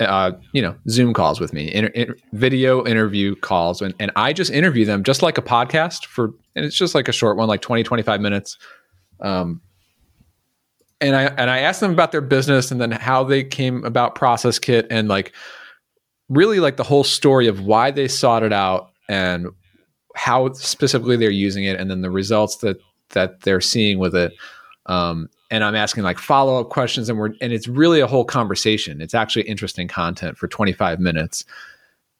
uh, 0.00 0.32
you 0.52 0.62
know, 0.62 0.74
Zoom 0.88 1.12
calls 1.12 1.40
with 1.40 1.52
me, 1.52 1.72
inter- 1.72 1.92
inter- 1.94 2.16
video 2.32 2.84
interview 2.86 3.36
calls. 3.36 3.80
And, 3.82 3.94
and 4.00 4.10
I 4.16 4.32
just 4.32 4.50
interview 4.50 4.84
them 4.84 5.04
just 5.04 5.22
like 5.22 5.38
a 5.38 5.42
podcast 5.42 6.06
for, 6.06 6.32
and 6.56 6.64
it's 6.64 6.76
just 6.76 6.94
like 6.94 7.08
a 7.08 7.12
short 7.12 7.36
one, 7.36 7.48
like 7.48 7.60
20, 7.60 7.82
25 7.84 8.20
minutes. 8.20 8.58
Um, 9.20 9.60
and 11.00 11.16
I 11.16 11.24
and 11.24 11.50
I 11.50 11.60
asked 11.60 11.80
them 11.80 11.92
about 11.92 12.12
their 12.12 12.20
business 12.20 12.70
and 12.70 12.80
then 12.80 12.90
how 12.90 13.24
they 13.24 13.42
came 13.42 13.84
about 13.84 14.14
Process 14.14 14.58
Kit 14.58 14.86
and 14.90 15.08
like 15.08 15.32
really 16.28 16.60
like 16.60 16.76
the 16.76 16.84
whole 16.84 17.04
story 17.04 17.46
of 17.46 17.60
why 17.64 17.90
they 17.90 18.06
sought 18.06 18.42
it 18.42 18.52
out 18.52 18.90
and 19.08 19.48
how 20.14 20.52
specifically 20.52 21.16
they're 21.16 21.30
using 21.30 21.64
it 21.64 21.78
and 21.80 21.90
then 21.90 22.02
the 22.02 22.10
results 22.10 22.56
that 22.58 22.78
that 23.10 23.40
they're 23.40 23.60
seeing 23.60 23.98
with 23.98 24.14
it. 24.14 24.32
Um, 24.86 25.28
and 25.50 25.64
I'm 25.64 25.74
asking 25.74 26.04
like 26.04 26.18
follow 26.18 26.60
up 26.60 26.68
questions 26.68 27.08
and 27.08 27.18
we're 27.18 27.32
and 27.40 27.52
it's 27.52 27.66
really 27.66 28.00
a 28.00 28.06
whole 28.06 28.24
conversation. 28.24 29.00
It's 29.00 29.14
actually 29.14 29.42
interesting 29.42 29.88
content 29.88 30.36
for 30.36 30.48
25 30.48 31.00
minutes. 31.00 31.44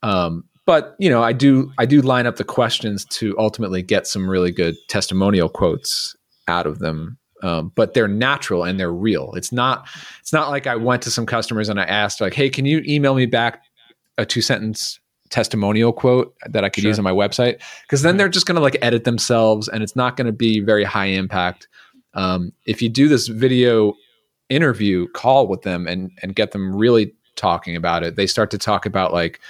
Um, 0.03 0.45
but 0.67 0.97
you 0.99 1.11
know, 1.11 1.23
I 1.23 1.33
do 1.33 1.73
I 1.79 1.87
do 1.87 2.01
line 2.01 2.27
up 2.27 2.37
the 2.37 2.45
questions 2.45 3.05
to 3.07 3.37
ultimately 3.39 3.83
get 3.83 4.07
some 4.07 4.29
really 4.29 4.53
good 4.53 4.77
testimonial 4.89 5.49
quotes 5.49 6.17
out 6.51 6.67
of 6.67 6.81
them 6.81 7.17
um, 7.43 7.73
but 7.75 7.95
they're 7.95 8.09
natural 8.09 8.65
and 8.65 8.79
they're 8.79 8.93
real. 8.93 9.33
It's 9.35 9.53
not 9.53 9.89
it's 10.21 10.33
not 10.33 10.51
like 10.51 10.67
i 10.67 10.77
went 10.77 11.03
to 11.03 11.11
some 11.11 11.27
customers 11.27 11.69
and 11.69 11.81
i 11.81 11.85
asked 11.85 12.21
like 12.21 12.35
hey 12.35 12.51
can 12.51 12.65
you 12.67 12.83
email 12.87 13.15
me 13.15 13.27
back 13.27 13.65
a 14.19 14.27
two 14.27 14.43
sentence 14.43 15.01
testimonial 15.31 15.93
quote 15.93 16.35
that 16.49 16.65
i 16.65 16.69
could 16.69 16.83
sure. 16.83 16.91
use 16.91 16.99
on 16.99 17.05
my 17.05 17.13
website? 17.13 17.61
Because 17.83 18.03
then 18.03 18.17
they're 18.17 18.29
just 18.29 18.47
going 18.47 18.57
to 18.57 18.63
like 18.63 18.77
edit 18.83 19.05
themselves 19.05 19.69
and 19.69 19.83
it's 19.83 19.97
not 19.97 20.17
going 20.17 20.27
to 20.27 20.33
be 20.33 20.61
very 20.61 20.85
high 20.85 21.07
impact. 21.07 21.69
Um, 22.15 22.53
if 22.67 22.83
you 22.83 22.89
do 22.89 23.09
this 23.09 23.29
video 23.29 23.95
interview 24.49 25.07
call 25.09 25.47
with 25.47 25.63
them 25.63 25.87
and 25.87 26.11
and 26.23 26.35
get 26.35 26.51
them 26.51 26.75
really 26.75 27.15
talking 27.37 27.77
about 27.77 28.03
it 28.03 28.17
they 28.17 28.27
start 28.27 28.51
to 28.51 28.59
talk 28.59 28.85
about 28.85 29.13
like 29.13 29.41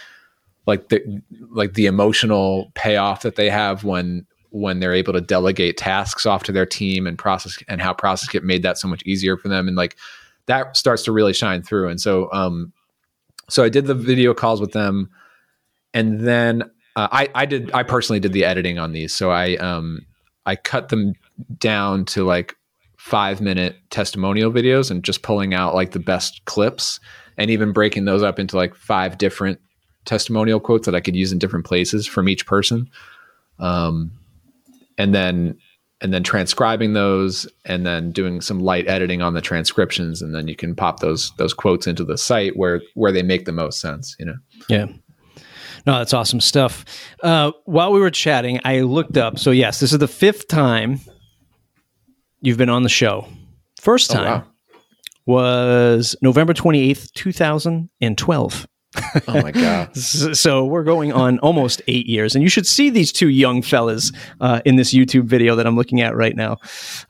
like 0.67 0.91
the 0.91 1.03
like 1.51 1.73
the 1.73 1.87
emotional 1.87 2.71
payoff 2.75 3.23
that 3.23 3.37
they 3.37 3.49
have 3.49 3.83
when 3.83 4.27
when 4.51 4.81
they're 4.81 4.95
able 4.95 5.13
to 5.13 5.21
delegate 5.21 5.77
tasks 5.77 6.27
off 6.27 6.43
to 6.45 6.53
their 6.53 6.67
team 6.67 7.07
and 7.07 7.19
process 7.19 7.59
and 7.69 7.81
how 7.81 7.95
process 7.95 8.29
kit 8.29 8.45
made 8.45 8.63
that 8.63 8.79
so 8.79 8.89
much 8.89 9.03
easier 9.07 9.37
for 9.37 9.49
them. 9.49 9.69
And 9.69 9.77
like 9.77 9.97
that 10.47 10.77
starts 10.77 11.05
to 11.05 11.13
really 11.13 11.33
shine 11.33 11.63
through. 11.63 11.89
And 11.89 12.01
so 12.01 12.31
um 12.33 12.73
so 13.49 13.65
i 13.65 13.69
did 13.69 13.87
the 13.87 13.95
video 13.95 14.35
calls 14.35 14.61
with 14.61 14.73
them. 14.73 15.09
And 15.95 16.21
then 16.21 16.63
uh, 16.97 17.09
i 17.13 17.29
i 17.35 17.47
did 17.47 17.71
i 17.73 17.83
personally 17.83 18.21
did 18.21 18.33
the 18.33 18.45
editing 18.45 18.79
on 18.79 18.93
these. 18.93 19.15
So 19.15 19.31
i 19.31 19.57
um 19.57 20.05
i 20.47 20.57
cut 20.57 20.89
them 20.89 21.15
down 21.59 22.05
to 22.07 22.25
like 22.25 22.57
five 22.97 23.41
minute 23.41 23.77
testimonial 23.91 24.53
videos 24.53 24.91
and 24.91 25.05
just 25.05 25.23
pulling 25.23 25.55
out 25.55 25.75
like 25.75 25.93
the 25.93 26.01
best 26.01 26.45
clips 26.45 27.01
and 27.39 27.51
even 27.51 27.73
breaking 27.73 28.05
those 28.05 28.23
up 28.23 28.39
into 28.39 28.57
like 28.57 28.75
five 28.75 29.17
different 29.17 29.59
testimonial 30.07 30.59
quotes 30.59 30.87
that 30.87 30.95
i 30.95 31.01
could 31.01 31.15
use 31.15 31.31
in 31.31 31.39
different 31.39 31.67
places 31.67 32.05
from 32.07 32.29
each 32.29 32.47
person. 32.47 32.91
Um 33.61 34.20
and 34.99 35.15
then 35.15 35.57
and 36.01 36.15
then 36.15 36.23
transcribing 36.23 36.95
those 36.95 37.47
and 37.65 37.85
then 37.85 38.11
doing 38.11 38.41
some 38.41 38.61
light 38.61 38.89
editing 38.89 39.21
on 39.21 39.35
the 39.35 39.41
transcriptions. 39.41 40.23
And 40.23 40.35
then 40.35 40.49
you 40.49 40.57
can 40.57 40.75
pop 40.75 41.01
those 41.01 41.33
those 41.37 41.53
quotes 41.53 41.87
into 41.87 42.05
the 42.05 42.17
site 42.17 42.57
where 42.57 42.81
where 42.95 43.13
they 43.13 43.23
make 43.23 43.45
the 43.45 43.53
most 43.53 43.81
sense 43.81 44.17
you 44.19 44.27
know? 44.27 44.37
Yeah. 44.69 44.87
No 45.87 45.99
that's 45.99 46.15
awesome 46.15 46.41
stuff. 46.41 46.85
Uh, 47.23 47.53
while 47.65 47.93
we 47.93 48.01
were 48.01 48.11
chatting 48.11 48.61
i 48.65 48.81
looked 48.81 49.17
up 49.17 49.39
so 49.39 49.51
yes 49.51 49.81
this 49.81 49.93
is 49.93 49.99
the 49.99 50.09
fifth 50.09 50.49
time 50.49 51.01
you've 52.41 52.59
been 52.59 52.71
on 52.71 52.83
the 52.83 52.89
show. 52.89 53.27
First 53.81 54.11
time 54.11 54.27
oh, 54.27 54.31
wow. 54.31 54.47
was 55.27 56.17
november 56.23 56.55
28th 56.55 57.13
2012 57.13 58.67
oh 58.97 59.43
my 59.43 59.53
god! 59.53 59.97
so 59.97 60.65
we're 60.65 60.85
going 60.85 61.13
on 61.13 61.39
almost 61.41 61.81
eight 61.87 62.07
years, 62.07 62.35
and 62.35 62.43
you 62.43 62.49
should 62.49 62.67
see 62.67 62.91
these 62.91 63.13
two 63.13 63.29
young 63.29 63.63
fellas 63.63 64.13
uh, 64.41 64.61
in 64.65 64.77
this 64.77 64.93
YouTube 64.93 65.25
video 65.25 65.55
that 65.57 65.67
I'm 65.67 65.77
looking 65.77 66.01
at 66.01 66.17
right 66.17 66.35
now. 66.35 66.59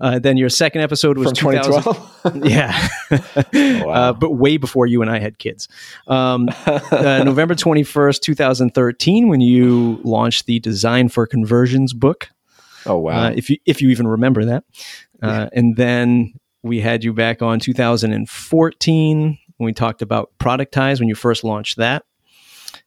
Uh, 0.01 0.19
then 0.19 0.37
your 0.37 0.51
second 0.51 0.83
episode 0.83 1.17
was 1.17 1.29
from 1.29 1.53
2012. 1.53 2.45
yeah, 2.45 2.89
oh, 3.11 3.47
wow. 3.87 3.93
uh, 3.93 4.13
but 4.13 4.33
way 4.33 4.57
before 4.57 4.87
you 4.87 5.01
and 5.01 5.11
I 5.11 5.19
had 5.19 5.39
kids. 5.39 5.69
Um, 6.07 6.49
uh, 6.67 7.23
November 7.25 7.55
21st, 7.55 8.21
2013, 8.21 9.29
when 9.29 9.41
you 9.41 10.01
launched 10.05 10.47
the 10.47 10.61
Design 10.61 11.09
for 11.09 11.27
Conversions 11.27 11.95
book. 11.95 12.29
Oh 12.85 12.99
wow! 12.99 13.27
Uh, 13.27 13.31
if 13.31 13.49
you 13.49 13.57
if 13.65 13.81
you 13.81 13.89
even 13.91 14.07
remember 14.07 14.45
that, 14.45 14.65
uh, 15.23 15.27
yeah. 15.27 15.49
and 15.53 15.77
then 15.77 16.35
we 16.63 16.81
had 16.81 17.05
you 17.05 17.15
back 17.15 17.41
on 17.41 17.59
2014 17.59 19.39
when 19.61 19.67
we 19.67 19.75
talked 19.75 20.01
about 20.01 20.31
Productize 20.39 21.01
when 21.01 21.09
you 21.09 21.15
first 21.15 21.45
launched 21.45 21.77
that. 21.77 22.05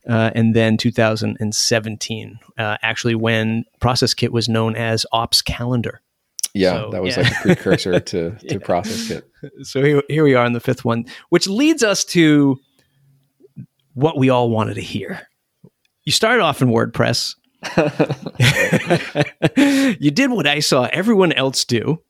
Uh, 0.09 0.31
and 0.33 0.55
then 0.55 0.75
2017, 0.75 2.39
uh, 2.57 2.77
actually, 2.81 3.15
when 3.15 3.63
Process 3.79 4.13
Kit 4.13 4.33
was 4.33 4.49
known 4.49 4.75
as 4.75 5.05
Ops 5.11 5.41
Calendar. 5.41 6.01
Yeah, 6.53 6.73
so, 6.73 6.91
that 6.91 7.03
was 7.03 7.15
yeah. 7.15 7.23
like 7.23 7.31
a 7.31 7.41
precursor 7.41 7.99
to, 7.99 8.31
to 8.37 8.37
yeah. 8.41 8.57
Process 8.57 9.07
Kit. 9.07 9.29
So 9.63 9.83
here, 9.83 10.01
here 10.07 10.23
we 10.23 10.35
are 10.35 10.45
in 10.45 10.53
the 10.53 10.61
fifth 10.61 10.85
one, 10.85 11.05
which 11.29 11.47
leads 11.47 11.83
us 11.83 12.05
to 12.05 12.59
what 13.93 14.17
we 14.17 14.29
all 14.29 14.49
wanted 14.49 14.75
to 14.75 14.81
hear. 14.81 15.27
You 16.05 16.13
started 16.13 16.41
off 16.41 16.61
in 16.61 16.69
WordPress. 16.69 17.35
you 19.99 20.11
did 20.11 20.31
what 20.31 20.47
I 20.47 20.59
saw 20.59 20.87
everyone 20.93 21.33
else 21.33 21.65
do 21.65 22.01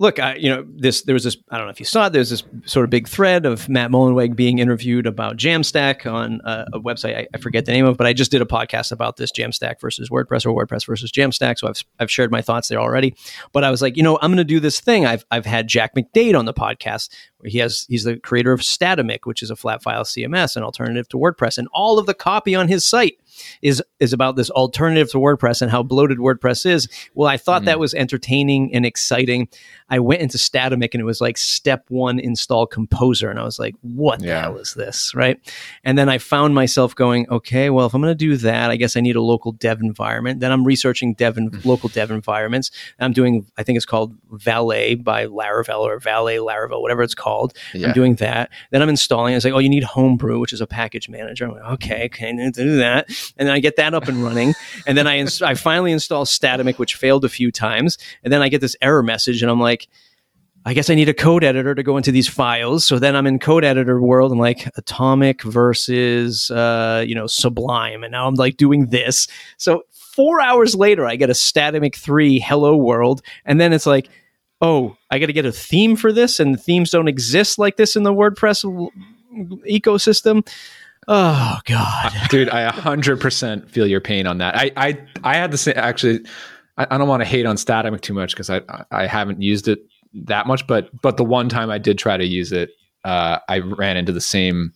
look, 0.00 0.18
I, 0.18 0.36
you 0.36 0.50
know, 0.50 0.64
this 0.68 1.02
there 1.02 1.14
was 1.14 1.24
this. 1.24 1.36
I 1.50 1.56
don't 1.56 1.66
know 1.66 1.70
if 1.70 1.80
you 1.80 1.86
saw 1.86 2.06
it. 2.06 2.12
There's 2.12 2.30
this 2.30 2.42
sort 2.64 2.84
of 2.84 2.90
big 2.90 3.08
thread 3.08 3.46
of 3.46 3.68
Matt 3.68 3.90
Mullenweg 3.90 4.36
being 4.36 4.58
interviewed 4.58 5.06
about 5.06 5.36
Jamstack 5.36 6.10
on 6.10 6.40
a, 6.44 6.66
a 6.74 6.80
website. 6.80 7.16
I, 7.16 7.26
I, 7.34 7.38
forget 7.38 7.64
the 7.64 7.72
name 7.72 7.84
of, 7.84 7.96
but 7.96 8.06
I 8.06 8.12
just 8.12 8.30
did 8.30 8.42
a 8.42 8.46
podcast 8.46 8.92
about 8.92 9.16
this 9.16 9.30
Jamstack 9.32 9.80
versus 9.80 10.10
WordPress 10.10 10.46
or 10.46 10.52
WordPress 10.52 10.86
versus 10.86 11.10
Jamstack. 11.10 11.58
So 11.58 11.68
I've 11.68 11.84
I've 11.98 12.10
shared 12.10 12.30
my 12.30 12.42
thoughts 12.42 12.68
there 12.68 12.80
already. 12.80 13.14
But 13.52 13.64
I 13.64 13.70
was 13.70 13.82
like, 13.82 13.96
you 13.96 14.02
know, 14.02 14.18
I'm 14.20 14.30
going 14.30 14.38
to 14.38 14.44
do 14.44 14.60
this 14.60 14.80
thing. 14.80 15.06
I've 15.06 15.24
I've 15.30 15.46
had 15.46 15.68
Jack 15.68 15.94
McDade 15.94 16.38
on 16.38 16.44
the 16.44 16.54
podcast. 16.54 17.10
Where 17.38 17.50
he 17.50 17.58
has 17.58 17.86
he's 17.88 18.04
the 18.04 18.16
creator 18.16 18.52
of 18.52 18.60
Statamic, 18.60 19.20
which 19.24 19.42
is 19.42 19.50
a 19.50 19.56
flat 19.56 19.82
file 19.82 20.04
CMS, 20.04 20.56
an 20.56 20.62
alternative 20.62 21.08
to 21.08 21.16
WordPress, 21.16 21.58
and 21.58 21.68
all 21.72 21.98
of 21.98 22.06
the 22.06 22.14
copy 22.14 22.54
on 22.54 22.68
his 22.68 22.84
site 22.84 23.18
is 23.62 23.82
is 24.00 24.12
about 24.12 24.36
this 24.36 24.50
alternative 24.50 25.10
to 25.10 25.18
WordPress 25.18 25.62
and 25.62 25.70
how 25.70 25.82
bloated 25.82 26.18
WordPress 26.18 26.66
is. 26.66 26.88
Well, 27.14 27.28
I 27.28 27.36
thought 27.36 27.62
mm. 27.62 27.66
that 27.66 27.78
was 27.78 27.94
entertaining 27.94 28.74
and 28.74 28.84
exciting. 28.84 29.48
I 29.88 29.98
went 29.98 30.22
into 30.22 30.38
Statamic 30.38 30.90
and 30.92 31.00
it 31.00 31.04
was 31.04 31.20
like 31.20 31.38
step 31.38 31.84
one 31.88 32.18
install 32.18 32.66
Composer, 32.66 33.30
and 33.30 33.38
I 33.38 33.44
was 33.44 33.58
like, 33.58 33.74
what 33.82 34.20
yeah. 34.20 34.34
the 34.34 34.40
hell 34.40 34.56
is 34.58 34.74
this, 34.74 35.14
right? 35.14 35.38
And 35.84 35.96
then 35.98 36.08
I 36.08 36.18
found 36.18 36.54
myself 36.54 36.94
going, 36.94 37.28
okay, 37.30 37.70
well, 37.70 37.86
if 37.86 37.94
I'm 37.94 38.00
going 38.00 38.10
to 38.10 38.14
do 38.14 38.36
that, 38.38 38.70
I 38.70 38.76
guess 38.76 38.96
I 38.96 39.00
need 39.00 39.16
a 39.16 39.22
local 39.22 39.52
dev 39.52 39.80
environment. 39.80 40.40
Then 40.40 40.52
I'm 40.52 40.64
researching 40.64 41.14
dev 41.14 41.36
mm. 41.36 41.64
local 41.64 41.88
dev 41.88 42.10
environments. 42.10 42.70
I'm 42.98 43.12
doing, 43.12 43.46
I 43.56 43.62
think 43.62 43.76
it's 43.76 43.86
called 43.86 44.14
Valet 44.30 44.94
by 44.96 45.26
Laravel 45.26 45.80
or 45.80 45.98
Valet 45.98 46.36
Laravel, 46.36 46.80
whatever 46.80 47.02
it's 47.02 47.14
called. 47.14 47.56
Yeah. 47.72 47.88
I'm 47.88 47.92
doing 47.92 48.16
that. 48.16 48.50
Then 48.70 48.82
I'm 48.82 48.88
installing. 48.88 49.34
It's 49.34 49.44
like, 49.44 49.54
oh, 49.54 49.58
you 49.58 49.68
need 49.68 49.84
Homebrew, 49.84 50.38
which 50.38 50.52
is 50.52 50.60
a 50.60 50.66
package 50.66 51.08
manager. 51.08 51.46
I'm 51.46 51.52
like, 51.52 51.72
okay, 51.74 52.04
okay, 52.06 52.50
do 52.50 52.76
that 52.78 53.10
and 53.36 53.48
then 53.48 53.54
I 53.54 53.60
get 53.60 53.76
that 53.76 53.94
up 53.94 54.08
and 54.08 54.22
running, 54.22 54.54
and 54.86 54.96
then 54.96 55.06
I 55.06 55.18
ins- 55.18 55.42
I 55.42 55.54
finally 55.54 55.92
install 55.92 56.24
Statamic, 56.24 56.78
which 56.78 56.94
failed 56.94 57.24
a 57.24 57.28
few 57.28 57.50
times, 57.50 57.98
and 58.22 58.32
then 58.32 58.42
I 58.42 58.48
get 58.48 58.60
this 58.60 58.76
error 58.82 59.02
message, 59.02 59.42
and 59.42 59.50
I'm 59.50 59.60
like. 59.60 59.88
I 60.66 60.72
guess 60.72 60.88
I 60.88 60.94
need 60.94 61.10
a 61.10 61.14
code 61.14 61.44
editor 61.44 61.74
to 61.74 61.82
go 61.82 61.98
into 61.98 62.10
these 62.10 62.26
files. 62.26 62.86
So 62.86 62.98
then 62.98 63.14
I'm 63.14 63.26
in 63.26 63.38
code 63.38 63.64
editor 63.64 64.00
world 64.00 64.32
and 64.32 64.40
like 64.40 64.66
atomic 64.78 65.42
versus 65.42 66.50
uh, 66.50 67.04
you 67.06 67.14
know 67.14 67.26
Sublime, 67.26 68.02
and 68.02 68.12
now 68.12 68.26
I'm 68.26 68.34
like 68.36 68.56
doing 68.56 68.86
this. 68.86 69.28
So 69.58 69.82
four 69.90 70.40
hours 70.40 70.74
later, 70.74 71.06
I 71.06 71.16
get 71.16 71.28
a 71.28 71.34
Statamic 71.34 71.96
three 71.96 72.38
Hello 72.38 72.76
World, 72.76 73.20
and 73.44 73.60
then 73.60 73.74
it's 73.74 73.84
like, 73.84 74.08
oh, 74.60 74.96
I 75.10 75.18
got 75.18 75.26
to 75.26 75.32
get 75.32 75.44
a 75.44 75.52
theme 75.52 75.96
for 75.96 76.12
this, 76.12 76.40
and 76.40 76.58
themes 76.58 76.90
don't 76.90 77.08
exist 77.08 77.58
like 77.58 77.76
this 77.76 77.94
in 77.94 78.02
the 78.04 78.14
WordPress 78.14 78.64
ecosystem. 79.68 80.48
Oh 81.06 81.58
God, 81.66 82.12
dude, 82.30 82.48
I 82.48 82.70
100% 82.70 83.68
feel 83.68 83.86
your 83.86 84.00
pain 84.00 84.26
on 84.26 84.38
that. 84.38 84.56
I 84.56 84.70
I 84.76 84.98
I 85.22 85.36
had 85.36 85.50
the 85.50 85.58
same 85.58 85.74
actually. 85.76 86.20
I, 86.76 86.86
I 86.90 86.98
don't 86.98 87.08
want 87.08 87.20
to 87.20 87.26
hate 87.26 87.46
on 87.46 87.56
Statamic 87.56 88.00
too 88.00 88.14
much 88.14 88.32
because 88.32 88.50
I 88.50 88.62
I 88.90 89.06
haven't 89.06 89.42
used 89.42 89.68
it 89.68 89.80
that 90.14 90.46
much, 90.46 90.66
but 90.66 90.88
but 91.02 91.16
the 91.16 91.24
one 91.24 91.48
time 91.48 91.70
I 91.70 91.78
did 91.78 91.98
try 91.98 92.16
to 92.16 92.24
use 92.24 92.52
it, 92.52 92.70
uh, 93.04 93.38
I 93.48 93.58
ran 93.58 93.96
into 93.96 94.12
the 94.12 94.20
same 94.20 94.72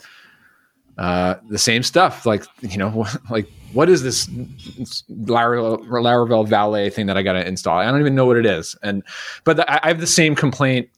uh, 0.98 1.36
the 1.48 1.58
same 1.58 1.82
stuff. 1.82 2.26
Like 2.26 2.44
you 2.60 2.76
know, 2.76 3.06
like 3.30 3.48
what 3.72 3.88
is 3.88 4.02
this 4.02 4.26
Laravel, 4.26 5.86
Laravel 5.86 6.46
Valet 6.46 6.90
thing 6.90 7.06
that 7.06 7.16
I 7.16 7.22
got 7.22 7.34
to 7.34 7.46
install? 7.46 7.78
I 7.78 7.90
don't 7.90 8.00
even 8.00 8.14
know 8.14 8.26
what 8.26 8.36
it 8.36 8.46
is. 8.46 8.76
And 8.82 9.02
but 9.44 9.56
the, 9.56 9.84
I 9.84 9.88
have 9.88 10.00
the 10.00 10.06
same 10.06 10.34
complaint. 10.34 10.88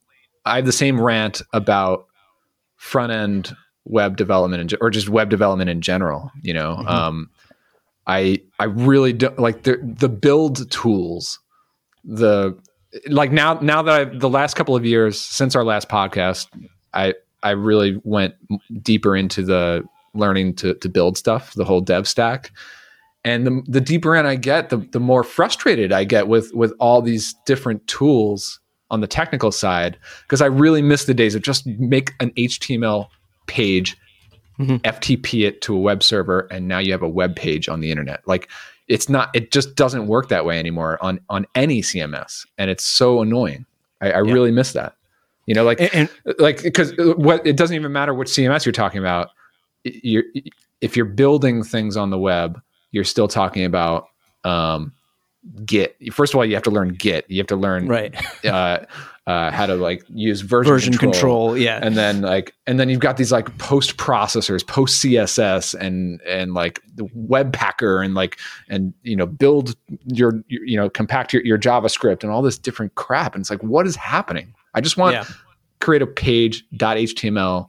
I 0.44 0.56
have 0.56 0.66
the 0.66 0.72
same 0.72 1.00
rant 1.00 1.42
about 1.52 2.06
front 2.76 3.12
end 3.12 3.54
web 3.84 4.16
development 4.16 4.74
or 4.80 4.90
just 4.90 5.08
web 5.08 5.30
development 5.30 5.70
in 5.70 5.80
general. 5.80 6.30
You 6.42 6.54
know, 6.54 6.76
mm-hmm. 6.76 6.88
um, 6.88 7.30
I 8.06 8.40
I 8.58 8.64
really 8.64 9.12
don't 9.12 9.38
like 9.38 9.62
the 9.62 9.78
the 9.82 10.08
build 10.08 10.70
tools. 10.70 11.38
The 12.04 12.58
like 13.08 13.32
now 13.32 13.54
now 13.54 13.82
that 13.82 13.94
I 13.94 14.04
the 14.04 14.28
last 14.28 14.54
couple 14.54 14.76
of 14.76 14.84
years 14.84 15.20
since 15.20 15.54
our 15.54 15.64
last 15.64 15.88
podcast, 15.88 16.46
I 16.92 17.14
I 17.42 17.50
really 17.50 18.00
went 18.04 18.34
deeper 18.82 19.16
into 19.16 19.42
the 19.42 19.84
learning 20.14 20.56
to 20.56 20.74
to 20.74 20.88
build 20.88 21.16
stuff, 21.16 21.54
the 21.54 21.64
whole 21.64 21.80
dev 21.80 22.08
stack. 22.08 22.52
And 23.22 23.46
the 23.46 23.62
the 23.66 23.80
deeper 23.80 24.16
in 24.16 24.26
I 24.26 24.36
get, 24.36 24.70
the 24.70 24.78
the 24.78 25.00
more 25.00 25.22
frustrated 25.22 25.92
I 25.92 26.04
get 26.04 26.26
with 26.26 26.52
with 26.54 26.72
all 26.80 27.02
these 27.02 27.34
different 27.44 27.86
tools 27.86 28.58
on 28.90 29.00
the 29.00 29.06
technical 29.06 29.52
side 29.52 29.98
because 30.22 30.42
I 30.42 30.46
really 30.46 30.82
miss 30.82 31.04
the 31.04 31.14
days 31.14 31.34
of 31.34 31.42
just 31.42 31.66
make 31.66 32.12
an 32.18 32.30
HTML 32.32 33.06
page, 33.46 33.96
mm-hmm. 34.58 34.76
FTP 34.76 35.46
it 35.46 35.60
to 35.62 35.74
a 35.74 35.78
web 35.78 36.02
server, 36.02 36.40
and 36.50 36.68
now 36.68 36.78
you 36.78 36.92
have 36.92 37.02
a 37.02 37.08
web 37.08 37.36
page 37.36 37.68
on 37.68 37.80
the 37.80 37.90
internet. 37.90 38.26
Like 38.26 38.48
it's 38.88 39.08
not, 39.08 39.30
it 39.34 39.50
just 39.50 39.74
doesn't 39.76 40.06
work 40.06 40.28
that 40.28 40.44
way 40.44 40.58
anymore 40.58 40.98
on 41.02 41.20
on 41.28 41.46
any 41.54 41.82
CMS, 41.82 42.46
and 42.58 42.70
it's 42.70 42.84
so 42.84 43.22
annoying. 43.22 43.66
I, 44.00 44.12
I 44.12 44.22
yeah. 44.22 44.32
really 44.32 44.50
miss 44.50 44.72
that. 44.72 44.94
You 45.46 45.54
know, 45.54 45.64
like 45.64 45.80
and, 45.80 45.90
and 45.92 46.38
like 46.38 46.62
because 46.62 46.92
what 47.16 47.44
it 47.46 47.56
doesn't 47.56 47.74
even 47.74 47.92
matter 47.92 48.14
which 48.14 48.28
CMS 48.28 48.64
you're 48.64 48.72
talking 48.72 49.00
about. 49.00 49.30
You're 49.84 50.24
if 50.80 50.96
you're 50.96 51.06
building 51.06 51.62
things 51.62 51.96
on 51.96 52.10
the 52.10 52.18
web, 52.18 52.60
you're 52.92 53.04
still 53.04 53.28
talking 53.28 53.64
about 53.64 54.06
um, 54.44 54.92
Git. 55.64 55.96
First 56.12 56.34
of 56.34 56.38
all, 56.38 56.44
you 56.44 56.54
have 56.54 56.64
to 56.64 56.70
learn 56.70 56.94
Git. 56.94 57.24
You 57.28 57.38
have 57.38 57.46
to 57.46 57.56
learn 57.56 57.88
right. 57.88 58.14
uh, 58.44 58.84
uh, 59.30 59.50
how 59.52 59.64
to 59.64 59.76
like 59.76 60.04
use 60.08 60.40
version, 60.40 60.72
version 60.72 60.92
control. 60.92 61.12
control. 61.12 61.58
yeah 61.58 61.78
and 61.82 61.96
then 61.96 62.20
like 62.20 62.52
and 62.66 62.80
then 62.80 62.88
you've 62.88 63.00
got 63.00 63.16
these 63.16 63.30
like 63.30 63.56
post 63.58 63.96
processors 63.96 64.66
post 64.66 65.04
css 65.04 65.72
and 65.74 66.20
and 66.22 66.52
like 66.54 66.82
the 66.96 67.04
webpacker 67.04 68.04
and 68.04 68.14
like 68.14 68.38
and 68.68 68.92
you 69.02 69.14
know 69.14 69.26
build 69.26 69.76
your, 70.06 70.42
your 70.48 70.66
you 70.66 70.76
know 70.76 70.90
compact 70.90 71.32
your, 71.32 71.44
your 71.44 71.58
javascript 71.58 72.24
and 72.24 72.32
all 72.32 72.42
this 72.42 72.58
different 72.58 72.92
crap 72.96 73.34
and 73.34 73.42
it's 73.42 73.50
like 73.50 73.62
what 73.62 73.86
is 73.86 73.94
happening 73.94 74.52
i 74.74 74.80
just 74.80 74.96
want 74.96 75.14
yeah. 75.14 75.24
create 75.80 76.02
a 76.02 76.08
page 76.08 76.64
html 76.72 77.68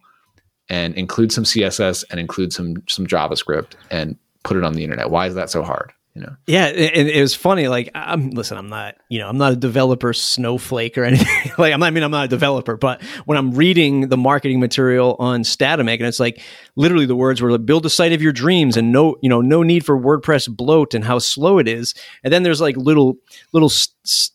and 0.70 0.96
include 0.96 1.32
some 1.32 1.44
css 1.44 2.04
and 2.10 2.20
include 2.20 2.52
some 2.52 2.82
some 2.88 3.06
javascript 3.06 3.74
and 3.92 4.18
put 4.44 4.58
it 4.58 4.64
on 4.64 4.74
the 4.74 4.84
internet 4.84 5.12
why 5.12 5.28
is 5.28 5.36
that 5.36 5.50
so 5.50 5.62
hard 5.62 5.94
you 6.14 6.22
know? 6.22 6.36
Yeah 6.48 6.66
and 6.68 7.08
it, 7.10 7.22
was 7.22 7.36
funny 7.36 7.68
like 7.68 7.90
i'm 7.96 8.32
listen 8.32 8.58
i'm 8.58 8.70
not 8.70 8.96
you 9.12 9.20
know 9.20 9.28
i'm 9.28 9.38
not 9.38 9.52
a 9.52 9.56
developer 9.58 10.14
snowflake 10.14 10.98
or 10.98 11.04
anything. 11.12 11.52
Like 11.58 11.74
i'm 11.74 11.84
I 11.84 11.92
mean 11.92 12.04
i'm 12.04 12.12
not 12.12 12.26
a 12.26 12.30
developer 12.30 12.78
but 12.78 13.04
when 13.26 13.38
i'm 13.38 13.52
reading 13.52 14.08
the 14.08 14.18
marketing 14.18 14.60
material 14.60 15.16
on 15.20 15.44
Statamic 15.44 15.96
and 15.96 16.08
it's 16.08 16.20
like 16.20 16.42
literally 16.76 17.06
the 17.06 17.16
words 17.16 17.42
were 17.42 17.52
like, 17.52 17.66
build 17.66 17.86
a 17.86 17.90
site 17.90 18.14
of 18.14 18.22
your 18.22 18.32
dreams 18.32 18.78
and 18.78 18.92
no 18.92 19.18
you 19.22 19.30
know 19.30 19.42
no 19.42 19.64
need 19.64 19.86
for 19.86 20.00
wordpress 20.00 20.50
bloat 20.50 20.94
and 20.94 21.04
how 21.04 21.20
slow 21.20 21.60
it 21.60 21.68
is. 21.68 21.94
And 22.24 22.34
then 22.34 22.44
there's 22.44 22.62
like 22.62 22.78
little 22.78 23.18
little 23.52 23.70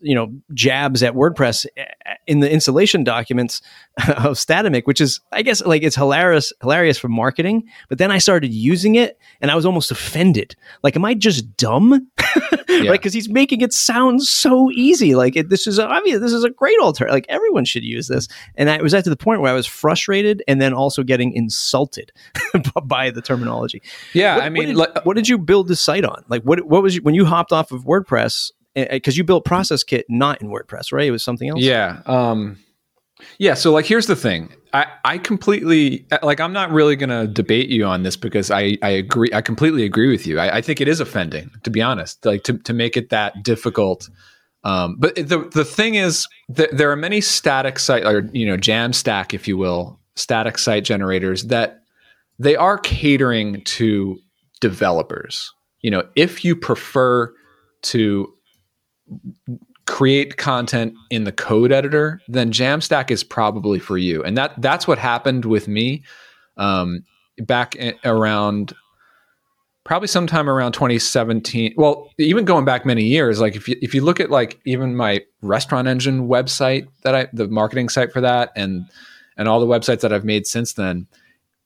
you 0.01 0.15
know 0.15 0.33
jabs 0.53 1.03
at 1.03 1.15
wordpress 1.15 1.67
eh, 1.77 1.85
eh, 2.05 2.15
in 2.27 2.41
the 2.41 2.53
installation 2.53 3.03
documents 3.03 3.63
of 4.09 4.37
Statamic 4.37 4.83
which 4.85 5.01
is 5.01 5.21
i 5.33 5.43
guess 5.43 5.65
like 5.65 5.83
it's 5.83 5.97
hilarious 5.97 6.53
hilarious 6.61 6.99
for 6.99 7.09
marketing. 7.09 7.65
But 7.89 7.99
then 7.99 8.11
i 8.11 8.19
started 8.19 8.53
using 8.53 8.97
it 8.97 9.19
and 9.41 9.51
i 9.51 9.57
was 9.57 9.65
almost 9.65 9.91
offended. 9.91 10.55
Like 10.83 10.97
am 10.97 11.05
i 11.07 11.15
just 11.15 11.57
dumb 11.57 12.11
yeah. 12.69 12.91
like 12.91 13.01
because 13.01 13.13
he's 13.13 13.29
making 13.29 13.61
it 13.61 13.73
sound 13.73 14.23
so 14.23 14.71
easy. 14.71 15.15
Like 15.15 15.37
it, 15.37 15.49
this 15.49 15.67
is 15.67 15.79
obvious 15.79 16.21
this 16.21 16.33
is 16.33 16.45
a 16.45 16.51
great 16.51 16.79
alternative 16.79 17.15
like 17.15 17.27
everyone 17.29 17.65
should 17.65 17.85
use 17.85 18.09
this. 18.09 18.29
And 18.57 18.71
i 18.71 18.81
was 18.81 18.95
at 18.95 19.05
to 19.05 19.11
the 19.11 19.17
point 19.17 19.41
where 19.41 19.51
i 19.51 19.55
was 19.55 19.67
frustrated 19.67 20.43
and 20.49 20.61
then 20.61 20.73
also 20.73 21.03
getting 21.03 21.33
insulted 21.33 22.13
by 22.85 23.11
the 23.11 23.23
terminology. 23.23 23.83
Yeah 24.13 24.37
what, 24.37 24.45
i 24.45 24.49
mean 24.49 24.77
what 24.77 24.95
did, 24.95 24.99
uh, 24.99 25.03
what 25.05 25.17
did, 25.17 25.29
you 25.29 25.39
build 25.39 25.69
this 25.69 25.81
site 25.81 26.05
on? 26.05 26.25
Like 26.29 26.43
what, 26.43 26.65
what 26.67 26.83
was 26.83 26.95
you, 26.97 27.03
when 27.03 27.15
you 27.15 27.25
hopped 27.25 27.53
off 27.53 27.73
of 27.73 27.85
wordpress 27.85 28.53
eh, 28.75 28.87
eh, 28.89 28.97
because 28.97 29.17
you 29.17 29.25
built 29.25 29.45
process 29.45 29.83
kit 29.83 30.07
not 30.09 30.41
in 30.41 30.49
wordpress 30.49 30.93
right? 30.93 31.07
It 31.07 31.11
was 31.11 31.23
something 31.23 31.49
else? 31.49 31.61
Yeah 31.61 32.01
um 32.07 32.59
Yeah, 33.39 33.55
so 33.55 33.73
like 33.73 33.87
here's 33.87 34.07
the 34.07 34.17
thing. 34.17 34.53
I, 34.73 34.87
I 35.05 35.19
completely 35.19 36.07
like 36.23 36.41
I'm 36.41 36.53
not 36.53 36.71
really 36.71 36.97
gonna 36.97 37.27
debate 37.27 37.69
you 37.69 37.85
on 37.85 38.03
this 38.03 38.17
because 38.17 38.51
I, 38.51 38.77
I 38.83 38.91
agree 38.91 39.31
I 39.33 39.41
completely 39.41 39.85
agree 39.85 40.11
with 40.11 40.27
you. 40.27 40.39
I, 40.39 40.57
I 40.59 40.61
think 40.61 40.81
it 40.81 40.89
is 40.89 41.01
offending, 41.01 41.51
to 41.65 41.71
be 41.71 41.81
honest, 41.81 42.25
like 42.27 42.45
to, 42.45 42.59
to 42.59 42.73
make 42.73 42.97
it 42.97 43.11
that 43.11 43.43
difficult. 43.43 44.09
Um, 44.65 44.97
but 44.99 45.15
the 45.15 45.49
the 45.53 45.65
thing 45.65 45.95
is 45.95 46.27
there 46.49 46.91
are 46.91 46.97
many 46.97 47.21
static 47.21 47.79
site 47.79 48.05
or 48.05 48.29
you 48.33 48.47
know 48.47 48.57
Jamstack, 48.57 49.33
if 49.33 49.49
you 49.49 49.57
will, 49.57 49.99
static 50.15 50.59
site 50.59 50.85
generators 50.85 51.45
that 51.45 51.81
they 52.39 52.57
are 52.57 52.79
catering 52.79 53.63
to 53.65 54.19
developers. 54.61 55.53
You 55.81 55.91
know, 55.91 56.03
if 56.17 56.45
you 56.45 56.57
prefer 56.57 57.33
to 57.83 58.33
create 59.87 60.37
content 60.37 60.95
in 61.11 61.25
the 61.25 61.33
code 61.33 61.73
editor, 61.73 62.21
then 62.29 62.51
Jamstack 62.53 63.11
is 63.11 63.23
probably 63.25 63.79
for 63.79 63.97
you. 63.97 64.23
And 64.23 64.37
that 64.37 64.61
that's 64.61 64.87
what 64.87 64.99
happened 64.99 65.45
with 65.45 65.69
me 65.69 66.03
um, 66.57 67.05
back 67.39 67.77
around 68.05 68.75
probably 69.85 70.09
sometime 70.09 70.51
around 70.51 70.73
2017. 70.73 71.75
Well, 71.77 72.11
even 72.19 72.45
going 72.45 72.65
back 72.65 72.85
many 72.85 73.05
years, 73.05 73.41
like 73.41 73.55
if 73.55 73.69
you 73.69 73.77
if 73.81 73.95
you 73.95 74.03
look 74.03 74.19
at 74.19 74.31
like 74.31 74.61
even 74.67 74.97
my 74.97 75.23
restaurant 75.41 75.87
engine 75.87 76.29
website 76.29 76.89
that 77.03 77.15
I 77.15 77.29
the 77.33 77.49
marketing 77.49 77.89
site 77.89 78.13
for 78.13 78.21
that 78.21 78.53
and 78.57 78.87
and 79.37 79.49
all 79.49 79.61
the 79.61 79.67
websites 79.67 80.01
that 80.01 80.13
I've 80.13 80.25
made 80.25 80.47
since 80.47 80.73
then, 80.73 81.07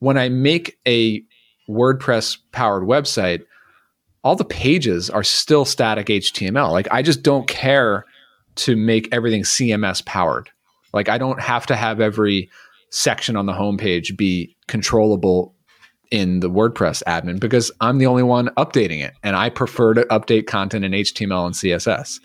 when 0.00 0.18
I 0.18 0.28
make 0.28 0.78
a 0.86 1.22
WordPress 1.68 2.36
powered 2.52 2.82
website, 2.82 3.42
all 4.22 4.36
the 4.36 4.44
pages 4.44 5.08
are 5.08 5.22
still 5.24 5.64
static 5.64 6.08
HTML. 6.08 6.70
Like 6.70 6.88
I 6.90 7.00
just 7.00 7.22
don't 7.22 7.48
care 7.48 8.04
to 8.60 8.76
make 8.76 9.08
everything 9.12 9.42
CMS 9.42 10.04
powered. 10.04 10.50
Like 10.92 11.08
I 11.08 11.18
don't 11.18 11.40
have 11.40 11.66
to 11.66 11.76
have 11.76 12.00
every 12.00 12.50
section 12.90 13.36
on 13.36 13.46
the 13.46 13.52
homepage 13.52 14.16
be 14.16 14.56
controllable 14.66 15.54
in 16.10 16.40
the 16.40 16.50
WordPress 16.50 17.02
admin 17.04 17.38
because 17.38 17.70
I'm 17.80 17.98
the 17.98 18.06
only 18.06 18.24
one 18.24 18.48
updating 18.56 19.02
it, 19.04 19.14
and 19.22 19.36
I 19.36 19.48
prefer 19.48 19.94
to 19.94 20.02
update 20.06 20.46
content 20.46 20.84
in 20.84 20.92
HTML 20.92 21.46
and 21.46 21.54
CSS. 21.54 22.18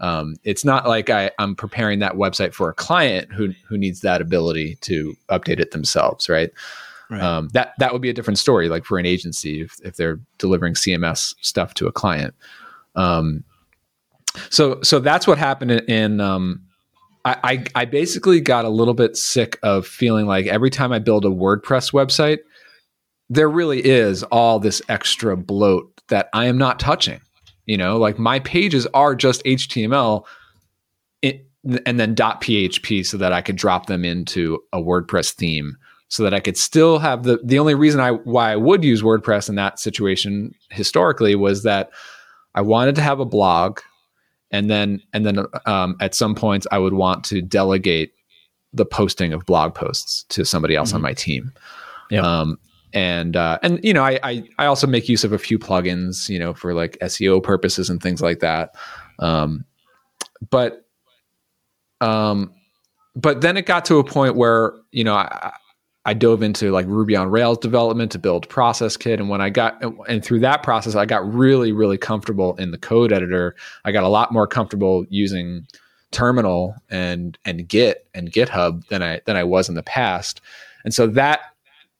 Um, 0.00 0.36
it's 0.44 0.64
not 0.64 0.86
like 0.86 1.10
I, 1.10 1.30
am 1.38 1.54
preparing 1.54 1.98
that 1.98 2.14
website 2.14 2.54
for 2.54 2.68
a 2.70 2.74
client 2.74 3.32
who 3.32 3.52
who 3.68 3.76
needs 3.76 4.00
that 4.00 4.20
ability 4.20 4.76
to 4.82 5.14
update 5.28 5.60
it 5.60 5.72
themselves, 5.72 6.28
right? 6.28 6.50
right. 7.10 7.20
Um, 7.20 7.48
that 7.52 7.74
that 7.78 7.92
would 7.92 8.02
be 8.02 8.10
a 8.10 8.14
different 8.14 8.38
story, 8.38 8.68
like 8.68 8.84
for 8.84 8.98
an 8.98 9.06
agency 9.06 9.62
if 9.62 9.76
if 9.82 9.96
they're 9.96 10.20
delivering 10.38 10.74
CMS 10.74 11.34
stuff 11.40 11.74
to 11.74 11.86
a 11.86 11.92
client. 11.92 12.34
Um, 12.94 13.44
so 14.50 14.80
so 14.82 14.98
that's 14.98 15.26
what 15.26 15.38
happened 15.38 15.72
in 15.72 16.20
um, 16.20 16.62
I, 17.24 17.36
I, 17.42 17.64
I 17.82 17.84
basically 17.84 18.40
got 18.40 18.64
a 18.64 18.70
little 18.70 18.94
bit 18.94 19.16
sick 19.16 19.58
of 19.62 19.86
feeling 19.86 20.26
like 20.26 20.46
every 20.46 20.70
time 20.70 20.92
I 20.92 20.98
build 20.98 21.24
a 21.24 21.28
WordPress 21.28 21.92
website, 21.92 22.38
there 23.28 23.48
really 23.48 23.84
is 23.84 24.22
all 24.24 24.58
this 24.58 24.80
extra 24.88 25.36
bloat 25.36 25.92
that 26.08 26.28
I 26.32 26.46
am 26.46 26.58
not 26.58 26.80
touching. 26.80 27.20
You 27.66 27.76
know, 27.76 27.98
like 27.98 28.18
my 28.18 28.40
pages 28.40 28.86
are 28.94 29.14
just 29.14 29.44
HTML 29.44 30.24
and 31.22 32.00
then 32.00 32.14
.php 32.14 33.04
so 33.04 33.18
that 33.18 33.32
I 33.32 33.42
could 33.42 33.56
drop 33.56 33.86
them 33.86 34.04
into 34.04 34.60
a 34.72 34.78
WordPress 34.78 35.32
theme 35.32 35.76
so 36.08 36.22
that 36.24 36.34
I 36.34 36.40
could 36.40 36.56
still 36.56 36.98
have 36.98 37.22
the 37.22 37.38
the 37.44 37.58
only 37.58 37.74
reason 37.74 38.00
I 38.00 38.12
why 38.12 38.52
I 38.52 38.56
would 38.56 38.82
use 38.82 39.02
WordPress 39.02 39.48
in 39.48 39.56
that 39.56 39.78
situation 39.78 40.54
historically 40.70 41.34
was 41.34 41.62
that 41.64 41.90
I 42.54 42.62
wanted 42.62 42.94
to 42.96 43.02
have 43.02 43.20
a 43.20 43.26
blog 43.26 43.80
and 44.50 44.70
then 44.70 45.00
and 45.12 45.24
then 45.26 45.46
um, 45.66 45.96
at 46.00 46.14
some 46.14 46.34
points 46.34 46.66
I 46.70 46.78
would 46.78 46.94
want 46.94 47.24
to 47.24 47.42
delegate 47.42 48.12
the 48.72 48.84
posting 48.84 49.32
of 49.32 49.46
blog 49.46 49.74
posts 49.74 50.24
to 50.30 50.44
somebody 50.44 50.76
else 50.76 50.90
mm-hmm. 50.90 50.96
on 50.96 51.02
my 51.02 51.14
team. 51.14 51.52
Yeah. 52.10 52.20
Um, 52.20 52.58
and 52.92 53.36
uh, 53.36 53.58
and 53.62 53.78
you 53.84 53.94
know 53.94 54.02
I, 54.02 54.18
I, 54.22 54.44
I 54.58 54.66
also 54.66 54.86
make 54.86 55.08
use 55.08 55.22
of 55.22 55.32
a 55.32 55.38
few 55.38 55.58
plugins 55.58 56.28
you 56.28 56.38
know 56.38 56.54
for 56.54 56.74
like 56.74 56.98
SEO 56.98 57.42
purposes 57.42 57.88
and 57.88 58.02
things 58.02 58.20
like 58.20 58.40
that. 58.40 58.74
Um, 59.20 59.64
but 60.50 60.86
um, 62.00 62.52
but 63.14 63.42
then 63.42 63.56
it 63.56 63.66
got 63.66 63.84
to 63.86 63.98
a 63.98 64.04
point 64.04 64.36
where 64.36 64.74
you 64.90 65.04
know 65.04 65.14
I, 65.14 65.52
I 66.10 66.12
dove 66.12 66.42
into 66.42 66.72
like 66.72 66.86
Ruby 66.86 67.14
on 67.14 67.30
Rails 67.30 67.58
development 67.58 68.10
to 68.10 68.18
build 68.18 68.48
Process 68.48 68.96
Kit. 68.96 69.20
And 69.20 69.28
when 69.28 69.40
I 69.40 69.48
got, 69.48 69.80
and 70.08 70.24
through 70.24 70.40
that 70.40 70.64
process, 70.64 70.96
I 70.96 71.06
got 71.06 71.32
really, 71.32 71.70
really 71.70 71.98
comfortable 71.98 72.56
in 72.56 72.72
the 72.72 72.78
code 72.78 73.12
editor. 73.12 73.54
I 73.84 73.92
got 73.92 74.02
a 74.02 74.08
lot 74.08 74.32
more 74.32 74.48
comfortable 74.48 75.06
using 75.08 75.68
Terminal 76.10 76.74
and 76.90 77.38
and 77.44 77.68
Git 77.68 78.08
and 78.12 78.32
GitHub 78.32 78.84
than 78.88 79.04
I 79.04 79.20
than 79.24 79.36
I 79.36 79.44
was 79.44 79.68
in 79.68 79.76
the 79.76 79.84
past. 79.84 80.40
And 80.84 80.92
so 80.92 81.06
that 81.06 81.42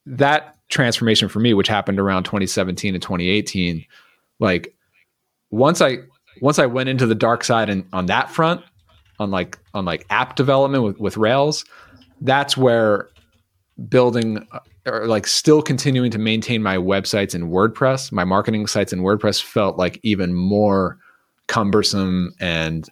that 0.07 0.57
transformation 0.71 1.29
for 1.29 1.39
me, 1.39 1.55
which 1.55 1.69
happened 1.69 2.01
around 2.01 2.25
2017 2.25 2.95
and 2.97 3.01
2018, 3.01 3.87
like 4.41 4.75
once 5.53 5.81
I 5.81 5.99
once 6.41 6.59
I 6.59 6.67
went 6.67 6.89
into 6.89 7.07
the 7.07 7.15
dark 7.15 7.45
side 7.45 7.71
and 7.71 7.85
on 7.93 8.07
that 8.07 8.29
front, 8.29 8.63
on 9.21 9.31
like 9.31 9.57
on 9.73 9.85
like 9.85 10.05
app 10.11 10.35
development 10.35 10.83
with, 10.83 10.99
with 10.99 11.17
Rails, 11.17 11.65
that's 12.21 12.57
where 12.57 13.09
building 13.89 14.47
uh, 14.53 14.61
or 14.87 15.07
like 15.07 15.27
still 15.27 15.63
continuing 15.63 16.11
to 16.11 16.19
maintain 16.19 16.63
my 16.63 16.77
websites 16.77 17.35
in 17.35 17.51
WordPress, 17.51 18.13
my 18.13 18.25
marketing 18.25 18.67
sites 18.67 18.93
in 18.93 19.01
WordPress 19.01 19.43
felt 19.43 19.79
like 19.79 19.99
even 20.03 20.35
more 20.35 20.99
cumbersome 21.47 22.33
and 22.41 22.89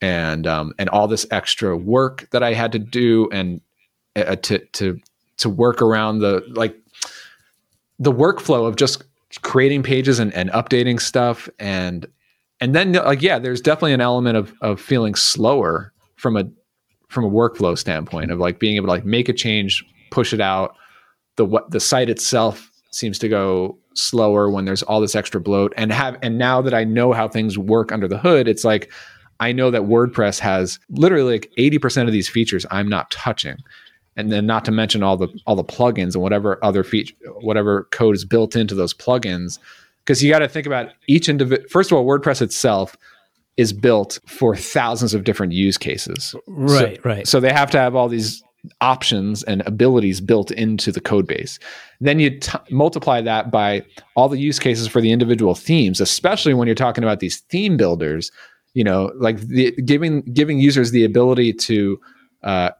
and 0.00 0.46
um, 0.46 0.72
and 0.78 0.88
all 0.90 1.08
this 1.08 1.26
extra 1.30 1.76
work 1.76 2.28
that 2.30 2.42
I 2.42 2.52
had 2.52 2.72
to 2.72 2.78
do 2.78 3.28
and 3.32 3.60
uh, 4.16 4.36
to 4.36 4.58
to 4.58 5.00
to 5.38 5.48
work 5.48 5.82
around 5.82 6.20
the 6.20 6.44
like 6.50 6.76
the 7.98 8.12
workflow 8.12 8.66
of 8.66 8.76
just 8.76 9.02
creating 9.42 9.82
pages 9.82 10.18
and, 10.18 10.32
and 10.34 10.50
updating 10.50 11.00
stuff 11.00 11.48
and 11.58 12.06
and 12.60 12.74
then 12.74 12.92
like 12.92 13.22
yeah 13.22 13.38
there's 13.38 13.60
definitely 13.60 13.92
an 13.92 14.00
element 14.00 14.36
of 14.36 14.54
of 14.60 14.80
feeling 14.80 15.14
slower 15.14 15.92
from 16.16 16.36
a 16.36 16.44
from 17.08 17.24
a 17.24 17.30
workflow 17.30 17.76
standpoint 17.76 18.30
of 18.30 18.38
like 18.38 18.58
being 18.58 18.76
able 18.76 18.86
to 18.86 18.92
like 18.92 19.04
make 19.04 19.28
a 19.28 19.32
change 19.32 19.84
push 20.10 20.32
it 20.32 20.40
out. 20.40 20.76
The 21.36 21.44
what 21.44 21.70
the 21.70 21.80
site 21.80 22.10
itself 22.10 22.70
seems 22.90 23.18
to 23.20 23.28
go 23.28 23.78
slower 23.94 24.50
when 24.50 24.64
there's 24.64 24.82
all 24.82 25.00
this 25.00 25.14
extra 25.14 25.40
bloat 25.40 25.72
and 25.76 25.92
have 25.92 26.16
and 26.22 26.38
now 26.38 26.62
that 26.62 26.74
I 26.74 26.84
know 26.84 27.12
how 27.12 27.28
things 27.28 27.58
work 27.58 27.92
under 27.92 28.08
the 28.08 28.18
hood, 28.18 28.48
it's 28.48 28.64
like 28.64 28.90
I 29.40 29.52
know 29.52 29.70
that 29.70 29.82
WordPress 29.82 30.38
has 30.40 30.78
literally 30.90 31.34
like 31.34 31.52
80% 31.56 32.06
of 32.06 32.12
these 32.12 32.28
features 32.28 32.66
I'm 32.70 32.88
not 32.88 33.10
touching. 33.10 33.56
And 34.16 34.32
then 34.32 34.46
not 34.46 34.64
to 34.64 34.72
mention 34.72 35.04
all 35.04 35.16
the 35.16 35.28
all 35.46 35.54
the 35.54 35.62
plugins 35.62 36.14
and 36.14 36.22
whatever 36.22 36.62
other 36.64 36.82
feature 36.82 37.14
whatever 37.40 37.84
code 37.92 38.16
is 38.16 38.24
built 38.24 38.56
into 38.56 38.74
those 38.74 38.92
plugins. 38.92 39.58
Because 40.04 40.22
you 40.24 40.30
got 40.30 40.40
to 40.40 40.48
think 40.48 40.66
about 40.66 40.88
each 41.06 41.28
individual 41.28 41.68
first 41.68 41.92
of 41.92 41.98
all, 41.98 42.04
WordPress 42.04 42.42
itself 42.42 42.96
is 43.56 43.72
built 43.72 44.18
for 44.26 44.56
thousands 44.56 45.14
of 45.14 45.24
different 45.24 45.52
use 45.52 45.76
cases. 45.76 46.34
Right, 46.46 46.96
so, 46.96 47.02
right. 47.04 47.26
So 47.26 47.40
they 47.40 47.52
have 47.52 47.70
to 47.72 47.78
have 47.78 47.94
all 47.94 48.08
these 48.08 48.42
options 48.80 49.42
and 49.44 49.62
abilities 49.66 50.20
built 50.20 50.50
into 50.50 50.92
the 50.92 51.00
code 51.00 51.26
base. 51.26 51.58
Then 52.00 52.18
you 52.18 52.38
t- 52.38 52.58
multiply 52.70 53.20
that 53.20 53.50
by 53.50 53.84
all 54.16 54.28
the 54.28 54.38
use 54.38 54.58
cases 54.58 54.88
for 54.88 55.00
the 55.00 55.12
individual 55.12 55.54
themes, 55.54 56.00
especially 56.00 56.54
when 56.54 56.66
you're 56.66 56.74
talking 56.74 57.04
about 57.04 57.20
these 57.20 57.38
theme 57.40 57.76
builders. 57.76 58.30
You 58.74 58.84
know, 58.84 59.12
like 59.16 59.40
the, 59.40 59.72
giving 59.82 60.22
giving 60.22 60.60
users 60.60 60.90
the 60.90 61.04
ability 61.04 61.52
to 61.54 62.00
uh, 62.42 62.70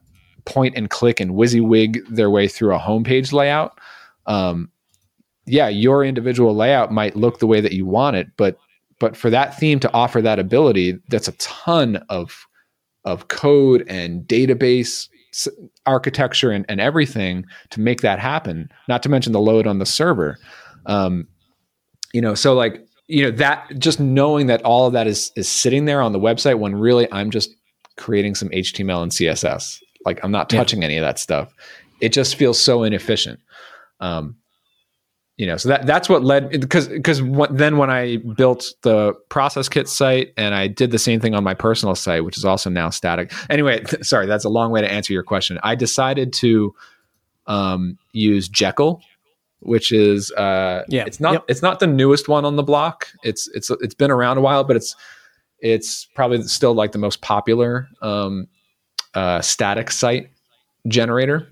point 0.44 0.74
and 0.76 0.90
click 0.90 1.20
and 1.20 1.32
WYSIWYG 1.32 2.06
their 2.08 2.30
way 2.30 2.48
through 2.48 2.74
a 2.74 2.78
homepage 2.78 3.32
layout. 3.32 3.78
Um, 4.26 4.70
yeah, 5.46 5.68
your 5.68 6.04
individual 6.04 6.54
layout 6.54 6.92
might 6.92 7.16
look 7.16 7.38
the 7.38 7.46
way 7.46 7.60
that 7.60 7.72
you 7.72 7.86
want 7.86 8.16
it, 8.16 8.28
but 8.36 8.58
but 9.00 9.16
for 9.16 9.30
that 9.30 9.58
theme 9.58 9.80
to 9.80 9.92
offer 9.92 10.20
that 10.20 10.38
ability, 10.38 10.98
that's 11.08 11.28
a 11.28 11.32
ton 11.32 11.96
of 12.08 12.46
of 13.04 13.28
code 13.28 13.84
and 13.88 14.22
database 14.24 15.08
architecture 15.86 16.50
and, 16.50 16.64
and 16.68 16.80
everything 16.80 17.44
to 17.70 17.80
make 17.80 18.00
that 18.00 18.18
happen 18.18 18.70
not 18.88 19.02
to 19.02 19.08
mention 19.08 19.32
the 19.32 19.40
load 19.40 19.66
on 19.66 19.78
the 19.78 19.86
server. 19.86 20.38
Um, 20.86 21.28
you 22.12 22.20
know 22.20 22.34
so 22.34 22.54
like 22.54 22.86
you 23.06 23.22
know 23.22 23.30
that 23.30 23.66
just 23.78 24.00
knowing 24.00 24.46
that 24.46 24.62
all 24.62 24.86
of 24.86 24.92
that 24.92 25.06
is 25.06 25.30
is 25.36 25.48
sitting 25.48 25.84
there 25.84 26.00
on 26.00 26.12
the 26.12 26.18
website 26.18 26.58
when 26.58 26.74
really 26.74 27.10
i'm 27.12 27.30
just 27.30 27.50
creating 27.96 28.34
some 28.34 28.48
html 28.48 29.02
and 29.02 29.12
css 29.12 29.80
like 30.04 30.18
i'm 30.22 30.30
not 30.30 30.48
touching 30.48 30.80
yeah. 30.80 30.86
any 30.86 30.96
of 30.96 31.02
that 31.02 31.18
stuff. 31.18 31.52
It 32.00 32.12
just 32.12 32.36
feels 32.36 32.58
so 32.60 32.84
inefficient. 32.84 33.40
Um, 34.00 34.36
you 35.38 35.46
know 35.46 35.56
so 35.56 35.70
that 35.70 35.86
that's 35.86 36.08
what 36.08 36.22
led 36.22 36.50
because 36.50 36.88
because 36.88 37.22
then 37.50 37.78
when 37.78 37.90
i 37.90 38.18
built 38.36 38.74
the 38.82 39.14
process 39.30 39.68
kit 39.68 39.88
site 39.88 40.32
and 40.36 40.54
i 40.54 40.66
did 40.66 40.90
the 40.90 40.98
same 40.98 41.20
thing 41.20 41.34
on 41.34 41.42
my 41.42 41.54
personal 41.54 41.94
site 41.94 42.24
which 42.24 42.36
is 42.36 42.44
also 42.44 42.68
now 42.68 42.90
static 42.90 43.32
anyway 43.48 43.82
sorry 44.02 44.26
that's 44.26 44.44
a 44.44 44.50
long 44.50 44.70
way 44.70 44.80
to 44.80 44.90
answer 44.90 45.12
your 45.12 45.22
question 45.22 45.58
i 45.62 45.74
decided 45.74 46.32
to 46.32 46.74
um, 47.46 47.96
use 48.12 48.48
jekyll 48.48 49.00
which 49.60 49.90
is 49.90 50.30
uh, 50.32 50.84
yeah 50.88 51.04
it's 51.06 51.18
not 51.18 51.32
yep. 51.32 51.44
it's 51.48 51.62
not 51.62 51.80
the 51.80 51.86
newest 51.86 52.28
one 52.28 52.44
on 52.44 52.56
the 52.56 52.62
block 52.62 53.08
it's 53.22 53.48
it's 53.54 53.70
it's 53.80 53.94
been 53.94 54.10
around 54.10 54.36
a 54.36 54.40
while 54.40 54.64
but 54.64 54.76
it's 54.76 54.94
it's 55.60 56.06
probably 56.14 56.42
still 56.42 56.74
like 56.74 56.92
the 56.92 56.98
most 56.98 57.20
popular 57.20 57.88
um, 58.02 58.46
uh, 59.14 59.40
static 59.40 59.90
site 59.90 60.30
generator. 60.86 61.48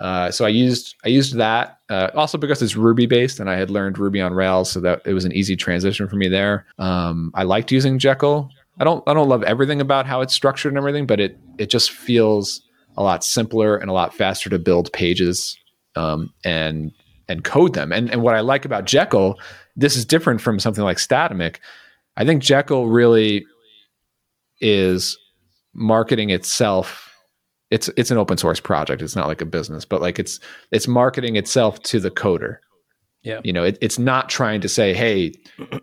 Uh, 0.00 0.30
so 0.30 0.46
I 0.46 0.48
used 0.48 0.96
I 1.04 1.08
used 1.08 1.36
that 1.36 1.78
uh, 1.90 2.08
also 2.14 2.38
because 2.38 2.62
it's 2.62 2.74
Ruby 2.74 3.06
based, 3.06 3.38
and 3.38 3.50
I 3.50 3.56
had 3.56 3.70
learned 3.70 3.98
Ruby 3.98 4.20
on 4.20 4.32
Rails, 4.32 4.70
so 4.70 4.80
that 4.80 5.02
it 5.04 5.12
was 5.12 5.26
an 5.26 5.32
easy 5.32 5.56
transition 5.56 6.08
for 6.08 6.16
me 6.16 6.26
there. 6.26 6.66
Um, 6.78 7.30
I 7.34 7.42
liked 7.42 7.70
using 7.70 7.98
Jekyll. 7.98 8.50
I 8.78 8.84
don't 8.84 9.06
I 9.06 9.12
don't 9.12 9.28
love 9.28 9.42
everything 9.42 9.80
about 9.80 10.06
how 10.06 10.22
it's 10.22 10.32
structured 10.32 10.72
and 10.72 10.78
everything, 10.78 11.06
but 11.06 11.20
it 11.20 11.38
it 11.58 11.68
just 11.68 11.90
feels 11.90 12.62
a 12.96 13.02
lot 13.02 13.22
simpler 13.22 13.76
and 13.76 13.90
a 13.90 13.92
lot 13.92 14.14
faster 14.14 14.48
to 14.48 14.58
build 14.58 14.90
pages 14.94 15.58
um, 15.96 16.32
and 16.44 16.92
and 17.28 17.44
code 17.44 17.74
them. 17.74 17.92
And 17.92 18.10
and 18.10 18.22
what 18.22 18.34
I 18.34 18.40
like 18.40 18.64
about 18.64 18.86
Jekyll, 18.86 19.38
this 19.76 19.96
is 19.96 20.06
different 20.06 20.40
from 20.40 20.58
something 20.58 20.82
like 20.82 20.96
Statamic. 20.96 21.56
I 22.16 22.24
think 22.24 22.42
Jekyll 22.42 22.88
really 22.88 23.44
is 24.62 25.18
marketing 25.74 26.30
itself 26.30 27.09
it's 27.70 27.88
it's 27.96 28.10
an 28.10 28.18
open 28.18 28.36
source 28.36 28.60
project. 28.60 29.00
It's 29.00 29.16
not 29.16 29.28
like 29.28 29.40
a 29.40 29.46
business, 29.46 29.84
but 29.84 30.00
like 30.00 30.18
it's 30.18 30.40
it's 30.72 30.88
marketing 30.88 31.36
itself 31.36 31.80
to 31.84 32.00
the 32.00 32.10
coder. 32.10 32.58
Yeah. 33.22 33.40
You 33.44 33.52
know, 33.52 33.64
it, 33.64 33.78
it's 33.80 33.98
not 33.98 34.28
trying 34.28 34.60
to 34.62 34.68
say, 34.68 34.94
hey, 34.94 35.32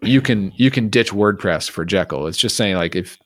you 0.02 0.22
can 0.22 0.52
you 0.56 0.70
can 0.70 0.90
ditch 0.90 1.12
WordPress 1.12 1.70
for 1.70 1.86
Jekyll. 1.86 2.28
It's 2.28 2.38
just 2.38 2.58
saying 2.58 2.76
like 2.76 2.96
if 2.96 3.18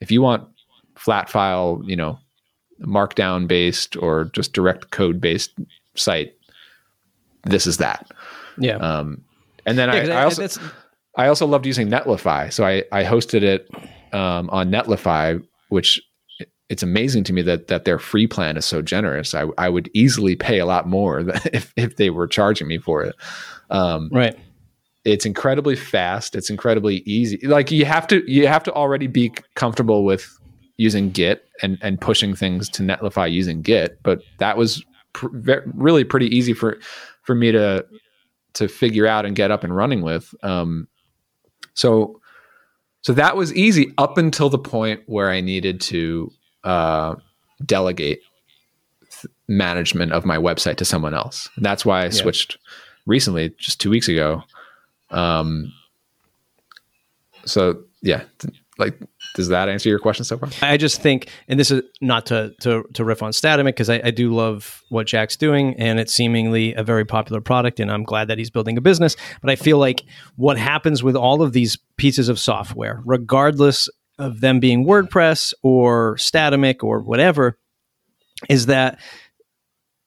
if 0.00 0.10
you 0.10 0.22
want 0.22 0.48
flat 0.96 1.30
file, 1.30 1.80
you 1.84 1.94
know, 1.94 2.18
markdown 2.80 3.46
based 3.46 3.96
or 3.96 4.24
just 4.26 4.52
direct 4.52 4.90
code 4.90 5.20
based 5.20 5.52
site, 5.94 6.34
this 7.44 7.66
is 7.66 7.76
that. 7.76 8.10
Yeah. 8.58 8.76
Um, 8.76 9.22
and 9.66 9.78
then 9.78 9.88
yeah, 9.88 10.16
I, 10.16 10.20
I, 10.20 10.24
also 10.24 10.60
I 11.16 11.26
also 11.28 11.46
loved 11.46 11.66
using 11.66 11.88
Netlify, 11.88 12.52
so 12.52 12.66
I 12.66 12.82
I 12.90 13.04
hosted 13.04 13.42
it 13.42 13.68
um, 14.12 14.50
on 14.50 14.70
Netlify, 14.70 15.40
which 15.68 16.02
it's 16.68 16.82
amazing 16.82 17.24
to 17.24 17.32
me 17.32 17.42
that 17.42 17.68
that 17.68 17.84
their 17.84 17.98
free 17.98 18.26
plan 18.26 18.56
is 18.56 18.64
so 18.64 18.82
generous. 18.82 19.34
I, 19.34 19.46
I 19.58 19.68
would 19.68 19.90
easily 19.92 20.36
pay 20.36 20.58
a 20.58 20.66
lot 20.66 20.88
more 20.88 21.20
if 21.52 21.72
if 21.76 21.96
they 21.96 22.10
were 22.10 22.26
charging 22.26 22.68
me 22.68 22.78
for 22.78 23.02
it. 23.02 23.14
Um, 23.70 24.08
right. 24.12 24.38
It's 25.04 25.26
incredibly 25.26 25.76
fast. 25.76 26.34
It's 26.34 26.48
incredibly 26.48 26.96
easy. 27.04 27.38
Like 27.46 27.70
you 27.70 27.84
have 27.84 28.06
to 28.08 28.22
you 28.30 28.46
have 28.46 28.64
to 28.64 28.72
already 28.72 29.06
be 29.06 29.32
comfortable 29.54 30.04
with 30.04 30.38
using 30.78 31.10
Git 31.10 31.46
and 31.62 31.78
and 31.82 32.00
pushing 32.00 32.34
things 32.34 32.68
to 32.70 32.82
Netlify 32.82 33.30
using 33.30 33.60
Git. 33.60 33.98
But 34.02 34.20
that 34.38 34.56
was 34.56 34.82
pr- 35.12 35.28
really 35.74 36.04
pretty 36.04 36.34
easy 36.34 36.54
for 36.54 36.78
for 37.22 37.34
me 37.34 37.52
to 37.52 37.84
to 38.54 38.68
figure 38.68 39.06
out 39.06 39.26
and 39.26 39.36
get 39.36 39.50
up 39.50 39.64
and 39.64 39.76
running 39.76 40.00
with. 40.00 40.34
Um, 40.42 40.88
so 41.74 42.20
so 43.02 43.12
that 43.12 43.36
was 43.36 43.52
easy 43.54 43.92
up 43.98 44.16
until 44.16 44.48
the 44.48 44.58
point 44.58 45.02
where 45.04 45.28
I 45.28 45.42
needed 45.42 45.82
to 45.82 46.30
uh, 46.64 47.14
delegate 47.64 48.20
th- 49.10 49.32
management 49.48 50.12
of 50.12 50.24
my 50.24 50.36
website 50.36 50.76
to 50.76 50.84
someone 50.84 51.14
else. 51.14 51.48
And 51.56 51.64
that's 51.64 51.84
why 51.84 52.00
I 52.00 52.04
yeah. 52.04 52.10
switched 52.10 52.58
recently, 53.06 53.54
just 53.58 53.80
two 53.80 53.90
weeks 53.90 54.08
ago. 54.08 54.42
Um, 55.10 55.72
so 57.44 57.84
yeah, 58.02 58.24
th- 58.38 58.54
like 58.78 58.98
does 59.34 59.48
that 59.48 59.68
answer 59.68 59.88
your 59.88 59.98
question 59.98 60.24
so 60.24 60.36
far? 60.36 60.48
I 60.62 60.76
just 60.76 61.00
think, 61.00 61.28
and 61.48 61.58
this 61.58 61.70
is 61.70 61.82
not 62.00 62.26
to 62.26 62.54
to, 62.62 62.84
to 62.94 63.04
riff 63.04 63.22
on 63.22 63.32
Statamic 63.32 63.66
because 63.66 63.90
I, 63.90 64.00
I, 64.04 64.10
do 64.10 64.34
love 64.34 64.82
what 64.88 65.06
Jack's 65.06 65.36
doing, 65.36 65.74
and 65.74 66.00
it's 66.00 66.14
seemingly 66.14 66.74
a 66.74 66.82
very 66.82 67.04
popular 67.04 67.40
product, 67.40 67.80
and 67.80 67.90
I'm 67.90 68.04
glad 68.04 68.28
that 68.28 68.38
he's 68.38 68.50
building 68.50 68.76
a 68.76 68.80
business. 68.80 69.16
But 69.40 69.50
I 69.50 69.56
feel 69.56 69.78
like 69.78 70.04
what 70.36 70.58
happens 70.58 71.02
with 71.02 71.16
all 71.16 71.42
of 71.42 71.52
these 71.52 71.78
pieces 71.96 72.28
of 72.28 72.38
software, 72.38 73.02
regardless 73.04 73.88
of 74.18 74.40
them 74.40 74.60
being 74.60 74.84
WordPress 74.84 75.54
or 75.62 76.16
Statamic 76.16 76.82
or 76.82 77.00
whatever 77.00 77.58
is 78.48 78.66
that 78.66 78.98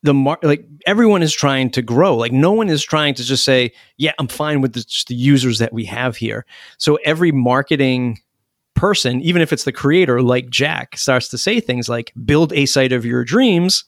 the 0.03 0.13
mar- 0.13 0.39
like 0.43 0.65
everyone 0.85 1.23
is 1.23 1.33
trying 1.33 1.69
to 1.71 1.81
grow. 1.81 2.15
Like 2.15 2.31
no 2.31 2.51
one 2.51 2.69
is 2.69 2.83
trying 2.83 3.13
to 3.15 3.23
just 3.23 3.43
say, 3.43 3.73
"Yeah, 3.97 4.13
I'm 4.19 4.27
fine 4.27 4.61
with 4.61 4.73
the, 4.73 4.81
just 4.81 5.07
the 5.07 5.15
users 5.15 5.59
that 5.59 5.73
we 5.73 5.85
have 5.85 6.17
here." 6.17 6.45
So 6.77 6.97
every 7.03 7.31
marketing 7.31 8.19
person, 8.75 9.21
even 9.21 9.41
if 9.41 9.51
it's 9.51 9.63
the 9.63 9.71
creator 9.71 10.21
like 10.21 10.49
Jack, 10.49 10.97
starts 10.97 11.27
to 11.29 11.37
say 11.37 11.59
things 11.59 11.89
like, 11.89 12.13
"Build 12.25 12.53
a 12.53 12.65
site 12.65 12.93
of 12.93 13.05
your 13.05 13.23
dreams." 13.23 13.85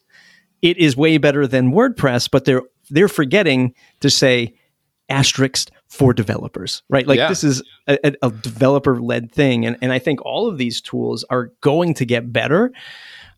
It 0.61 0.77
is 0.77 0.97
way 0.97 1.17
better 1.17 1.47
than 1.47 1.71
WordPress, 1.71 2.29
but 2.29 2.45
they're 2.45 2.63
they're 2.89 3.07
forgetting 3.07 3.73
to 4.01 4.09
say 4.09 4.55
asterisk 5.09 5.69
for 5.89 6.13
developers, 6.13 6.83
right? 6.87 7.07
Like 7.07 7.17
yeah. 7.17 7.29
this 7.29 7.43
is 7.43 7.63
a, 7.87 8.13
a 8.21 8.29
developer 8.29 9.01
led 9.01 9.31
thing. 9.31 9.65
And, 9.65 9.75
and 9.81 9.91
I 9.91 9.99
think 9.99 10.23
all 10.23 10.47
of 10.47 10.57
these 10.57 10.81
tools 10.81 11.25
are 11.29 11.51
going 11.61 11.95
to 11.95 12.05
get 12.05 12.31
better. 12.31 12.71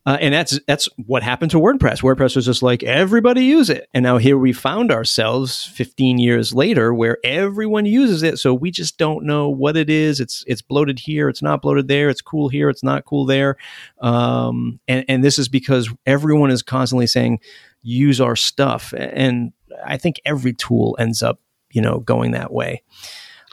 Uh, 0.04 0.18
and 0.20 0.34
that's 0.34 0.60
that's 0.66 0.90
what 1.06 1.22
happened 1.22 1.52
to 1.52 1.58
WordPress. 1.58 2.02
WordPress 2.02 2.36
was 2.36 2.46
just 2.46 2.64
like 2.64 2.82
everybody 2.82 3.46
use 3.46 3.70
it, 3.70 3.88
and 3.94 4.02
now 4.02 4.18
here 4.18 4.36
we 4.36 4.52
found 4.52 4.92
ourselves 4.92 5.66
15 5.66 6.18
years 6.18 6.56
later, 6.56 6.92
where 6.92 7.20
everyone 7.24 7.86
uses 7.86 8.24
it. 8.24 8.40
So 8.40 8.52
we 8.52 8.72
just 8.72 8.98
don't 8.98 9.26
know 9.26 9.48
what 9.48 9.78
it 9.78 9.92
is. 9.92 10.20
It's 10.20 10.44
it's 10.48 10.64
bloated 10.64 10.98
here, 10.98 11.30
it's 11.30 11.44
not 11.44 11.62
bloated 11.62 11.88
there. 11.88 12.10
It's 12.10 12.24
cool 12.24 12.50
here, 12.50 12.68
it's 12.68 12.82
not 12.82 13.06
cool 13.06 13.28
there. 13.28 13.58
Um, 14.02 14.80
and 14.88 15.06
and 15.08 15.24
this 15.24 15.38
is 15.38 15.48
because 15.48 15.94
everyone 16.08 16.50
is 16.50 16.64
constantly 16.64 17.06
saying 17.06 17.40
use 17.84 18.20
our 18.20 18.36
stuff, 18.36 18.96
and 18.98 19.54
I 19.86 19.98
think 19.98 20.20
every 20.26 20.54
tool 20.54 20.96
ends 20.98 21.22
up 21.22 21.40
you 21.72 21.82
know, 21.82 22.00
going 22.00 22.32
that 22.32 22.52
way. 22.52 22.84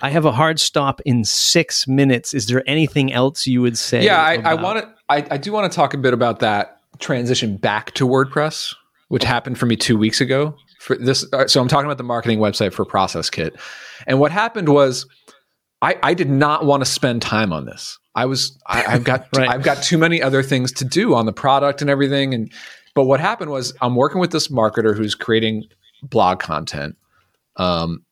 I 0.00 0.10
have 0.10 0.24
a 0.24 0.32
hard 0.32 0.60
stop 0.60 1.00
in 1.04 1.24
six 1.24 1.88
minutes. 1.88 2.32
Is 2.32 2.46
there 2.46 2.62
anything 2.68 3.12
else 3.12 3.46
you 3.46 3.60
would 3.62 3.76
say? 3.76 4.04
Yeah, 4.04 4.22
I, 4.22 4.34
I 4.44 4.54
want 4.54 4.78
to. 4.78 4.94
I, 5.08 5.26
I 5.30 5.36
do 5.38 5.52
want 5.52 5.70
to 5.70 5.74
talk 5.74 5.92
a 5.94 5.98
bit 5.98 6.14
about 6.14 6.38
that 6.40 6.80
transition 7.00 7.56
back 7.56 7.92
to 7.92 8.06
WordPress, 8.06 8.74
which 9.08 9.24
happened 9.24 9.58
for 9.58 9.66
me 9.66 9.76
two 9.76 9.96
weeks 9.98 10.20
ago. 10.20 10.54
For 10.80 10.96
this, 10.96 11.26
uh, 11.32 11.48
so 11.48 11.60
I'm 11.60 11.66
talking 11.66 11.86
about 11.86 11.98
the 11.98 12.04
marketing 12.04 12.38
website 12.38 12.72
for 12.72 12.84
Process 12.84 13.28
Kit, 13.28 13.56
and 14.06 14.20
what 14.20 14.30
happened 14.30 14.68
was, 14.68 15.06
I, 15.82 15.96
I 16.04 16.14
did 16.14 16.30
not 16.30 16.64
want 16.64 16.84
to 16.84 16.90
spend 16.90 17.20
time 17.20 17.52
on 17.52 17.64
this. 17.64 17.98
I 18.14 18.26
was 18.26 18.56
I, 18.66 18.82
have 18.82 19.02
got 19.02 19.26
right. 19.36 19.48
I've 19.48 19.64
got 19.64 19.82
too 19.82 19.98
many 19.98 20.22
other 20.22 20.44
things 20.44 20.70
to 20.72 20.84
do 20.84 21.14
on 21.14 21.26
the 21.26 21.32
product 21.32 21.80
and 21.80 21.90
everything, 21.90 22.32
and 22.32 22.52
but 22.94 23.04
what 23.04 23.18
happened 23.18 23.50
was 23.50 23.74
I'm 23.80 23.96
working 23.96 24.20
with 24.20 24.30
this 24.30 24.48
marketer 24.48 24.96
who's 24.96 25.16
creating 25.16 25.64
blog 26.04 26.38
content. 26.38 26.96
Um, 27.56 28.04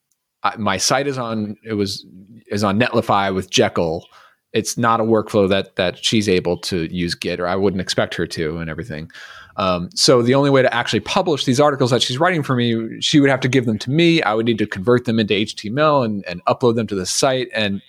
my 0.59 0.77
site 0.77 1.07
is 1.07 1.19
on 1.19 1.57
it 1.65 1.75
was 1.75 2.07
is 2.49 2.65
on 2.65 2.79
Netlify 2.79 3.35
with 3.35 3.51
Jekyll. 3.51 4.07
It's 4.53 4.79
not 4.79 5.01
a 5.01 5.05
workflow 5.05 5.49
that 5.49 5.77
that 5.77 6.03
she's 6.03 6.29
able 6.29 6.59
to 6.59 6.93
use 6.95 7.15
Git, 7.15 7.41
or 7.41 7.47
I 7.47 7.57
wouldn't 7.57 7.81
expect 7.81 8.15
her 8.15 8.27
to, 8.29 8.59
and 8.59 8.71
everything. 8.71 9.11
Um, 9.57 9.89
so 9.95 10.23
the 10.23 10.35
only 10.35 10.51
way 10.51 10.63
to 10.63 10.75
actually 10.75 11.01
publish 11.01 11.45
these 11.45 11.61
articles 11.61 11.91
that 11.91 12.03
she's 12.03 12.19
writing 12.19 12.43
for 12.43 12.55
me, 12.55 13.01
she 13.01 13.21
would 13.21 13.31
have 13.31 13.41
to 13.41 13.49
give 13.49 13.65
them 13.65 13.79
to 13.79 13.91
me. 13.91 14.23
I 14.23 14.35
would 14.35 14.45
need 14.45 14.59
to 14.59 14.67
convert 14.67 15.07
them 15.07 15.19
into 15.19 15.33
HTML 15.33 16.05
and, 16.05 16.25
and 16.27 16.45
upload 16.45 16.77
them 16.77 16.87
to 16.89 16.95
the 16.95 17.07
site, 17.07 17.49
and 17.55 17.83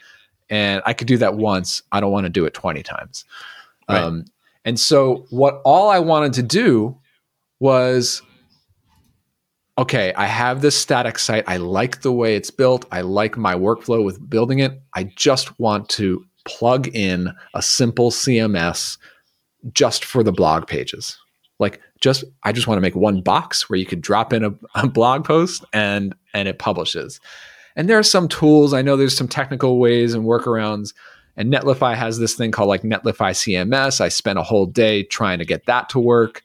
and 0.49 0.81
I 0.85 0.93
could 0.93 1.07
do 1.07 1.17
that 1.17 1.35
once. 1.35 1.81
I 1.91 1.99
don't 1.99 2.11
want 2.11 2.25
to 2.25 2.29
do 2.29 2.45
it 2.45 2.53
twenty 2.53 2.83
times. 2.83 3.25
Right. 3.89 4.01
Um, 4.01 4.25
and 4.65 4.79
so 4.79 5.25
what 5.29 5.61
all 5.63 5.89
I 5.89 5.99
wanted 5.99 6.33
to 6.33 6.43
do 6.43 6.97
was 7.59 8.21
okay, 9.77 10.13
I 10.13 10.25
have 10.25 10.61
this 10.61 10.77
static 10.77 11.19
site. 11.19 11.43
I 11.47 11.57
like 11.57 12.01
the 12.01 12.11
way 12.11 12.35
it's 12.35 12.51
built. 12.51 12.85
I 12.91 13.01
like 13.01 13.37
my 13.37 13.53
workflow 13.53 14.03
with 14.03 14.27
building 14.29 14.59
it. 14.59 14.81
I 14.95 15.03
just 15.15 15.59
want 15.59 15.87
to 15.89 16.25
plug 16.45 16.87
in 16.87 17.31
a 17.53 17.61
simple 17.61 18.09
CMS 18.09 18.97
just 19.73 20.05
for 20.05 20.23
the 20.23 20.31
blog 20.31 20.67
pages. 20.67 21.17
Like 21.59 21.81
just 21.99 22.23
I 22.43 22.51
just 22.51 22.67
want 22.67 22.77
to 22.77 22.81
make 22.81 22.95
one 22.95 23.21
box 23.21 23.69
where 23.69 23.77
you 23.77 23.85
could 23.85 24.01
drop 24.01 24.33
in 24.33 24.43
a, 24.43 24.53
a 24.75 24.87
blog 24.87 25.25
post 25.25 25.63
and 25.73 26.15
and 26.33 26.47
it 26.47 26.59
publishes. 26.59 27.19
And 27.75 27.87
there 27.87 27.99
are 27.99 28.03
some 28.03 28.27
tools. 28.27 28.73
I 28.73 28.81
know 28.81 28.97
there's 28.97 29.17
some 29.17 29.27
technical 29.27 29.79
ways 29.79 30.13
and 30.13 30.25
workarounds. 30.25 30.93
And 31.35 31.53
Netlify 31.53 31.93
has 31.93 32.17
this 32.17 32.33
thing 32.33 32.49
called 32.49 32.69
like 32.69 32.81
Netlify 32.81 33.31
CMS. 33.31 34.01
I 34.01 34.09
spent 34.09 34.39
a 34.39 34.43
whole 34.43 34.65
day 34.65 35.03
trying 35.03 35.37
to 35.37 35.45
get 35.45 35.67
that 35.67 35.89
to 35.89 35.99
work 35.99 36.41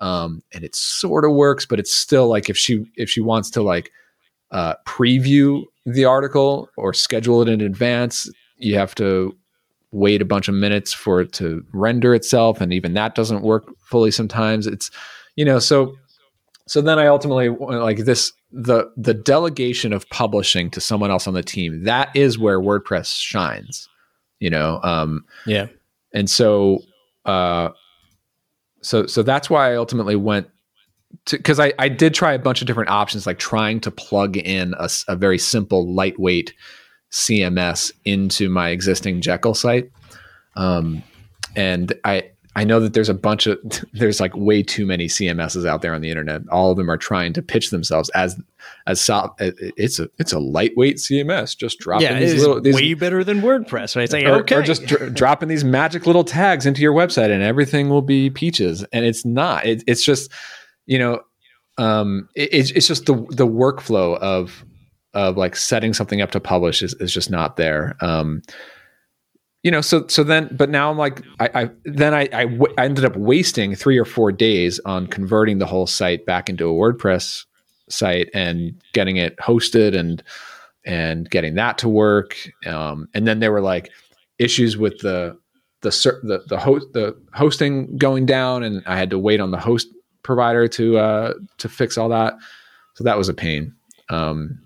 um, 0.00 0.42
and 0.52 0.64
it 0.64 0.74
sort 0.74 1.24
of 1.24 1.32
works, 1.32 1.66
but 1.66 1.78
it's 1.78 1.94
still 1.94 2.28
like 2.28 2.48
if 2.48 2.56
she 2.56 2.84
if 2.96 3.08
she 3.08 3.20
wants 3.20 3.50
to 3.50 3.62
like 3.62 3.90
uh, 4.50 4.74
preview 4.86 5.62
the 5.86 6.04
article 6.04 6.68
or 6.76 6.92
schedule 6.92 7.42
it 7.42 7.48
in 7.48 7.60
advance, 7.60 8.30
you 8.56 8.76
have 8.76 8.94
to 8.96 9.36
wait 9.92 10.22
a 10.22 10.24
bunch 10.24 10.48
of 10.48 10.54
minutes 10.54 10.92
for 10.92 11.20
it 11.20 11.32
to 11.34 11.64
render 11.72 12.14
itself, 12.14 12.60
and 12.60 12.72
even 12.72 12.94
that 12.94 13.14
doesn't 13.14 13.42
work 13.42 13.70
fully. 13.78 14.10
Sometimes 14.10 14.66
it's 14.66 14.90
you 15.36 15.44
know 15.44 15.58
so 15.58 15.94
so 16.66 16.80
then 16.80 16.98
I 16.98 17.06
ultimately 17.06 17.48
like 17.48 17.98
this 17.98 18.32
the 18.52 18.90
the 18.96 19.14
delegation 19.14 19.92
of 19.92 20.08
publishing 20.08 20.70
to 20.70 20.80
someone 20.80 21.10
else 21.10 21.26
on 21.26 21.34
the 21.34 21.42
team 21.42 21.84
that 21.84 22.14
is 22.14 22.38
where 22.38 22.60
WordPress 22.60 23.14
shines, 23.20 23.88
you 24.38 24.50
know. 24.50 24.80
Um, 24.82 25.24
yeah, 25.46 25.66
and 26.14 26.30
so 26.30 26.80
uh, 27.26 27.70
so 28.82 29.06
so 29.06 29.22
that's 29.22 29.50
why 29.50 29.72
I 29.72 29.76
ultimately 29.76 30.16
went 30.16 30.48
to 31.26 31.36
because 31.36 31.60
I, 31.60 31.72
I 31.78 31.88
did 31.88 32.14
try 32.14 32.32
a 32.32 32.38
bunch 32.38 32.60
of 32.60 32.66
different 32.66 32.90
options 32.90 33.26
like 33.26 33.38
trying 33.38 33.80
to 33.80 33.90
plug 33.90 34.36
in 34.36 34.74
a, 34.78 34.88
a 35.08 35.16
very 35.16 35.38
simple 35.38 35.92
lightweight 35.92 36.54
CMS 37.12 37.92
into 38.04 38.48
my 38.48 38.70
existing 38.70 39.20
Jekyll 39.20 39.54
site 39.54 39.90
um, 40.56 41.02
and 41.56 41.92
I 42.04 42.16
I 42.16 42.30
I 42.56 42.64
know 42.64 42.80
that 42.80 42.94
there's 42.94 43.08
a 43.08 43.14
bunch 43.14 43.46
of 43.46 43.58
there's 43.92 44.20
like 44.20 44.36
way 44.36 44.62
too 44.62 44.86
many 44.86 45.06
CMSs 45.06 45.66
out 45.66 45.82
there 45.82 45.94
on 45.94 46.00
the 46.00 46.10
internet. 46.10 46.42
All 46.50 46.70
of 46.70 46.76
them 46.76 46.90
are 46.90 46.96
trying 46.96 47.32
to 47.34 47.42
pitch 47.42 47.70
themselves 47.70 48.10
as 48.10 48.40
as 48.86 49.00
so, 49.00 49.34
it's 49.38 49.98
a 49.98 50.08
it's 50.18 50.32
a 50.32 50.38
lightweight 50.38 50.96
CMS. 50.96 51.56
Just 51.56 51.78
dropping 51.78 52.06
yeah, 52.06 52.18
these 52.18 52.40
little 52.40 52.60
these, 52.60 52.74
way 52.74 52.94
better 52.94 53.24
than 53.24 53.40
WordPress. 53.40 53.96
Right? 53.96 54.10
Say, 54.10 54.24
or, 54.24 54.40
okay, 54.40 54.56
or 54.56 54.62
just 54.62 54.86
dr- 54.86 55.14
dropping 55.14 55.48
these 55.48 55.64
magic 55.64 56.06
little 56.06 56.24
tags 56.24 56.66
into 56.66 56.82
your 56.82 56.94
website 56.94 57.30
and 57.30 57.42
everything 57.42 57.88
will 57.88 58.02
be 58.02 58.30
peaches. 58.30 58.84
And 58.92 59.04
it's 59.04 59.24
not. 59.24 59.66
It, 59.66 59.84
it's 59.86 60.04
just 60.04 60.30
you 60.86 60.98
know, 60.98 61.20
um, 61.78 62.28
it, 62.34 62.50
it's 62.52 62.70
it's 62.72 62.86
just 62.86 63.06
the 63.06 63.14
the 63.30 63.46
workflow 63.46 64.18
of 64.18 64.64
of 65.14 65.36
like 65.36 65.56
setting 65.56 65.92
something 65.92 66.20
up 66.20 66.30
to 66.32 66.40
publish 66.40 66.82
is, 66.82 66.94
is 66.94 67.12
just 67.12 67.30
not 67.30 67.56
there. 67.56 67.96
Um, 68.00 68.42
you 69.62 69.70
know, 69.70 69.80
so 69.80 70.06
so 70.06 70.24
then, 70.24 70.48
but 70.56 70.70
now 70.70 70.90
I'm 70.90 70.96
like, 70.96 71.22
I, 71.38 71.50
I 71.54 71.70
then 71.84 72.14
I, 72.14 72.28
I, 72.32 72.44
w- 72.46 72.74
I 72.78 72.84
ended 72.86 73.04
up 73.04 73.16
wasting 73.16 73.74
three 73.74 73.98
or 73.98 74.06
four 74.06 74.32
days 74.32 74.80
on 74.86 75.06
converting 75.06 75.58
the 75.58 75.66
whole 75.66 75.86
site 75.86 76.24
back 76.24 76.48
into 76.48 76.68
a 76.68 76.72
WordPress 76.72 77.44
site 77.90 78.30
and 78.34 78.74
getting 78.92 79.16
it 79.16 79.36
hosted 79.38 79.96
and 79.96 80.22
and 80.84 81.28
getting 81.30 81.54
that 81.54 81.78
to 81.78 81.88
work. 81.88 82.36
Um, 82.66 83.08
and 83.14 83.26
then 83.26 83.40
there 83.40 83.52
were 83.52 83.60
like 83.60 83.90
issues 84.38 84.76
with 84.76 84.98
the 85.00 85.38
the 85.82 85.90
the 86.22 86.42
the 86.48 86.86
the 86.92 87.16
hosting 87.32 87.96
going 87.96 88.26
down, 88.26 88.62
and 88.62 88.82
I 88.86 88.96
had 88.96 89.10
to 89.10 89.18
wait 89.18 89.40
on 89.40 89.50
the 89.50 89.58
host 89.58 89.88
provider 90.22 90.68
to 90.68 90.98
uh, 90.98 91.34
to 91.58 91.68
fix 91.68 91.96
all 91.98 92.08
that. 92.10 92.34
So 92.94 93.04
that 93.04 93.18
was 93.18 93.28
a 93.28 93.34
pain. 93.34 93.74
Um, 94.10 94.60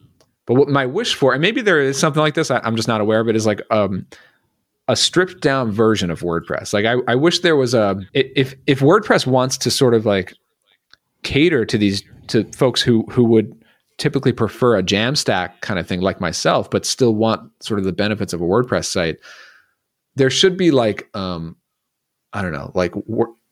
but 0.46 0.54
what 0.54 0.68
my 0.68 0.86
wish 0.86 1.14
for, 1.14 1.32
and 1.32 1.40
maybe 1.40 1.62
there 1.62 1.80
is 1.80 1.98
something 1.98 2.20
like 2.20 2.34
this, 2.34 2.50
I, 2.50 2.60
am 2.66 2.76
just 2.76 2.88
not 2.88 3.00
aware 3.00 3.20
of 3.20 3.28
it, 3.28 3.36
is 3.36 3.46
like 3.46 3.62
um, 3.70 4.06
a 4.88 4.96
stripped 4.96 5.40
down 5.40 5.70
version 5.70 6.10
of 6.10 6.20
WordPress. 6.20 6.72
Like 6.72 6.84
I, 6.84 6.96
I 7.10 7.14
wish 7.14 7.40
there 7.40 7.56
was 7.56 7.74
a 7.74 8.00
if 8.12 8.54
if 8.66 8.80
WordPress 8.80 9.26
wants 9.26 9.56
to 9.58 9.70
sort 9.70 9.94
of 9.94 10.04
like 10.04 10.34
cater 11.22 11.64
to 11.64 11.78
these 11.78 12.02
to 12.28 12.44
folks 12.52 12.80
who 12.80 13.02
who 13.10 13.24
would 13.24 13.64
typically 13.98 14.32
prefer 14.32 14.76
a 14.76 14.82
Jamstack 14.82 15.60
kind 15.60 15.78
of 15.78 15.86
thing 15.86 16.00
like 16.00 16.20
myself, 16.20 16.68
but 16.70 16.84
still 16.84 17.14
want 17.14 17.50
sort 17.62 17.78
of 17.78 17.84
the 17.84 17.92
benefits 17.92 18.32
of 18.32 18.40
a 18.40 18.44
WordPress 18.44 18.86
site. 18.86 19.18
There 20.16 20.30
should 20.30 20.56
be 20.56 20.70
like 20.70 21.08
um 21.14 21.56
I 22.32 22.42
don't 22.42 22.52
know, 22.52 22.72
like 22.74 22.94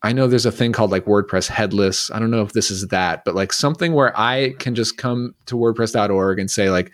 I 0.03 0.13
know 0.13 0.27
there's 0.27 0.47
a 0.47 0.53
thing 0.53 0.73
called 0.73 0.91
like 0.91 1.05
WordPress 1.05 1.49
headless. 1.49 2.11
I 2.11 2.19
don't 2.19 2.33
know 2.33 2.43
if 2.43 2.53
this 2.53 2.71
is 2.71 2.89
that, 2.89 3.25
but 3.25 3.37
like 3.37 3.53
something 3.53 3.93
where 3.93 4.19
I 4.19 4.55
can 4.59 4.75
just 4.75 4.99
come 4.99 5.35
to 5.47 5.57
wordpress.org 5.57 6.39
and 6.39 6.51
say 6.51 6.71
like 6.71 6.93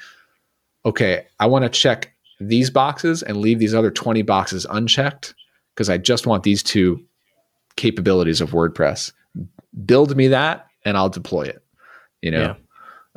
okay, 0.84 1.26
I 1.40 1.46
want 1.46 1.64
to 1.64 1.68
check 1.68 2.14
these 2.40 2.70
boxes 2.70 3.22
and 3.22 3.38
leave 3.38 3.58
these 3.58 3.74
other 3.74 3.90
20 3.90 4.22
boxes 4.22 4.66
unchecked 4.70 5.34
because 5.74 5.90
I 5.90 5.98
just 5.98 6.26
want 6.26 6.44
these 6.44 6.62
two 6.62 7.04
capabilities 7.76 8.40
of 8.40 8.50
WordPress. 8.50 9.12
Build 9.84 10.16
me 10.16 10.28
that 10.28 10.66
and 10.84 10.96
I'll 10.96 11.08
deploy 11.08 11.42
it. 11.42 11.62
You 12.22 12.32
know, 12.32 12.56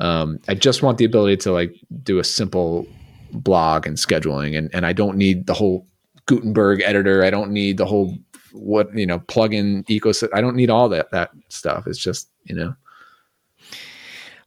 yeah. 0.00 0.20
um, 0.20 0.38
I 0.48 0.54
just 0.54 0.82
want 0.82 0.98
the 0.98 1.04
ability 1.04 1.38
to 1.38 1.52
like 1.52 1.74
do 2.02 2.18
a 2.18 2.24
simple 2.24 2.86
blog 3.32 3.86
and 3.86 3.96
scheduling, 3.96 4.56
and 4.56 4.70
and 4.74 4.86
I 4.86 4.92
don't 4.92 5.16
need 5.16 5.46
the 5.46 5.54
whole 5.54 5.86
Gutenberg 6.26 6.82
editor. 6.82 7.24
I 7.24 7.30
don't 7.30 7.50
need 7.50 7.76
the 7.76 7.86
whole 7.86 8.16
what 8.52 8.94
you 8.96 9.06
know 9.06 9.18
plugin 9.20 9.84
ecosystem. 9.86 10.28
I 10.32 10.40
don't 10.40 10.56
need 10.56 10.70
all 10.70 10.88
that 10.90 11.10
that 11.10 11.30
stuff. 11.48 11.86
It's 11.86 11.98
just 11.98 12.28
you 12.44 12.54
know. 12.54 12.74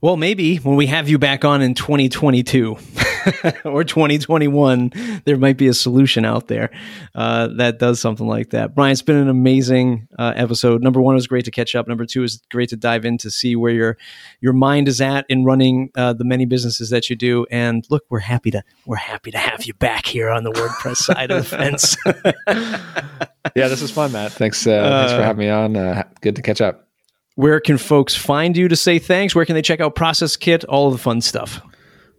Well, 0.01 0.17
maybe 0.17 0.57
when 0.57 0.75
we 0.75 0.87
have 0.87 1.09
you 1.09 1.17
back 1.17 1.43
on 1.43 1.61
in 1.61 1.73
2022. 1.73 2.77
or 3.65 3.83
2021, 3.83 4.91
there 5.25 5.37
might 5.37 5.57
be 5.57 5.67
a 5.67 5.73
solution 5.73 6.25
out 6.25 6.47
there 6.47 6.69
uh, 7.15 7.47
that 7.57 7.79
does 7.79 7.99
something 7.99 8.27
like 8.27 8.51
that. 8.51 8.75
Brian, 8.75 8.91
it's 8.91 9.01
been 9.01 9.17
an 9.17 9.29
amazing 9.29 10.07
uh, 10.17 10.33
episode. 10.35 10.81
Number 10.81 11.01
one, 11.01 11.15
it 11.15 11.17
was 11.17 11.27
great 11.27 11.45
to 11.45 11.51
catch 11.51 11.75
up. 11.75 11.87
Number 11.87 12.05
two, 12.05 12.23
is 12.23 12.41
great 12.51 12.69
to 12.69 12.75
dive 12.75 13.05
in 13.05 13.17
to 13.19 13.31
see 13.31 13.55
where 13.55 13.71
your 13.71 13.97
your 14.41 14.53
mind 14.53 14.87
is 14.87 15.01
at 15.01 15.25
in 15.29 15.45
running 15.45 15.91
uh, 15.95 16.13
the 16.13 16.23
many 16.23 16.45
businesses 16.45 16.89
that 16.89 17.09
you 17.09 17.15
do. 17.15 17.45
And 17.49 17.85
look, 17.89 18.03
we're 18.09 18.19
happy 18.19 18.51
to 18.51 18.63
we're 18.85 18.95
happy 18.95 19.31
to 19.31 19.37
have 19.37 19.65
you 19.65 19.73
back 19.73 20.05
here 20.05 20.29
on 20.29 20.43
the 20.43 20.51
WordPress 20.51 20.97
side 20.97 21.31
of 21.31 21.37
the 21.37 21.57
fence. 21.57 21.97
yeah, 23.55 23.67
this 23.67 23.81
is 23.81 23.91
fun, 23.91 24.11
Matt. 24.11 24.31
Thanks, 24.31 24.65
uh, 24.65 24.81
thanks 24.81 25.13
for 25.13 25.19
uh, 25.19 25.23
having 25.23 25.39
me 25.39 25.49
on. 25.49 25.75
Uh, 25.75 26.03
good 26.21 26.35
to 26.35 26.41
catch 26.41 26.61
up. 26.61 26.87
Where 27.35 27.59
can 27.59 27.77
folks 27.77 28.15
find 28.15 28.55
you 28.55 28.69
to 28.69 28.75
say 28.75 28.97
thanks? 28.97 29.35
Where 29.35 29.45
can 29.45 29.55
they 29.55 29.61
check 29.61 29.81
out 29.81 29.95
Process 29.95 30.37
Kit? 30.37 30.63
All 30.65 30.87
of 30.87 30.93
the 30.93 30.99
fun 30.99 31.19
stuff. 31.21 31.61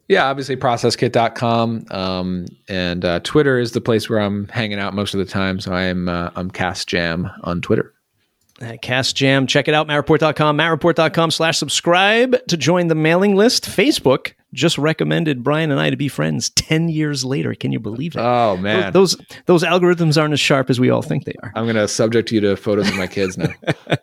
Yeah, 0.09 0.27
obviously 0.27 0.57
processkit.com. 0.57 1.87
Um, 1.91 2.47
and 2.69 3.05
uh, 3.05 3.21
Twitter 3.21 3.59
is 3.59 3.73
the 3.73 3.81
place 3.81 4.09
where 4.09 4.21
I'm 4.21 4.47
hanging 4.49 4.79
out 4.79 4.95
most 4.95 5.15
of 5.15 5.19
the 5.19 5.27
time. 5.27 5.61
So 5.61 5.73
I'm 5.73 6.09
uh, 6.09 6.31
I'm 6.37 6.51
CasJam 6.51 7.33
on 7.43 7.61
Twitter. 7.61 7.93
Uh, 8.61 8.73
CasJam, 8.83 9.47
check 9.47 9.69
it 9.69 9.75
out, 9.75 9.87
mattreport.com, 9.87 10.57
mattreport.com 10.57 11.31
slash 11.31 11.59
subscribe 11.59 12.37
to 12.47 12.57
join 12.57 12.87
the 12.87 12.95
mailing 12.95 13.37
list. 13.37 13.67
Facebook 13.67 14.33
just 14.55 14.79
recommended 14.79 15.45
Brian 15.45 15.71
and 15.71 15.79
I 15.79 15.91
to 15.91 15.97
be 15.97 16.09
friends 16.09 16.49
10 16.51 16.89
years 16.89 17.23
later. 17.23 17.55
Can 17.55 17.71
you 17.71 17.79
believe 17.79 18.17
it? 18.17 18.21
Oh, 18.21 18.57
man. 18.57 18.95
Those, 18.95 19.17
those, 19.17 19.27
those 19.45 19.63
algorithms 19.63 20.19
aren't 20.19 20.33
as 20.33 20.41
sharp 20.41 20.71
as 20.71 20.81
we 20.81 20.89
all 20.89 21.03
think 21.03 21.25
they 21.25 21.35
are. 21.43 21.53
I'm 21.55 21.65
going 21.65 21.77
to 21.77 21.87
subject 21.87 22.33
you 22.33 22.41
to 22.41 22.57
photos 22.57 22.89
of 22.89 22.97
my 22.97 23.07
kids 23.07 23.37
now. 23.37 23.53
all 23.91 23.97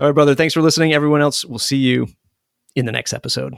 right, 0.00 0.12
brother. 0.12 0.36
Thanks 0.36 0.54
for 0.54 0.62
listening. 0.62 0.92
Everyone 0.92 1.20
else, 1.20 1.44
we'll 1.44 1.58
see 1.58 1.78
you 1.78 2.06
in 2.76 2.86
the 2.86 2.92
next 2.92 3.12
episode. 3.12 3.54